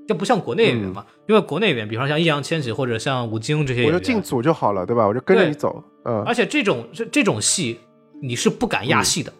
[0.07, 5.05] 就不像国内演员嘛，因为国内演员，比方像易烊千玺或者像吴京这些，我就进组就好了，对吧？
[5.05, 6.23] 我就跟着你走，嗯。
[6.23, 7.79] 而且这种这这种戏
[8.19, 9.31] 你是不敢压戏的，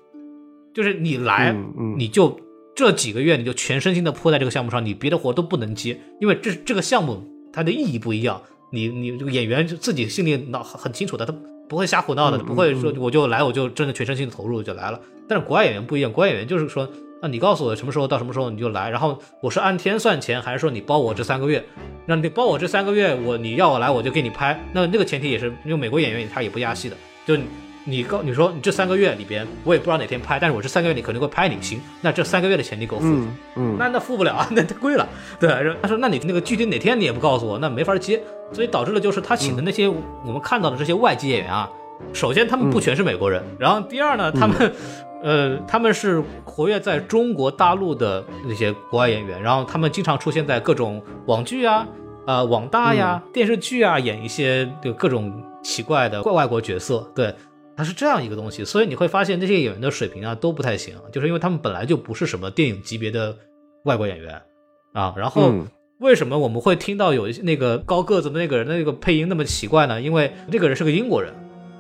[0.78, 1.58] 就是你来，
[1.98, 2.40] 你就
[2.76, 8.40] 这几个月你就全身心的扑在这个项目上，你别的活都不能接，因为这这个项目它的意义不一样，
[8.72, 11.34] 你你这个演员自己心里脑很清楚的，他
[11.68, 15.02] 不会瞎胡闹的，不会说我就来我就真的全身心的投入就来了。
[15.28, 16.88] 但是国外演员不一样，国外演员就是说。
[17.20, 21.66] 那你告诉我什么时候到什么时候你就来，然后我是按天算钱，还是说你包我这三个月？
[22.06, 24.64] 那你包我这三个月，我你要我来我就给你拍。
[24.72, 26.96] 那那个前提也是因为美国演员他也不压戏的，
[27.26, 27.36] 就
[27.88, 35.08] 你告你说你这三个月里边，我也不知道哪天拍，但是我这三个月里肯定会拍你行，那这三个月的钱你给我付，嗯嗯，那那付不了啊，那太贵了。
[35.40, 35.50] 对，
[35.82, 41.70] 他说那你那个具体哪天你也不告诉我，那没法接，所以导致了就是他请的那些我们看到的这些外籍演员啊，
[42.14, 44.72] 首先他们不全是美国人，然后第二呢，他们。
[45.24, 51.88] 呃，他们是活跃在中国大陆的那些国外演员，然后他们经常出现在各种网剧啊、
[52.28, 57.04] 呃网大呀、电视剧啊，演一些就各种奇怪的怪外国角色。
[57.16, 57.34] 对，
[57.78, 63.38] 它是这样一个东西，所以你会发现这些演员的水平啊都不太行，就是因为他们本来就不是什么电影级别的
[63.86, 64.42] 外国演员
[64.94, 65.14] 啊。
[65.16, 65.54] 然后
[66.00, 70.02] 为什么我们会听到有一些那个高个子的那个人的那个配音那么奇怪呢？
[70.02, 71.32] 因为那个人是个英国人，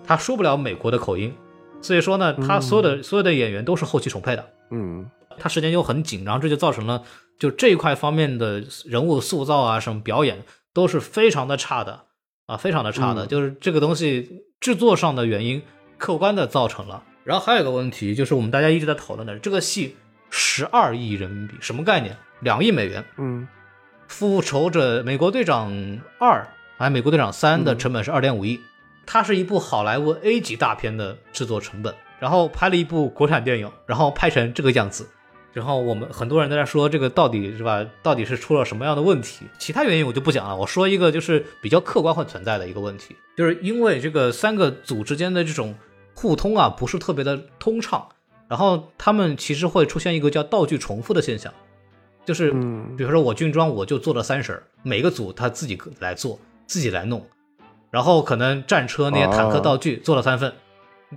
[0.06, 1.34] 他说不了美国的口音。
[1.80, 5.06] 所以说呢，他所有的所有的演员都是后期重配的，嗯，
[5.38, 7.03] 他时间又很紧，然后这就造成了
[7.38, 10.44] 就这一块方面的人物塑造啊，什么表演
[10.74, 12.02] 都是非常的差的
[12.48, 15.61] 啊，非常的差的，就是这个东西制作上的原因，
[15.98, 17.03] 客观的造成了。
[17.24, 19.95] 然后还有一个问题，就是我们大家一直在讨论的这个戏
[20.30, 22.15] 十二亿人民币什么概念？
[22.40, 23.48] 两亿美元，嗯，
[24.07, 26.48] 复仇者美国队长二
[26.78, 28.60] 还美国队长三的成本是二点五亿。
[29.06, 35.07] 它是一部好莱坞 A 级大片的制作成本，然后拍了一部国产电影，然后拍成这个样子，
[35.53, 37.86] 然后我们很多人都在说这个到底是吧？
[38.03, 39.45] 到底是出了什么样的问题？
[39.57, 45.74] 其他原因我就不讲了，我说一个就是比较客观会存在的一个问题，就是因为这个三个组之间的这种
[46.19, 48.03] 互通啊不是特别的通畅，
[48.48, 51.53] 然后他们其实会出现一个叫道具重复的现象，
[52.26, 52.52] 就是
[52.98, 57.23] 比如说我军装我就做了三十，每个组他自己来做，自己来弄。
[57.91, 60.52] 然后可能战车那些坦克道具做了三份，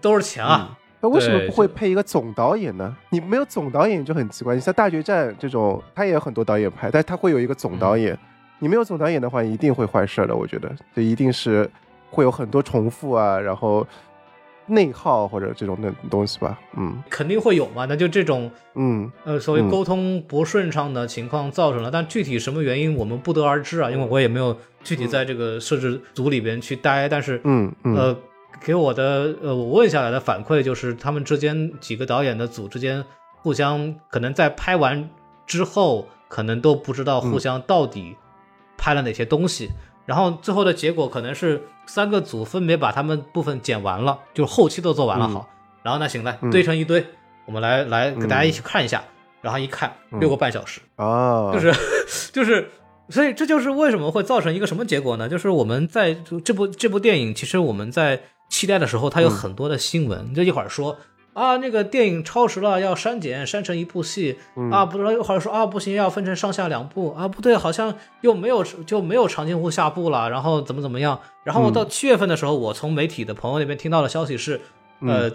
[0.02, 0.76] 都是钱啊。
[1.00, 2.94] 那为什么不会配一个总导演呢？
[3.08, 4.54] 你没有总导演就很奇怪。
[4.54, 8.16] 你像大决战这种，他也有很多导演拍，但他会有一个总导演。
[8.58, 10.36] 你没有总导演的话，一定会坏事的。
[10.36, 11.68] 我觉得这一定是
[12.10, 13.86] 会有很多重复啊，然后。
[14.70, 17.84] 内耗或者这种的东西吧，嗯，肯定会有嘛。
[17.86, 27.08] 那就这种，嗯，呃，所谓沟通不顺畅的情况造成了，但具体什么原因我们不得而知啊，因为我也没有具体在这个摄制组里边去待。
[27.08, 28.16] 但是，嗯，呃，
[28.60, 33.04] 给我的呃，我问下来的反馈就是，他们之间几个导演的组之间
[33.36, 35.08] 互相可能在拍完
[35.46, 38.16] 之后，可能都不知道互相到底
[38.78, 39.70] 拍了哪些东西。
[40.10, 45.48] 然后最后的结果可能是三个组分别把他们部分剪完了，就是后期都做完了好。
[45.84, 47.06] 然后那行来堆成一堆，
[47.46, 49.04] 我们来来给大家一起看一下。
[49.40, 51.72] 然后一看六个半小时啊，就是
[52.34, 52.68] 就是，
[53.08, 55.28] 所以这就是为什么会造成一个什么结果呢？
[55.28, 56.12] 就是我们在
[56.44, 60.96] 这部这部电影，其实我们在期待的时候，它有很多的新闻，就一会儿说。
[61.32, 64.38] 啊，那个电影超时了，要删减，删成一部戏
[64.72, 67.12] 啊，不知道一会儿说啊，不行，要分成上下两部。
[67.12, 74.60] 啊，不对，好像又没有就没有长津湖下部了，然后怎么怎么样，然后到七月份的时候，我从媒体的朋友那边听到的消息是，
[75.00, 75.30] 呃，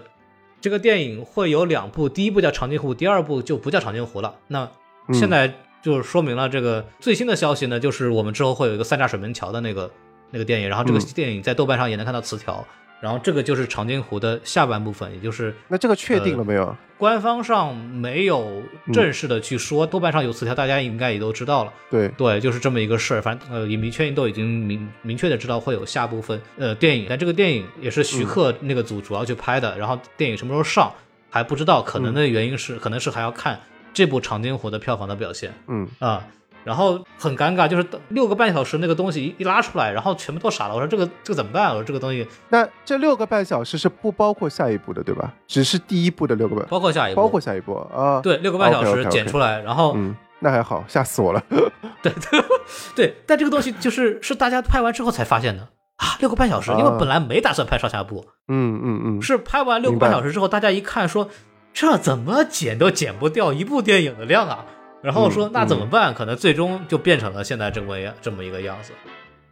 [0.60, 4.34] 这个电影会有两部，第一部叫长津湖，第二部就不叫长津湖了。
[4.48, 4.68] 那
[5.14, 9.90] 现在就是说明了这个最新的消息呢，就是我们之后会有一个三岔水门桥的那个
[10.30, 12.62] 那个电影，然后这个电影在豆瓣上也能看到词条。
[13.00, 16.74] 然后这个就是长津湖的下半部分，也就是那这个确定了没有？
[16.98, 21.72] 官方上没有正式的去说，豆瓣上有词条，大家应该也都知道了。
[21.90, 23.20] 对对，就是这么一个事儿。
[23.20, 29.78] 反正呃，影迷圈都已经明明确的知道会有下部分呃电影，但这个电影也是徐克那个组主要去拍的。
[29.78, 30.90] 然后电影什么时候上
[31.28, 33.60] 还不知道，可能的原因是可能是还要看
[33.92, 35.52] 这部长津湖的票房的表现。
[35.68, 36.26] 嗯啊。
[36.66, 40.74] 然后很尴尬，就是六个半小时那个东西一拉出来，然后全部都傻了。
[40.74, 41.68] 我说这个这个怎么办？
[41.68, 45.32] 我说这个东西，那这六个半小时是不包括下一步的，对吧？
[45.46, 48.20] 只是第一步的六个半，包括下一步，包括下一步啊。
[48.20, 51.40] 对，六个半小时剪出来，然后嗯，那还好，吓死我了。
[52.02, 52.44] 对对
[52.96, 55.62] 对，但这个东西就是是大家拍完之后才发现的
[55.98, 58.26] 啊，六个半小时，因为本来没打算拍上下部。
[58.48, 61.28] 嗯嗯嗯，是拍完六个半小时之后，大家一看说，
[61.72, 64.66] 这怎么剪都剪不掉一部电影的量啊。
[65.02, 66.12] 然后说那怎么办？
[66.12, 68.92] 可能最终就变成了现在这么样这么一个样子，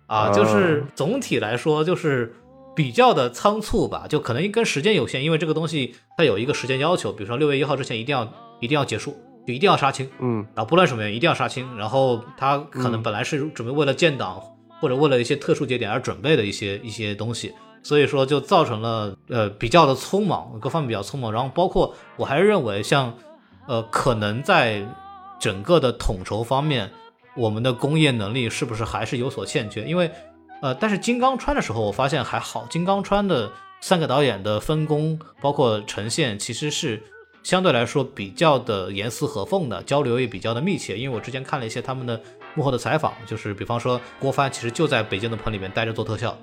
[0.06, 2.34] 啊，就是总体来说就是
[2.74, 8.28] 比较的仓促吧，就可能跟时间有限，因为这个东西它有一个时间要求，比如说六月一号之前一定要
[8.60, 9.16] 一定要结束，
[9.46, 14.42] 就一定要杀青，嗯，然后不论什么原因一定要杀青，然后他可能本来是准备为了建党
[14.80, 17.54] 或者为了一些特殊节点而准备的一些一些东西，
[17.84, 23.14] 所以说就造成了呃比较的匆忙，各方面比较匆忙，然后包括我还是认为像
[23.68, 24.84] 呃可能在。
[25.44, 26.90] 整个的统筹方面，
[27.36, 29.84] 我们的工业能力是不是还是有所欠缺？
[29.84, 30.10] 因为，
[30.62, 32.66] 呃，但是金刚川的时候，我发现还好。
[32.70, 33.52] 金刚川的
[33.82, 37.02] 三个导演的分工，包括呈现，其实是
[37.42, 40.96] 相对来说比较的严丝合缝的，交流也比较的密切。
[40.96, 42.18] 因为我之前看了一些他们的
[42.54, 46.34] 幕后的采访，就是比方说郭帆其实就在北京的棚里面待着做特效，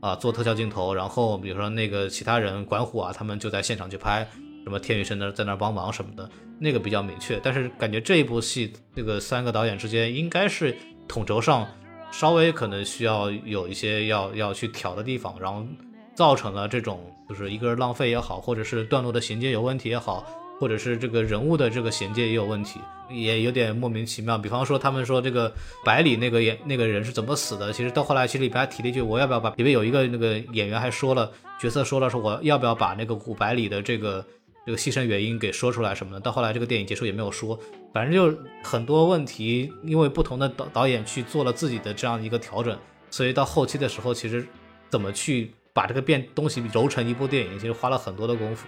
[0.00, 4.28] 啊做特效镜头，然后比如说那个其他人管虎啊，他们就在现场去拍，
[4.64, 6.28] 什么天宇生那在那帮忙什么的，
[6.58, 7.40] 那个比较明确。
[7.42, 10.76] 但是感觉这一部戏那个三个导演之间应该是
[11.06, 11.66] 统筹上
[12.10, 15.66] 稍微可能需要有一些要要去调的地方，然后
[16.14, 20.26] 造成了这种就是一个浪费也好，或者是段落的衔接有问题也好。
[20.60, 24.36] 或者是这个人物的这个衔接也有问题，也有点莫名其妙。
[24.36, 25.54] 比方说，他们说这个
[25.84, 27.72] 百里那个演那个人是怎么死的？
[27.72, 31.30] 其实到后来，其实里边提了一句，我要不要把里面有一个那个演员还说了，
[31.60, 34.26] 角色说了说我要不要把那个古百里的这个
[34.68, 36.20] 这个牺牲原因给说出来什么的。
[36.20, 37.58] 到后来这个电影结束也没有说，
[37.90, 42.78] 反正就很多问题，因为不同的导导演去做了自己的这样一个调整，
[43.10, 44.46] 所以到后期的时候，其实
[44.90, 48.66] 怎么去把这个变东西揉成一部电影，其实花了很多的功夫。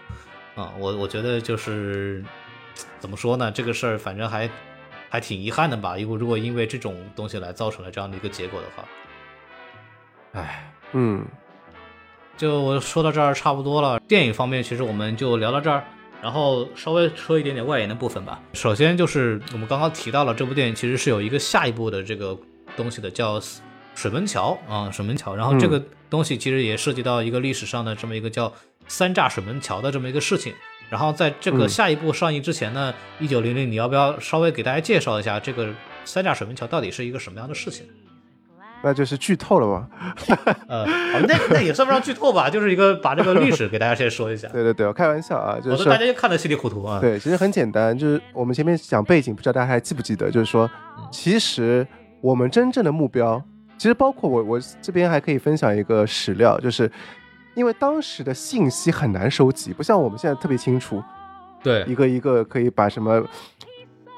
[0.55, 2.25] 啊，我我觉得就是
[2.99, 4.49] 怎么说呢，这个事儿反正还
[5.11, 5.99] 还挺遗憾的吧。
[5.99, 8.89] 因为如果因为这种东西来造成了这样的一个结果的话，
[10.41, 11.27] 哎，嗯，
[12.41, 14.01] 就我说到这儿差不多了。
[14.09, 15.85] 电影方面其实我们就聊到这儿，
[16.23, 18.41] 然后稍微说一点点外延的部分吧。
[18.55, 22.35] 首先就是我们刚刚提到了这部电影其实是有一个下一步的这个
[22.79, 23.39] 东西的，叫
[23.95, 25.37] 水门桥啊，水门桥。
[25.37, 28.51] 然后这个东西其实也涉及到一个历史上的这么一个叫。
[28.89, 30.53] 三炸水门桥的这么一个事情，
[30.89, 35.73] 然后在这个下一部上映之前呢，一九零零，你要不要稍微给大家介绍一下这个
[36.05, 37.87] 三炸水门桥到底是一个什么样的事情？
[38.83, 39.89] 那就是剧透了吧？
[40.69, 40.85] 呃，
[41.29, 44.49] 那那也算不上剧透吧，就是一个把这个历史给大家先说一下。
[44.53, 46.99] 对对对，我开玩笑啊，就是大家就看得稀里糊涂啊。
[47.01, 50.31] 对，其实很简单，就是我们前面讲背景，不知道大家还记不记得？
[50.31, 50.71] 就是说，
[51.11, 51.87] 其实
[52.21, 53.43] 我们真正的目标，
[53.79, 56.91] 其实包括我，我这边还可以分享一个史料，就是。
[57.57, 61.03] 因为当时的信息很难收集，不像我们现在特别清楚，
[61.65, 63.21] 对，一个一个可以把什么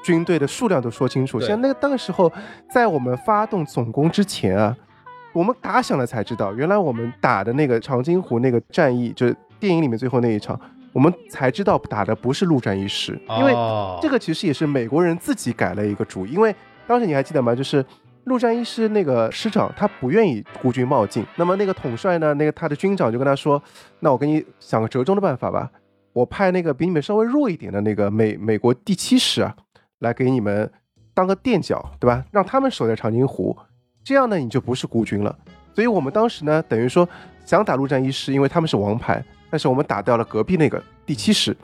[0.03, 1.39] 军队的数量都说清楚。
[1.39, 2.31] 像那个那个时候，
[2.69, 4.75] 在我们发动总攻之前啊，
[5.33, 10.59] 我们打响了才知道，原来我们打的那个长津湖那个战役，就是电影里面最后那一场，
[10.91, 13.53] 我们才知道打的不是陆战一师，因为
[14.01, 16.53] 这个其实也是美国人自己改了一个主意，因为
[16.85, 17.55] 当时你还记得吗？
[17.55, 17.83] 就是。
[18.25, 21.25] 陆战一师那个师长，他不愿意孤军冒进。
[21.35, 22.33] 那么那个统帅呢？
[22.35, 23.61] 那个他的军长就跟他说
[23.99, 25.69] ：“那我给你想个折中的办法吧，
[26.13, 29.53] 我派那个比你们稍微弱一点的那个美美国第七师啊，
[30.03, 30.71] 来给你们
[31.15, 32.23] 当个垫脚，对吧？
[32.29, 33.57] 让他们守在长津湖，
[34.03, 35.35] 这样呢你就不是孤军了。
[35.73, 37.09] 所以我们当时呢，等于说
[37.43, 41.57] 想打陆战一师，因为他们是王牌，但是我们打掉了隔壁那个第七师。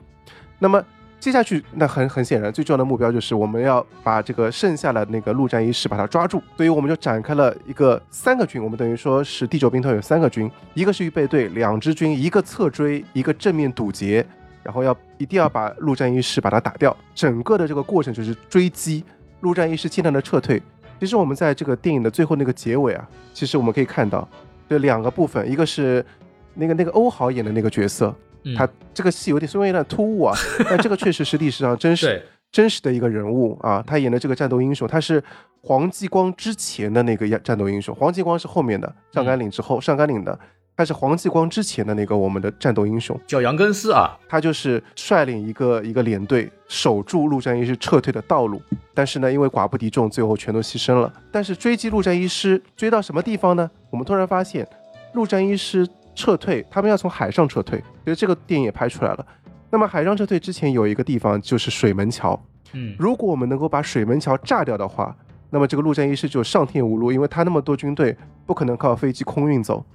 [0.57, 0.84] 那么。
[1.20, 14.26] 接下去，那很很显然，最重要的目标就是我们要把这个剩下的那个陆战一师把它抓住，所以我们就展开了一个三个军，我们等于说是第九兵团有三个军，一个是预备队，两支军，一个侧追，一个正面堵截，
[14.69, 16.95] 然后要一定要把陆战一师把它打掉。
[17.15, 19.03] 整个的这个过程就是追击
[19.39, 20.61] 陆战一师尽量的撤退。
[20.99, 24.27] 其实我们在这个电影的最后那个结尾啊，其实我们可以看到
[24.69, 26.05] 这两个部分，一个是
[26.53, 28.13] 那个那个欧豪演的那个角色。
[28.55, 30.37] 他这个戏有点虽然有点突兀啊，
[30.69, 33.83] 但这个确实是历史上真实真实的一个人物啊。
[33.85, 35.21] 他演的这个战斗英雄，他是
[35.63, 40.39] 黄继光之前的那个战斗英雄，黄继光是后面的上甘岭之后上甘岭的，
[40.80, 44.18] 他是黄继光之前的那个我们的战斗英雄，叫杨根思啊。
[44.30, 48.61] 他就是率领一个一个连队守住陆战一师撤退的道路，
[48.93, 51.11] 但是呢，因为寡不敌众，最后全都牺牲了。
[51.34, 53.69] 但是追击陆战一师追到什么地方呢？
[53.89, 54.65] 我们突然发现
[55.11, 55.85] 陆战一师。
[56.15, 59.26] 撤退，他们要从海上撤退，所以这个电影也拍出来了。
[59.69, 62.38] 那么海上撤退之前有一个地方就是水门桥，
[62.73, 65.15] 嗯，如果我们能够把水门桥炸掉的话，
[65.49, 69.85] 那么这个陆战一师就上天无路，因为他那么多军队不可能靠飞机空运走。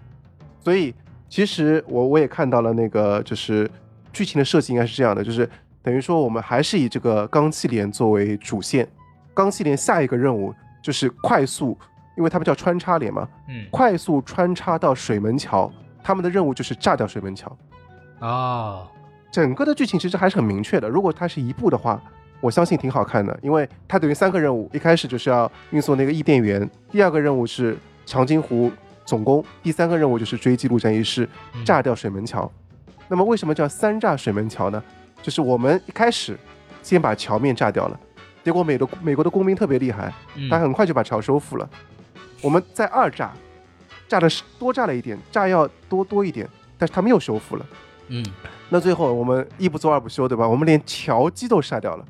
[0.64, 0.94] 所以
[1.28, 3.70] 其实我我也看到了那个就是
[4.12, 5.48] 剧情的设计应该是这样的，就是
[5.82, 8.88] 等于说我们还是以这个钢气连作为主线，
[9.34, 11.78] 钢气连下一个任务就是快速，
[12.16, 15.70] 因为他们叫穿插连嘛，嗯，快速穿插到水门桥。
[16.06, 17.56] 他们的任务就是炸掉水门桥，
[18.18, 18.86] 啊，
[19.32, 20.86] 整个的剧情其实还是很明确的。
[20.86, 21.98] 如果它是一部的话，
[22.42, 27.74] 我相信挺好看的，因为它等于三个任务：一开始就是要运送那个伊甸园，第二个任务是
[28.04, 28.70] 长津湖
[29.04, 31.28] 总攻，第三个任务就是追击陆战一师，
[31.64, 32.50] 炸掉水门桥。
[33.08, 34.82] 那么为什么叫三炸水门桥呢？
[35.22, 36.38] 就是我们一开始
[36.82, 38.00] 先把桥面炸掉了，
[38.42, 40.12] 结果美的美国的工兵特别厉害，
[40.50, 41.68] 他很快就把桥收复了。
[42.40, 43.32] 我们在二炸。
[44.06, 47.66] 炸的是多炸了一点，炸药多多一点，但是他们又收复了。
[48.08, 48.24] 嗯，
[48.68, 50.46] 那最后我们一不做二不休，对吧？
[50.46, 52.04] 我们连桥基都杀掉了。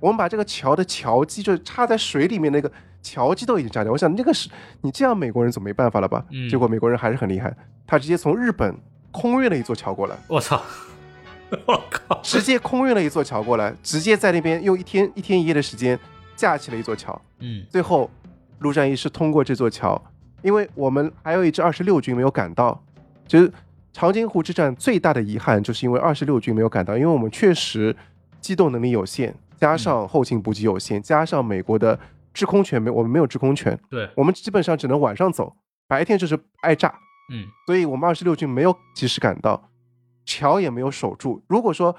[0.00, 2.72] 我们把这个桥的桥基，就是插在水里面那个
[3.02, 3.92] 桥基都已经炸掉。
[3.92, 4.48] 我想那个是
[4.82, 6.24] 你这样美国人总没办法了吧？
[6.50, 7.54] 结果美国人还是很厉害，
[7.86, 8.76] 他直接从日本
[9.10, 10.16] 空运了一座桥过来。
[10.28, 10.62] 我操！
[11.66, 12.20] 我靠！
[12.22, 15.98] 直接空运了一座桥过来，直接在那边用一天一天一夜的时间
[16.36, 17.20] 架起了一座桥。
[17.40, 18.08] 嗯，最后
[18.60, 20.00] 陆战一是通过这座桥。
[20.42, 22.82] 因为我们还有一支二十六军没有赶到。
[23.28, 23.52] 其实
[23.92, 27.94] 长津湖之战最大的遗憾就是因为二十六军没有赶到，因为我们确实
[28.40, 31.98] 机动能力有限，加上后勤补给有限，加上美国的
[32.32, 35.56] 制空权没我们没有制空权，对，我们基本上只能晚上走，
[35.88, 36.94] 白天就是挨炸。
[37.32, 39.70] 嗯，所以我们二十六军没有及时赶到，
[40.24, 41.42] 桥也没有守住。
[41.48, 41.94] 如果说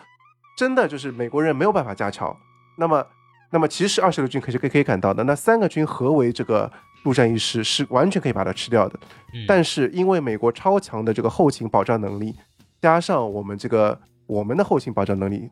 [0.57, 2.35] 真的就是美国人没有办法架桥，
[2.77, 3.05] 那么
[3.49, 5.23] 那么其实二十六军可是可以可以赶到的。
[5.23, 6.69] 那三个军合围这个
[7.03, 8.99] 陆战一师是完全可以把它吃掉的。
[9.33, 12.35] 嗯但是因为美国超强的这个后勤保障能力，
[12.81, 13.97] 加上我们这个
[14.27, 15.49] 我们的后勤保障能力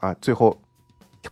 [0.00, 0.58] 啊，最后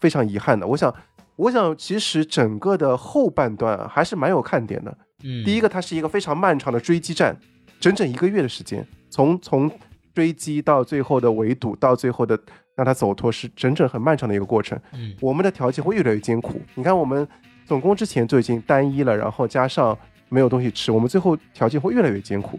[0.01, 0.67] 非常遗憾的。
[0.67, 0.95] 我想，
[1.37, 4.99] 我想其实整个的后半段啊还是蛮有看点的。
[5.23, 7.37] 嗯，第一个，它是一个非常漫长的追击战，
[7.79, 9.71] 整整一个月的时间，从从
[10.15, 12.39] 追击到最后的围堵，到最后的
[12.75, 14.79] 让他走脱，是整整很漫长的一个过程。
[14.93, 16.61] 嗯我们的条件会越来越艰苦。
[16.75, 17.27] 你看，我们
[17.65, 19.97] 总攻之前就已经单一了，然后加上
[20.29, 22.59] 没有东西吃，我们最后条件会越来越艰苦。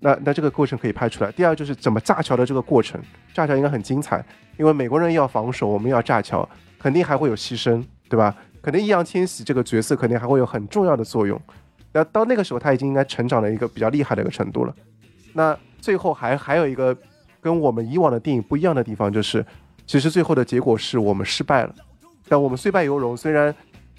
[0.00, 1.32] 那那这个过程可以拍出来。
[1.32, 3.00] 第二就是怎么炸桥的这个过程，
[3.34, 4.24] 炸桥应该很精彩，
[4.56, 6.48] 因为美国人要防守，我们要炸桥，
[6.78, 8.34] 肯定还会有牺牲，对吧？
[8.62, 11.40] 肯定易烊千玺这个角色肯定还会有很重要的作用。
[11.92, 14.74] 那到那个时候，他已经应该成长了一个比较厉害的一个程度了。
[15.32, 16.96] 那最后还还有一个
[17.40, 19.44] 跟我们以往的电影不一样的地方，就是
[19.86, 21.74] 其实最后的结果是我们失败了，
[22.28, 23.54] 但我们虽败犹荣，虽然，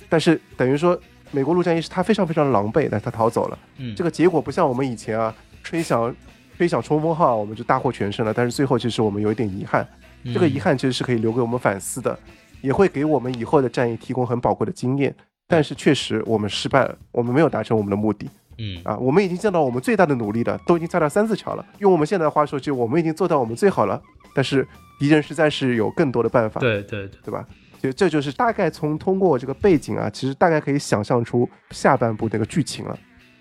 [0.07, 0.99] 但是等于说
[1.31, 3.57] 美国陆战一师他非常非常狼狈，但他逃走了。
[3.77, 5.33] 嗯这个结果不像我们以前啊
[5.63, 6.13] 吹响
[6.57, 8.33] 吹响冲锋号，我们就大获全胜了。
[8.33, 9.87] 但是最后其实我们有一点遗憾，
[10.23, 12.17] 嗯这个遗憾其实是可以留给我们反思的，
[12.61, 15.13] 也会给我们以后的战役提供很宝贵的经验。
[15.47, 18.29] 但是确实我们失败了，我们没有达成我们的目的
[18.59, 18.95] 嗯啊！
[18.97, 21.65] 我们已经尽到我们最大的努力了，都已经炸到三四桥了。
[21.79, 23.99] 用我们现在的话说，就我们已经做到我们最好了。
[24.35, 24.67] 但是
[24.99, 27.43] 敌人实在是有更多的办法，对对对，对吧？
[27.81, 32.95] 就这就是大概从通过这个背景啊，其实大概可以想象出下半部那个剧情了。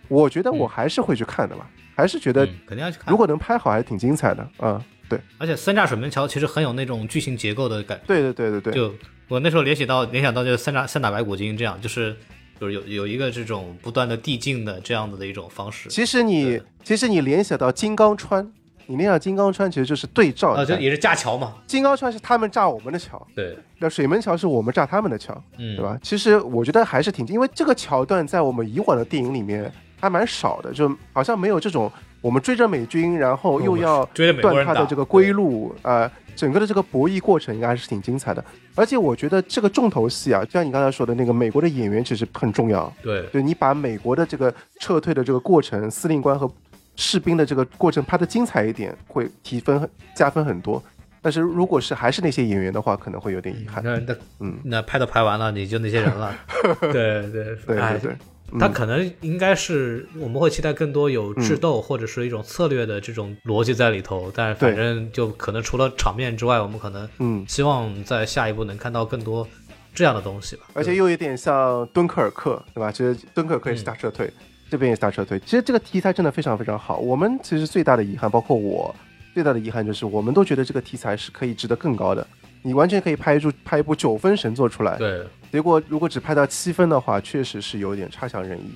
[0.08, 3.10] 我觉得我还是会去看的吧，还是觉得嗯肯定要去看。
[3.10, 8.04] 如果能拍好，还是挺精彩的啊、对，而且三炸水门桥其实很有那种剧情结构的感觉。
[8.06, 8.94] 对对对对对，就
[9.28, 12.16] 我那时候联想到联想到就是三打三打白骨精这样，就是
[12.60, 15.88] 就是有有一个这种不断的递进的这样子的一种方式。
[15.88, 18.52] 其实你其实你联想到金刚川，
[18.86, 21.54] 你联想金刚川其实就是对照啊，就也是架桥嘛。
[21.66, 25.82] 金刚川是他们炸我们的桥，对，那水门桥是我们炸他们的桥，嗯，对？
[25.84, 25.98] 吧？
[26.02, 29.70] 其实我觉得还是挺，因为这个桥段在我们以往的电影里面
[30.00, 31.90] 还蛮少的，就好像没有这种
[32.20, 34.04] 我们追着美军，然后又要
[34.40, 38.44] 断他的这个归路，呃，整个的这个博弈过程应该还是挺精彩的。
[38.74, 46.50] 而且我觉得这个重头戏啊，就像你刚才说的那个美国的演员其实很重要，对，就你把美国的这个撤退的这个过程，司令官和
[46.96, 50.82] 士兵的这个过程拍的精彩一点，会提分加分很多。
[51.20, 53.82] 但是如果是还是那些演员的话，可能会有点遗憾。
[53.84, 56.32] 那那嗯，那拍都拍完了，你就那些人了。
[56.80, 56.92] 对
[57.30, 58.16] 对对哎对对，
[58.50, 69.46] 嗯他可能应该是我们会期待更多有智斗或者是一种策略的这种逻辑在里头，但反正就可能除了场面之外，我们可能嗯，希望在下一步能看到更多
[69.94, 70.62] 这样的东西吧。
[70.72, 72.90] 而且又有点像敦刻尔克，对吧？
[72.90, 74.32] 其实敦刻尔克也是大撤退，
[74.70, 75.38] 这边也是大撤退。
[75.40, 76.98] 其实这个题材真的非常非常好。
[76.98, 78.94] 我们其实最大的遗憾，包括我
[79.34, 82.26] 最大的遗憾就是，我们都觉得这个题材是可以值得更高的。
[82.62, 88.70] 你完全可以拍出拍一部九分神作出来，对，结果如果只拍到七分的话，确实是有点差强人意，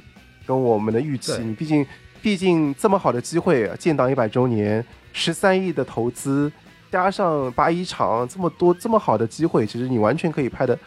[0.46, 1.32] 跟我们的预期。
[1.42, 1.86] 你毕竟
[2.20, 6.50] 毕竟这么好的机会，建党一百周年，十三亿的投资，
[6.90, 10.78] 加上八一厂这么多这么好的机会，其实你完全可以拍的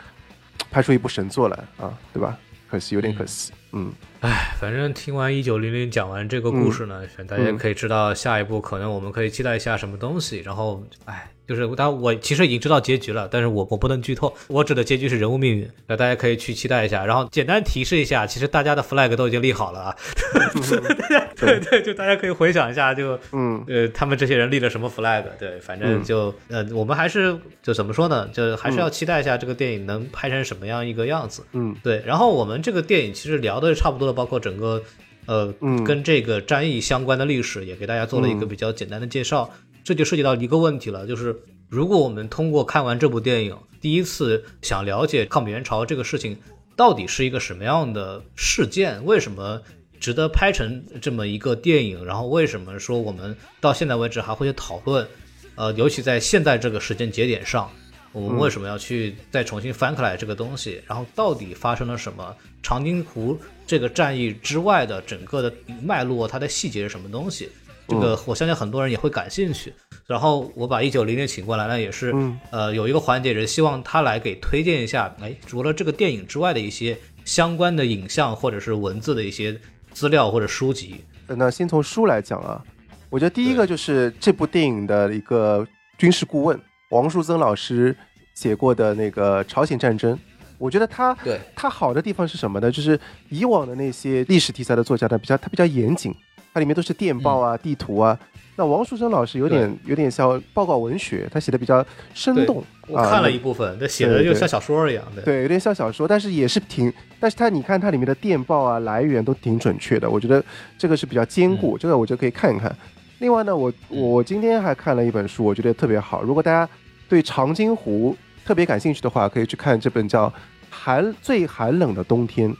[0.71, 2.37] 拍出一部神作来啊，对吧？
[2.69, 3.51] 可惜，有点可惜。
[3.73, 3.91] 嗯，
[4.21, 10.39] 哎反正听完一九零零讲完这个故事呢，大家可以知道下一步可能我们可以期待一下什么东西。
[10.39, 17.05] 然后，哎，就是当然我其实已经知道结局了，但是我我不能剧透，我指的结局是人物命运，那大家可以去期待一下。
[17.05, 19.95] 然后简单提示一下，其实大家的 flag 都已经立好了啊，
[21.37, 31.43] 对对，就大家可以回想一下，就嗯呃他们这些人立了什么 flag，对，反正就、呃我们还是就怎么说呢，就还是要期待一下这个电影能拍成什么样一个样子。
[31.53, 34.81] 嗯对，然后我们这个电影其实聊的差不多了，包括整个
[35.27, 39.49] 呃、嗯跟这个战役相关的历史，也给大家做了一个比较简单的介绍。
[39.85, 41.39] 这就涉及到一个问题了，就是
[41.69, 46.35] 如果我们通过看完这部电影，第一次想了解抗美援朝这个事情
[46.75, 49.61] 到底是一个什么样的事件，为什么
[49.99, 55.07] 值得拍成这么一个电影，然后为什么说我们到现在为止还会去讨论，
[55.53, 57.69] 呃，尤其在现在这个时间节点上，
[58.11, 60.81] 我们为什么要去再重新翻开来这个东西？
[60.87, 62.35] 然后到底发生了什么？
[62.63, 63.37] 长津湖
[63.67, 65.53] 这个战役之外的整个的
[65.83, 67.49] 脉络，它的细节是什么东西？
[67.87, 69.73] 这个我相信很多人也会感兴趣。
[70.05, 79.59] 然后我把一九零零请过来呢，也是嗯呃有一个环节是希望他来给推荐一下，哎，除了这个电影之外的一些相关的影像或者是文字的一些
[79.93, 81.03] 资料或者书籍。
[81.27, 82.63] 那先从书来讲啊，
[83.09, 85.65] 我觉得第一个就是这部电影的一个
[85.97, 86.59] 军事顾问
[86.91, 87.95] 王树增老师
[88.35, 90.17] 写过的那个朝鲜战争。
[90.57, 92.71] 我觉得他对他好的地方是什么呢？
[92.71, 92.97] 就是
[93.29, 96.15] 以往的那些历史题材的作家呢，比较他比较严谨，
[96.55, 98.17] 它里面都是电报啊、地图啊。
[98.55, 102.63] 那王树生老师有点有点像报告文学，他写的比较生动。
[102.87, 105.21] 我看了一部分，他写的就像小说一样的。
[105.21, 110.41] 对，有点像小说，但是也是挺，但是它你看它里面的电报啊来源都挺准确的，我觉得
[110.77, 112.73] 这个是比较坚固，这个我就可以看一看。
[113.19, 116.23] 另外呢，我我今天还看了一本书，我觉得特别好。
[116.23, 116.65] 如果大家
[117.09, 118.15] 对长津湖
[118.45, 120.31] 特别感兴趣的话，可以去看这本叫。
[120.77, 122.53] 寒最寒冷的冬天，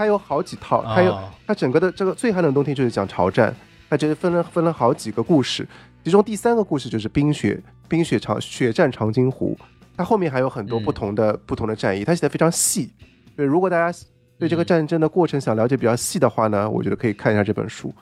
[0.00, 1.14] 它有好几套，它有
[1.46, 3.54] 它整个的这个最寒冷冬天就是讲朝战，
[3.90, 5.68] 它就是分了分了好几个故事，
[6.02, 9.54] 其中第三个故事就是冰雪冰雪长血战长津湖，
[9.94, 12.90] 它后面还有很多不同的不同的战役，它写的非常细。
[13.36, 13.98] 对，如果大家
[14.38, 17.92] 对这个战争的过程想了解比较细的话呢，我觉得可以看一下这本书。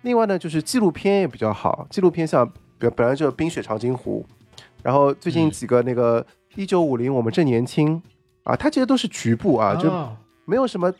[0.00, 4.24] 另外呢，就是纪录片也比较好，纪录片像本本来就冰雪长津湖，
[4.82, 8.02] 然后最近几个那个一九五零我们正年轻。
[8.44, 9.88] 啊，它其实都是局部啊，就
[10.46, 10.92] 没有什么，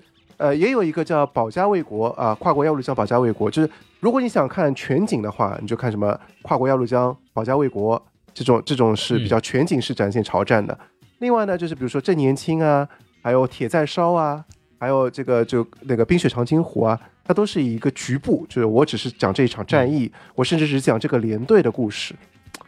[0.43, 3.71] 呃，也有一个叫保家卫国啊，跨国鸭绿江保家卫国，就是
[4.01, 8.05] 如果你想看全景的话，你就看什么跨国鸭绿江保家卫国
[8.35, 10.77] 这种，这种是比较全景式展现朝战的。
[11.21, 12.89] 另外呢，就是比如说正年轻啊，
[13.23, 14.45] 还有铁在烧啊，
[14.81, 22.17] 还有这个就那个冰雪长津湖啊，它都是以一个局部，就是我只是讲这一场战役，我甚至只讲这个连队的故事，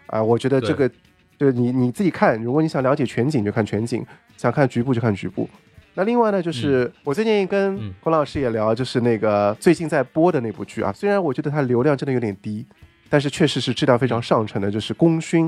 [0.07, 0.89] 啊，我觉得这个。
[1.37, 4.07] 就是你你自己看，如果你想了解全景就看全景，
[4.37, 5.51] 想看局部就看局部。
[5.95, 12.67] 那另外呢，就是我最近跟孔老师也聊，就是那个最近在播的那部剧啊，虽然我觉得它流量真的有点低，
[13.09, 15.47] 但是确实是质量非常上乘的，就是《功勋》。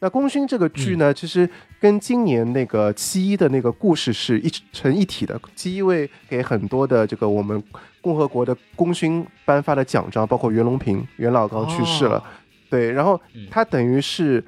[0.00, 1.48] 那《功勋》这个剧呢，其实
[1.80, 5.40] 跟今年那个七一的那个故事是一成一体的。
[5.56, 7.62] 七一为给很多的这个我们
[8.00, 12.22] 共和国的功勋颁发的奖章，包括袁隆平袁老刚去世了，
[12.70, 13.20] 对，然后
[13.50, 14.44] 它等于是。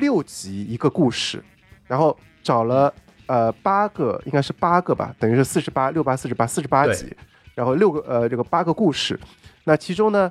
[0.00, 1.42] 六集一个故事，
[1.88, 2.94] 然后找了
[3.28, 7.06] 呃八个，应该是八个吧，等于是四十八六八四十八四十八集，
[7.54, 9.16] 然后六个呃这个八个故事，
[9.62, 10.28] 那其中呢，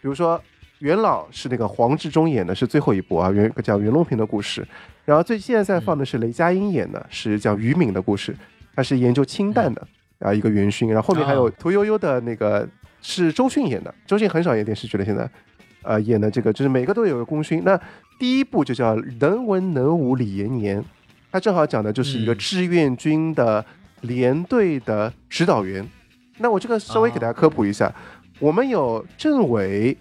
[0.00, 0.40] 比如说
[0.78, 4.66] 元老是那个黄志忠演的是最后一部啊，袁讲袁隆平的故事，
[5.04, 8.34] 然后最现在在放的是雷佳音演的是讲于敏的故事，
[8.74, 9.86] 他是研究氢弹的
[10.20, 12.66] 啊一个元勋，然后后面还有屠呦呦的那个
[13.02, 15.28] 是周迅演的，周迅很少演电视剧了现在。
[15.82, 17.62] 呃，演的这个就是每个都有个功勋。
[17.64, 17.80] 那
[18.18, 20.82] 第一部就叫《能文能武李延年》，
[21.36, 23.62] 他正好讲的就是一个志愿军的
[24.00, 25.86] 连队的指导员。
[26.38, 27.94] 那我这个稍微给大家科普一下，
[28.38, 29.94] 我们有政委、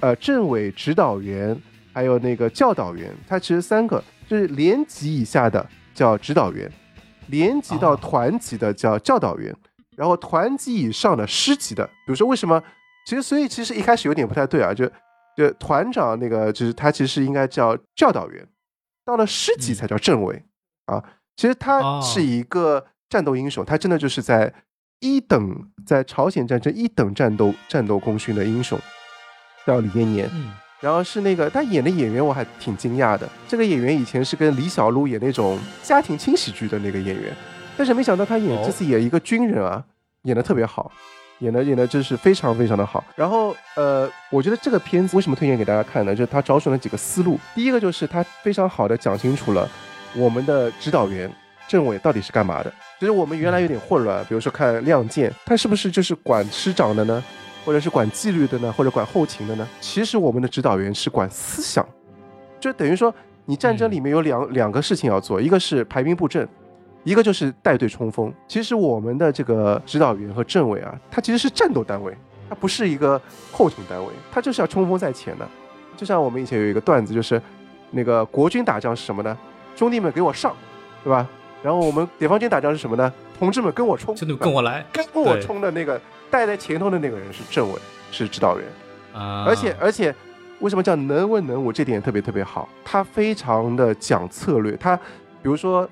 [0.00, 1.56] 呃政委指导员，
[1.92, 3.14] 还有那个教导员。
[3.28, 5.64] 他其实三个，就是连级以下的
[5.94, 6.68] 叫指导员，
[7.28, 9.54] 连级到团级的叫教导员，
[9.96, 12.60] 然后团级以上的师级的，比如说为什么？
[13.06, 14.90] 其实所以其实一开始有点不太对啊，就。
[15.36, 18.46] 就团长那个，就是他其实应该叫教导员，
[19.04, 20.40] 到了师级才叫政委
[20.86, 21.02] 啊。
[21.36, 24.52] 其实他是一个战斗英雄，他真的就是在
[25.00, 28.78] 一等，在朝鲜战争一等战斗战斗功勋的英雄，
[29.66, 30.28] 叫李延年。
[30.32, 33.26] 嗯然后是那个他演的演员，我还挺惊讶的。
[33.48, 37.34] 这个演员以前是跟李小璐演那种家庭轻喜剧的那个演员，
[37.74, 39.82] 但是没想到他演这次演一个军人啊，
[40.24, 40.92] 演的特别好。
[41.38, 46.14] 演的演的真是非常非常的好，然后呃，我觉得这个片子为什么推荐给大家看呢？
[46.14, 47.38] 就是他找准了几个思路。
[47.54, 49.68] 第一个就是他非常好的讲清楚了
[50.16, 51.30] 我们的指导员
[51.68, 52.72] 政委到底是干嘛的。
[52.98, 57.22] 其实我们原来有点混乱，比如说看《亮剑》，他是不是就是管师长的呢？
[57.64, 58.72] 或者是管纪律的呢？
[58.72, 59.68] 或者管后勤的呢？
[59.80, 61.86] 其实我们的指导员是管思想，
[62.60, 63.14] 就等于说
[63.44, 66.48] 你战争里面有两两个事情要做，一个是排兵布阵。
[67.02, 72.16] 一个就是带队冲锋，其实我们的这个指导员和政委啊，他其实是战斗单位，
[72.48, 73.20] 他不是一个
[73.52, 75.46] 后勤单位，他就是要冲锋在前的。
[75.98, 77.38] 就像我们以前有一个段子，就是
[77.90, 79.36] 那个国军打仗是什么呢？
[79.74, 80.54] 兄弟们给我上，
[81.02, 81.26] 对吧？
[81.62, 83.12] 然后我们解放军打仗是什么呢？
[83.38, 87.78] 同志们跟我冲，跟我来，跟我冲的那个带在前头的那个人是政委，
[88.10, 88.66] 是指导员
[89.12, 89.44] 啊。
[89.46, 90.14] 而且而且，
[90.60, 91.72] 为什么叫能文能武？
[91.72, 95.02] 这点特别特别好，他非常的讲策略，他比
[95.44, 95.88] 如说。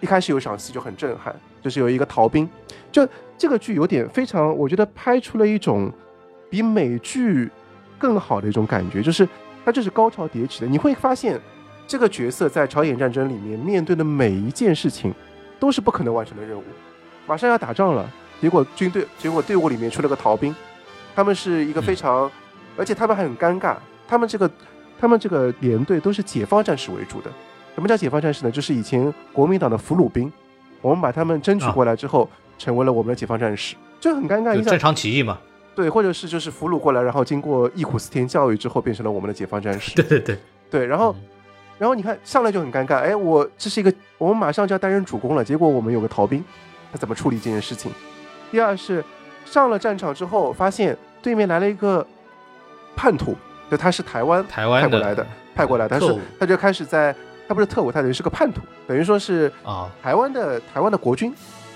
[0.00, 2.48] 一开始有场戏就很震撼，就是有一个逃兵，
[2.92, 3.04] 就
[3.36, 5.90] 这个剧有点非常，我觉得拍出了一种
[6.48, 7.50] 比美剧
[7.98, 9.28] 更好的一种感觉，就是
[9.64, 10.68] 它就是高潮迭起的。
[10.68, 11.36] 你会发现，
[11.88, 15.12] 这个角色在朝鲜战争里面面对的每一件事情
[15.58, 16.62] 都是不可能完成的任务，
[17.26, 18.08] 马上要打仗了，
[18.42, 20.54] 结果军队结果队伍里面出了个逃兵，
[21.16, 22.30] 他们是一个非常，
[22.76, 23.74] 而且他们还很尴尬，
[24.06, 24.50] 他们这个
[25.00, 27.30] 他们这个连队都是解放战士为主的。
[27.74, 28.50] 什么叫解放战士呢？
[28.50, 30.30] 就是以前国民党的俘虏兵，
[30.82, 32.28] 我们把他们争取过来之后，
[32.58, 34.62] 成为了我们的解放战士，就很尴尬。
[34.62, 35.38] 正常起义嘛。
[35.74, 39.94] 对，或者是就是俘虏过来，然后经过忆苦思甜教育之后，变成了我们的解放战士。
[39.94, 40.38] 对 对对
[40.68, 41.14] 对，然后，
[41.78, 46.44] 然后你看上来就很尴尬，哎，我这是一个，我们马上就要担任主攻了，结果我们有个逃兵，
[46.92, 47.92] 他怎么处理这件事情？
[48.50, 49.04] 第二是
[49.44, 52.06] 上了战场之后，发现对面来了一个
[52.96, 53.36] 叛徒，
[53.70, 57.14] 就他是台湾台湾派过来的，派过来，但是他就开始在，
[57.46, 61.32] 他不是特务，他等于是个叛徒，等于说是啊台湾的台湾的国军，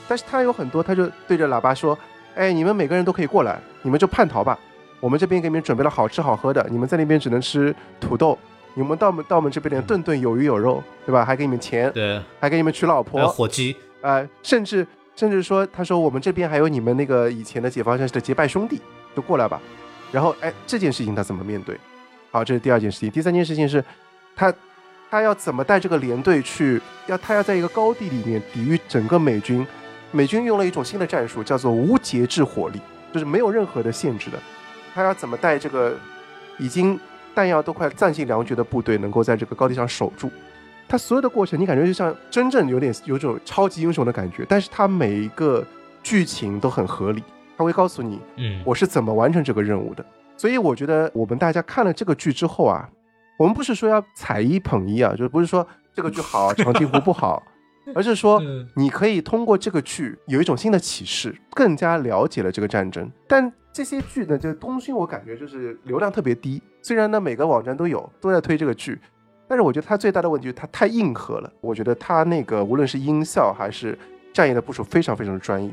[0.09, 1.97] 但是他有很多，他就对着喇叭说，
[2.35, 4.59] 哎，你们每个人都可以过来，你们就叛逃吧，
[4.99, 8.39] 我们这边给你们准备了好吃好喝的，你们在那边只能吃土豆，
[8.75, 11.25] 你们到我们到我们这边连顿顿有鱼有肉，对吧？
[11.25, 18.81] 还给你们钱，对，还给你们娶老婆，火鸡，啊，甚至甚至说，他说我们这边还有你们那个以前的解放战士的结拜兄弟，
[19.15, 19.61] 就过来吧。
[20.11, 21.79] 然后，哎，这件事情他怎么面对？
[22.31, 23.11] 好，这是第二件事情。
[23.11, 23.85] 第三件事情是，
[24.35, 24.53] 他
[25.11, 26.81] 他要怎么带这个连队去？
[27.07, 29.67] 要他要在一个高地里面抵御整个美军。
[30.11, 32.79] 美军用了一种新的战术，叫做无节制火力，
[33.13, 34.39] 就是没有任何的限制的。
[34.95, 35.95] 他要怎么带这个
[36.59, 37.01] 已经
[37.35, 40.31] 弹药都快弹尽粮绝的部队，能够在这个高地上守住？
[40.89, 45.65] 他所有的过程，你感觉就像真正有点有种超级英雄的感觉，但是他每一个
[46.03, 47.23] 剧情都很合理。
[47.57, 50.05] 他会告诉你，嗯，我是怎么完成这个任务的。
[50.37, 52.89] 所以我觉得我们大家看了这个剧之后啊，
[53.39, 57.43] 我们不是说要踩一捧一啊，就是不是说这个剧好，长津湖不好，
[57.95, 58.43] 而是说
[58.75, 63.09] 你可以通过这个剧有一种新的启示，更加了解了这个战争。
[63.29, 66.63] 但这些剧呢，就东勋我感觉就是流量特别低。
[66.83, 68.99] 虽然呢每个网站都有都在推这个剧，
[69.49, 71.51] 但是我觉得它最大的问题就是它太硬核了。
[71.61, 73.99] 我觉得它那个无论是音效还是
[74.33, 75.71] 战役的部署，非常非常的专业。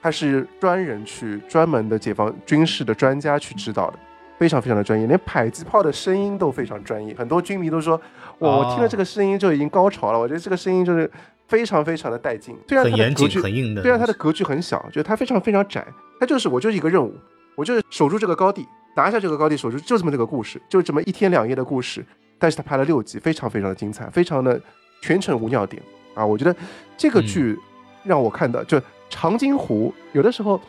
[0.00, 3.98] 它是专人去专门的解放军事的专家去指导的，
[4.38, 7.14] 非常非常的专业，连迫击炮的声音都非常专业。
[7.14, 8.00] 很多军迷都说，
[8.38, 10.18] 我，我听了这个声音就已经高潮了。
[10.18, 11.10] 我觉得这个声音就是
[11.48, 12.56] 非常非常的带劲。
[12.68, 15.86] 虽然它的格局很硬的，虽然它的格局很小，就它非常非常窄。
[16.18, 17.14] 它就是我就是一个任务，
[17.56, 18.66] 我就是守住这个高地，
[18.96, 22.04] 拿下这个高地，守住就这么这个故事，就这么一天两夜的故事。
[22.38, 24.60] 但是他拍了六集，非常非常的精彩，非常的
[25.02, 25.82] 全程无尿点
[26.14, 26.24] 啊！
[26.24, 26.54] 我觉得
[26.96, 27.58] 这个剧
[28.04, 28.80] 让我看到就。
[29.12, 30.60] 长津湖有的时候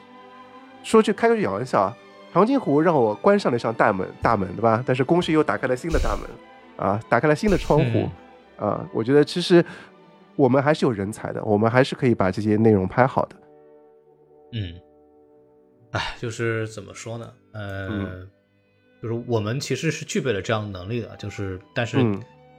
[0.82, 1.96] 说句开个句玩笑啊，
[2.34, 4.84] 长津湖让我关上了一扇大门，大门对吧？
[4.84, 6.28] 但是宫旭又打开了新的大门
[6.76, 8.10] 啊，打开了新的窗户
[8.58, 8.84] 啊。
[8.92, 9.64] 我觉得其实
[10.36, 13.36] 我们还是有人才的，我们还是可以把这些内容拍好的。
[14.54, 14.74] 嗯，
[15.92, 17.32] 哎，就是怎么说呢？
[17.54, 18.28] 呃，
[19.02, 22.00] 就是我们其实是具备了这样的能力的，就是但是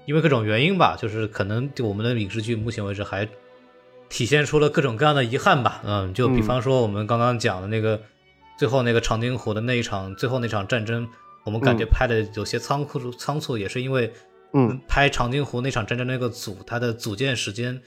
[0.07, 3.29] 因为各种原因吧，就是可能我们的影视剧目前为止还。
[4.09, 7.99] 体现出了各种各样的遗憾吧，嗯，就比方说我们刚刚讲的那个
[8.59, 11.09] 最后那个长津湖的那一场最后那场战争，
[11.45, 14.13] 我们感觉拍的有些仓促仓促，也是因为，
[14.53, 17.81] 嗯，拍长津湖那场战争那个组，它的组建时间，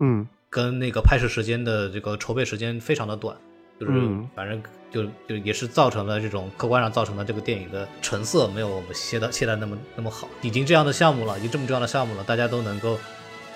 [0.00, 3.34] 嗯，跟那个拍摄时间的这个筹备时间非常的短，
[3.80, 3.92] 就是
[4.36, 12.98] 反正就就也是造成了这种客观上造成了这个电影的成色没有我们期待期待那么那么好，已经这样的项目了，已经这么重要的项目了，大家都能够。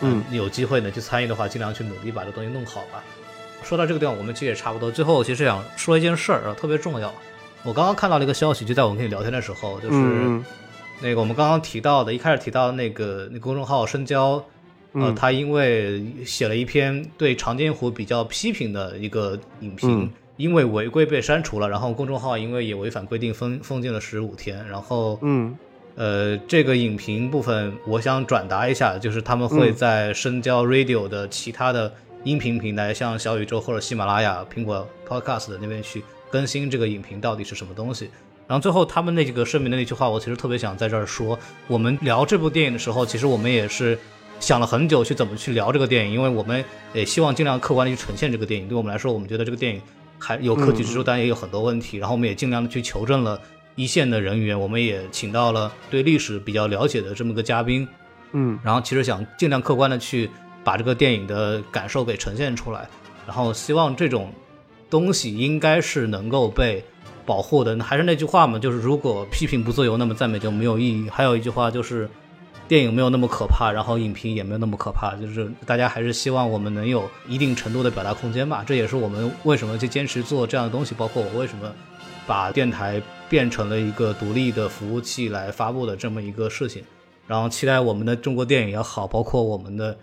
[0.01, 3.03] 嗯，有机会呢去参与的话，尽量去努力把这东西弄好吧。
[3.63, 4.91] 说到这个地方，我们其实也差不多。
[4.91, 7.15] 最后，其实想说一件事儿啊，特别重要。
[7.63, 10.43] 我刚刚看到了一个消息，就在我们跟你聊天的时候，就是
[11.01, 14.45] 那个我们刚刚提到的，一开始提到的那个那公众号深交，
[14.95, 25.57] 呃，他因为写了一篇对长津湖比较批评的一个影评，因为违规被删除了，然后公众号因为也违反规定封封禁了十五天，然后嗯。
[25.97, 31.95] 呃，这个影评部分我想转达一下，就是他们会在深交 Radio 的其他的
[32.25, 36.03] 音频平台，像小宇宙或者喜马拉雅、苹果 Podcast 的那边去
[36.33, 38.11] 更新这个影评到底是什么东西。
[38.49, 41.39] 然后最后他们那几个声明的那句话，我其实特别想在这儿说：
[41.69, 43.97] 我们聊这部电影的时候，其实我们也是
[44.41, 48.67] 想了很久去怎么去聊这个电影，因为我们也希望尽量客观的去呈现这个电影。
[48.67, 49.81] 对我们来说，我们觉得这个电影
[50.25, 51.99] 还有可取之处，但也有很多问题。
[51.99, 53.39] 然后我们也尽量的去求证了。
[53.77, 57.89] 一线的人员，我们也请到了对历史比较了解的这么个嘉宾，
[58.31, 60.31] 嗯，然后其实想尽量客观的去
[60.63, 62.89] 把这个电影的感受给呈现出来，
[63.27, 64.33] 然后希望这种
[64.89, 66.85] 东西应该是能够被
[67.27, 67.77] 保护的。
[67.83, 71.11] 还是那句话嘛，就是如果批评不自由，那么赞美就没有意义。
[71.11, 72.09] 还有一句话就是，
[72.69, 78.65] 电影没有那么可怕，然后影评也没有那么可怕，就是大家还是希望我们能有一定程度的表达空间吧。
[78.67, 81.73] 这也是我们为什么去坚持做这样的东西，包括我为什么
[82.27, 83.03] 把电台。
[83.27, 86.85] 变成了一个独立的服务器来发布的这么一个事情，
[87.27, 89.97] 然后期待我们的中国电影也好，包括我们的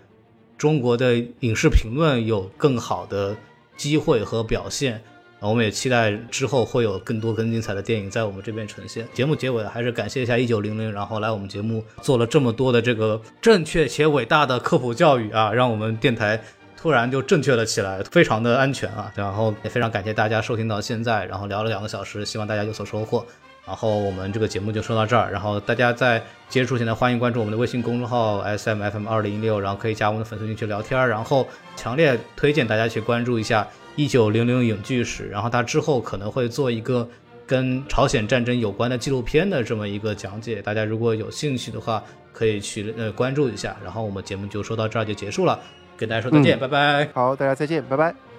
[0.58, 3.34] 中国的影视评论有更好的
[3.76, 5.02] 机会和表现。
[5.48, 9.06] 我们也期待之后会有更多更精彩的电影在我们这边呈现。
[9.12, 16.40] 节目结尾还是感谢一下一九零零，然后来我们节目做了这么多的这个正确且伟大的科普教育啊，让我们电台
[16.76, 19.10] 突然就正确了起来，非常的安全啊。
[19.14, 23.24] 然后也非常感谢大家收听到现在，然后聊了两个小时，希望大家有所收获。
[23.64, 25.30] 然后我们这个节目就说到这儿。
[25.30, 31.08] 然后大家在结束前呢，欢迎关注我们的微信公众号 S M F M 二零一六，然后可以加我们的粉丝群去聊天。
[31.08, 37.08] 然后强烈推荐大家去关注一下一九零零影剧史，然后他之后可能会做一个
[37.46, 40.62] 跟朝鲜战争有关的纪录片的这么一个讲解。
[40.62, 42.02] 大家如果有兴趣的话，
[42.32, 43.76] 可以去呃关注一下。
[43.84, 45.60] 然后我们节目就说到这儿就结束了，
[45.96, 47.08] 跟大家说再见，拜拜。
[47.12, 48.31] 好，大家再见，拜拜。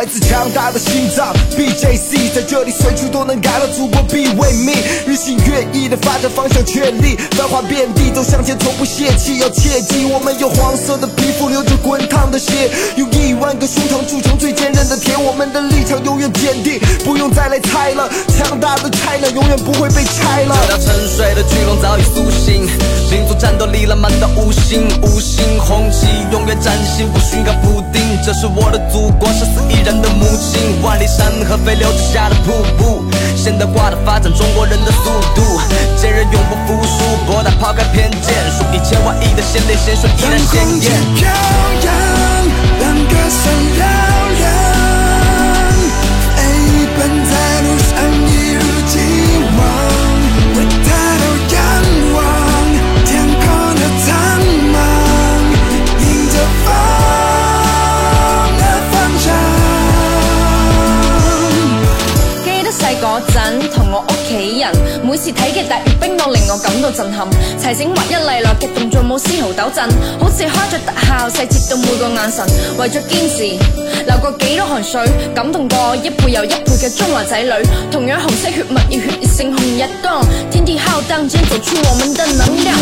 [0.00, 4.74] 来自强大的心脏，BJC 在这里随处都能感到祖国必为命，
[5.06, 20.56] 日新月异的发展方向确立，繁华遍地走向前从不泄气，要切记我们有黄色的皮肤，流着滚烫的血，用一万个胸膛铸成最坚韧的铁，我们的立场永远坚定，不用再来猜了，强大的 China 永远不会被拆了。
[20.66, 22.64] 这条沉睡的巨龙早已苏醒，
[23.12, 29.90] 民族战斗力浪漫到五星，五星红旗永远崭新，不需要补丁，这是我的祖国，十四亿人。
[30.00, 33.04] 的母亲，万里山河飞流直下的瀑布，
[33.36, 35.42] 现代化的发展中国人的速度，
[36.00, 40.92] 坚韧永不服输，博大抛开偏见，数以千万亿的先烈鲜血依然鲜艳。
[41.16, 41.26] 飘
[41.82, 41.92] 扬，
[42.78, 43.52] 让歌声
[63.32, 64.72] 阵同我屋企人，
[65.04, 67.28] 每次睇嘅大阅兵都令我感到震撼。
[67.58, 69.88] 齐整劃一利落嘅动作冇丝毫抖震，
[70.18, 72.46] 好似開着特效，細節到每个眼神。
[72.78, 73.42] 为咗坚持，
[74.06, 75.00] 流过几多汗水，
[75.34, 77.50] 感动过一輩又一輩嘅中华仔女。
[77.90, 82.76] 同样红色血脈，熱血勝紅日光，天地浩荡间走出我们的能量。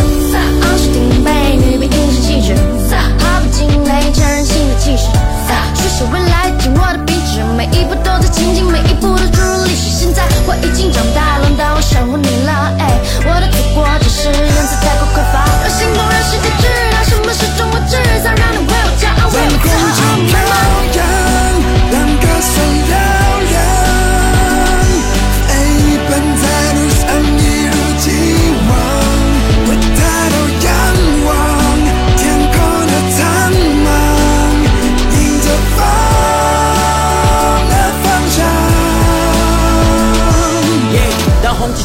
[0.62, 5.37] 昂首挺背，女兵英雄氣質，毫不驚累，強人心的气势。
[5.74, 9.90] 书写未來，聽我的筆直，每一步都在前进，每一步都注入历史。
[9.90, 12.72] 现在我已经长大，轮到我守护你了。
[12.78, 21.07] 哎，我的祖国，只是人才太过匮乏，让心動，讓世界知道什么是中国制造，让你为我骄傲，为我自豪。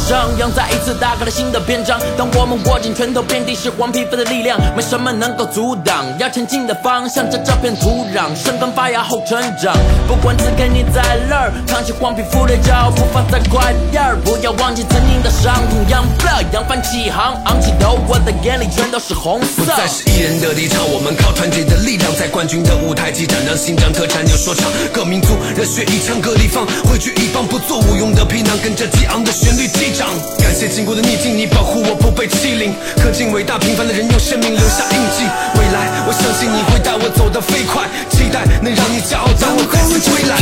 [0.06, 2.00] 张扬在次打开了新的篇章。
[2.18, 6.06] 当我们握紧拳头，遍地是黄皮肤的力量，没什么能够阻挡。
[6.20, 9.74] 要前进的方向，这这片土壤生根发芽后成长。
[10.08, 15.80] 不管此刻你在哪儿，扛起黄皮肤的脚步，放再快点儿，不要忘记曾经的伤痛。
[15.90, 19.64] 扬 blood，扬帆起航，昂起头，我的眼里全都是红色。
[19.64, 30.10] 不再是一人的立场，我们靠团结的力量，在冠军的舞台激战，让新疆特产有说唱，各民族热血一腔各地方，汇聚一方不做无用的皮囊，跟着激昂的旋律击掌。
[30.40, 35.24] 感谢经过的逆境，你保护我不被欺凌，恪尽伟大平凡的人用生命留下印记。
[35.60, 40.36] 未来，我相信你会带我走得飞快，期待能让你骄傲，当我再次归来。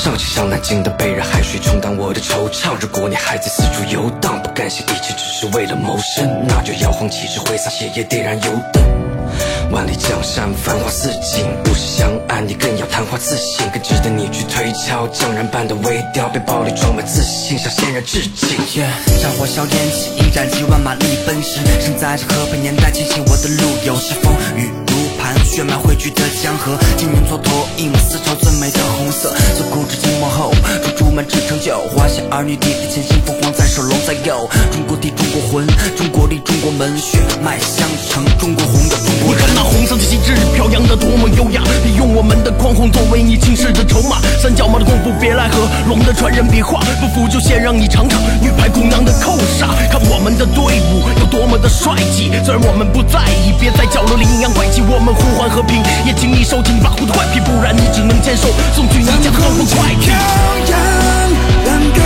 [0.00, 2.74] 上，就像南京的北人，海水冲淡我的惆怅。
[2.80, 8.82] 如果你还在四处游荡，不甘心一切只是为了谋生，那就摇晃旗帜，挥洒血液，点燃油灯。
[9.70, 15.06] 万里江山，繁华似锦，不是相爱，你更要昙花自信，更值得你去推敲。
[15.08, 18.56] 匠人般的微调，被暴力装满自信，向先人致敬。
[19.20, 24.96] 战火硝烟起，一战几万马力奔驰，生在这和平年代，庆幸我的路有时风雨如，
[25.50, 35.66] 血脉汇聚的江河，今年蹉跎一抹丝绸最美的红色，自古至今幕后，竹竹们只成就，华夏儿女砥砺前行，凤凰在手，龙在右，中国地，中国魂，
[35.98, 39.54] 中国力，中国门，血脉相承，中国红的中国人你看。
[39.56, 44.22] 那红色的旗帜飘扬的多么优雅，利用我们的狂轰作为你轻视的筹码。
[44.40, 49.74] 三脚猫的功夫别来和，龙的传人别画，不服就先让你尝尝女排姑娘的扣杀。
[49.90, 50.62] 看我们的队
[50.94, 52.30] 伍有多么的帅气。
[52.46, 54.80] 虽然我们不在意，别在角落里阴阳怪气。
[54.86, 58.48] 我们呼唤和平，也请你收听，保护的怪癖，不然你只能坚守。
[58.74, 60.14] 送去你家的痛不快飘
[60.68, 60.78] 扬，
[61.64, 62.00] 让歌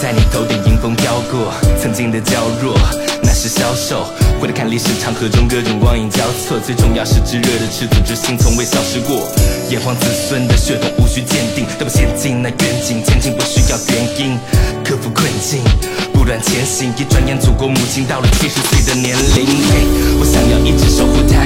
[0.00, 2.76] 在你头顶迎风飘过，曾经的娇弱
[3.22, 4.06] 那是消瘦。
[4.40, 9.28] 回头看历史长河中各种光影交错，最重要是炙热的赤子之心从未消失过。
[9.70, 14.38] 炎黄子孙的血统无需鉴定，都不先进那远景，前进不需要原因，
[14.84, 15.62] 克服困境，
[16.12, 16.92] 不断前行。
[16.98, 19.86] 一转眼，祖国母亲到了七十岁的年龄，嘿，
[20.20, 21.40] 我想要一直守护她，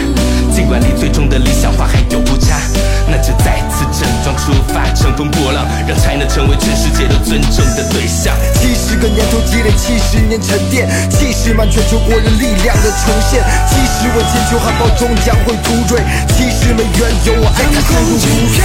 [0.54, 2.58] 尽管离最终的理想化还有误差，
[3.06, 3.62] 那就再
[3.98, 8.32] 整装出发，乘风破浪，让才能成为全世界都尊重的对象。
[8.54, 15.98] 七十个年头积累，七十年沉淀，七十万全球国人力量的重现，七十万千秋汉堡终将会突坠，
[16.36, 18.62] 七十美元有我爱它深入骨髓。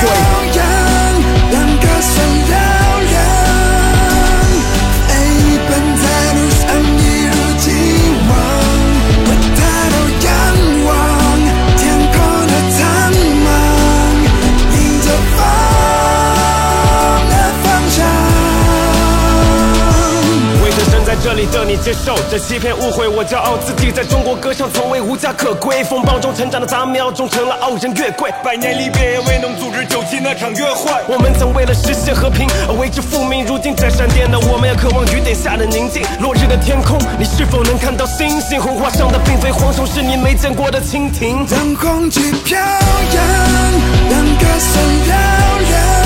[21.23, 25.81] 这里的你接受这欺骗误会，我骄傲自己在中国歌唱从未无家可归。
[25.85, 30.91] 风暴中成长的杂苗终成了傲人月桂，百年离别也未能阻止九七那场约会。
[31.07, 36.03] 我们曾为了实现和平而为之复命，如今在闪电的我们也渴望雨点下的宁静。
[36.19, 38.59] 落日的天空，你是否能看到星星？
[38.59, 41.47] 红花上的并非蝗虫，是你没见过的蜻蜓。
[41.47, 43.23] 当红旗飘扬，
[44.11, 46.02] 当歌声嘹亮。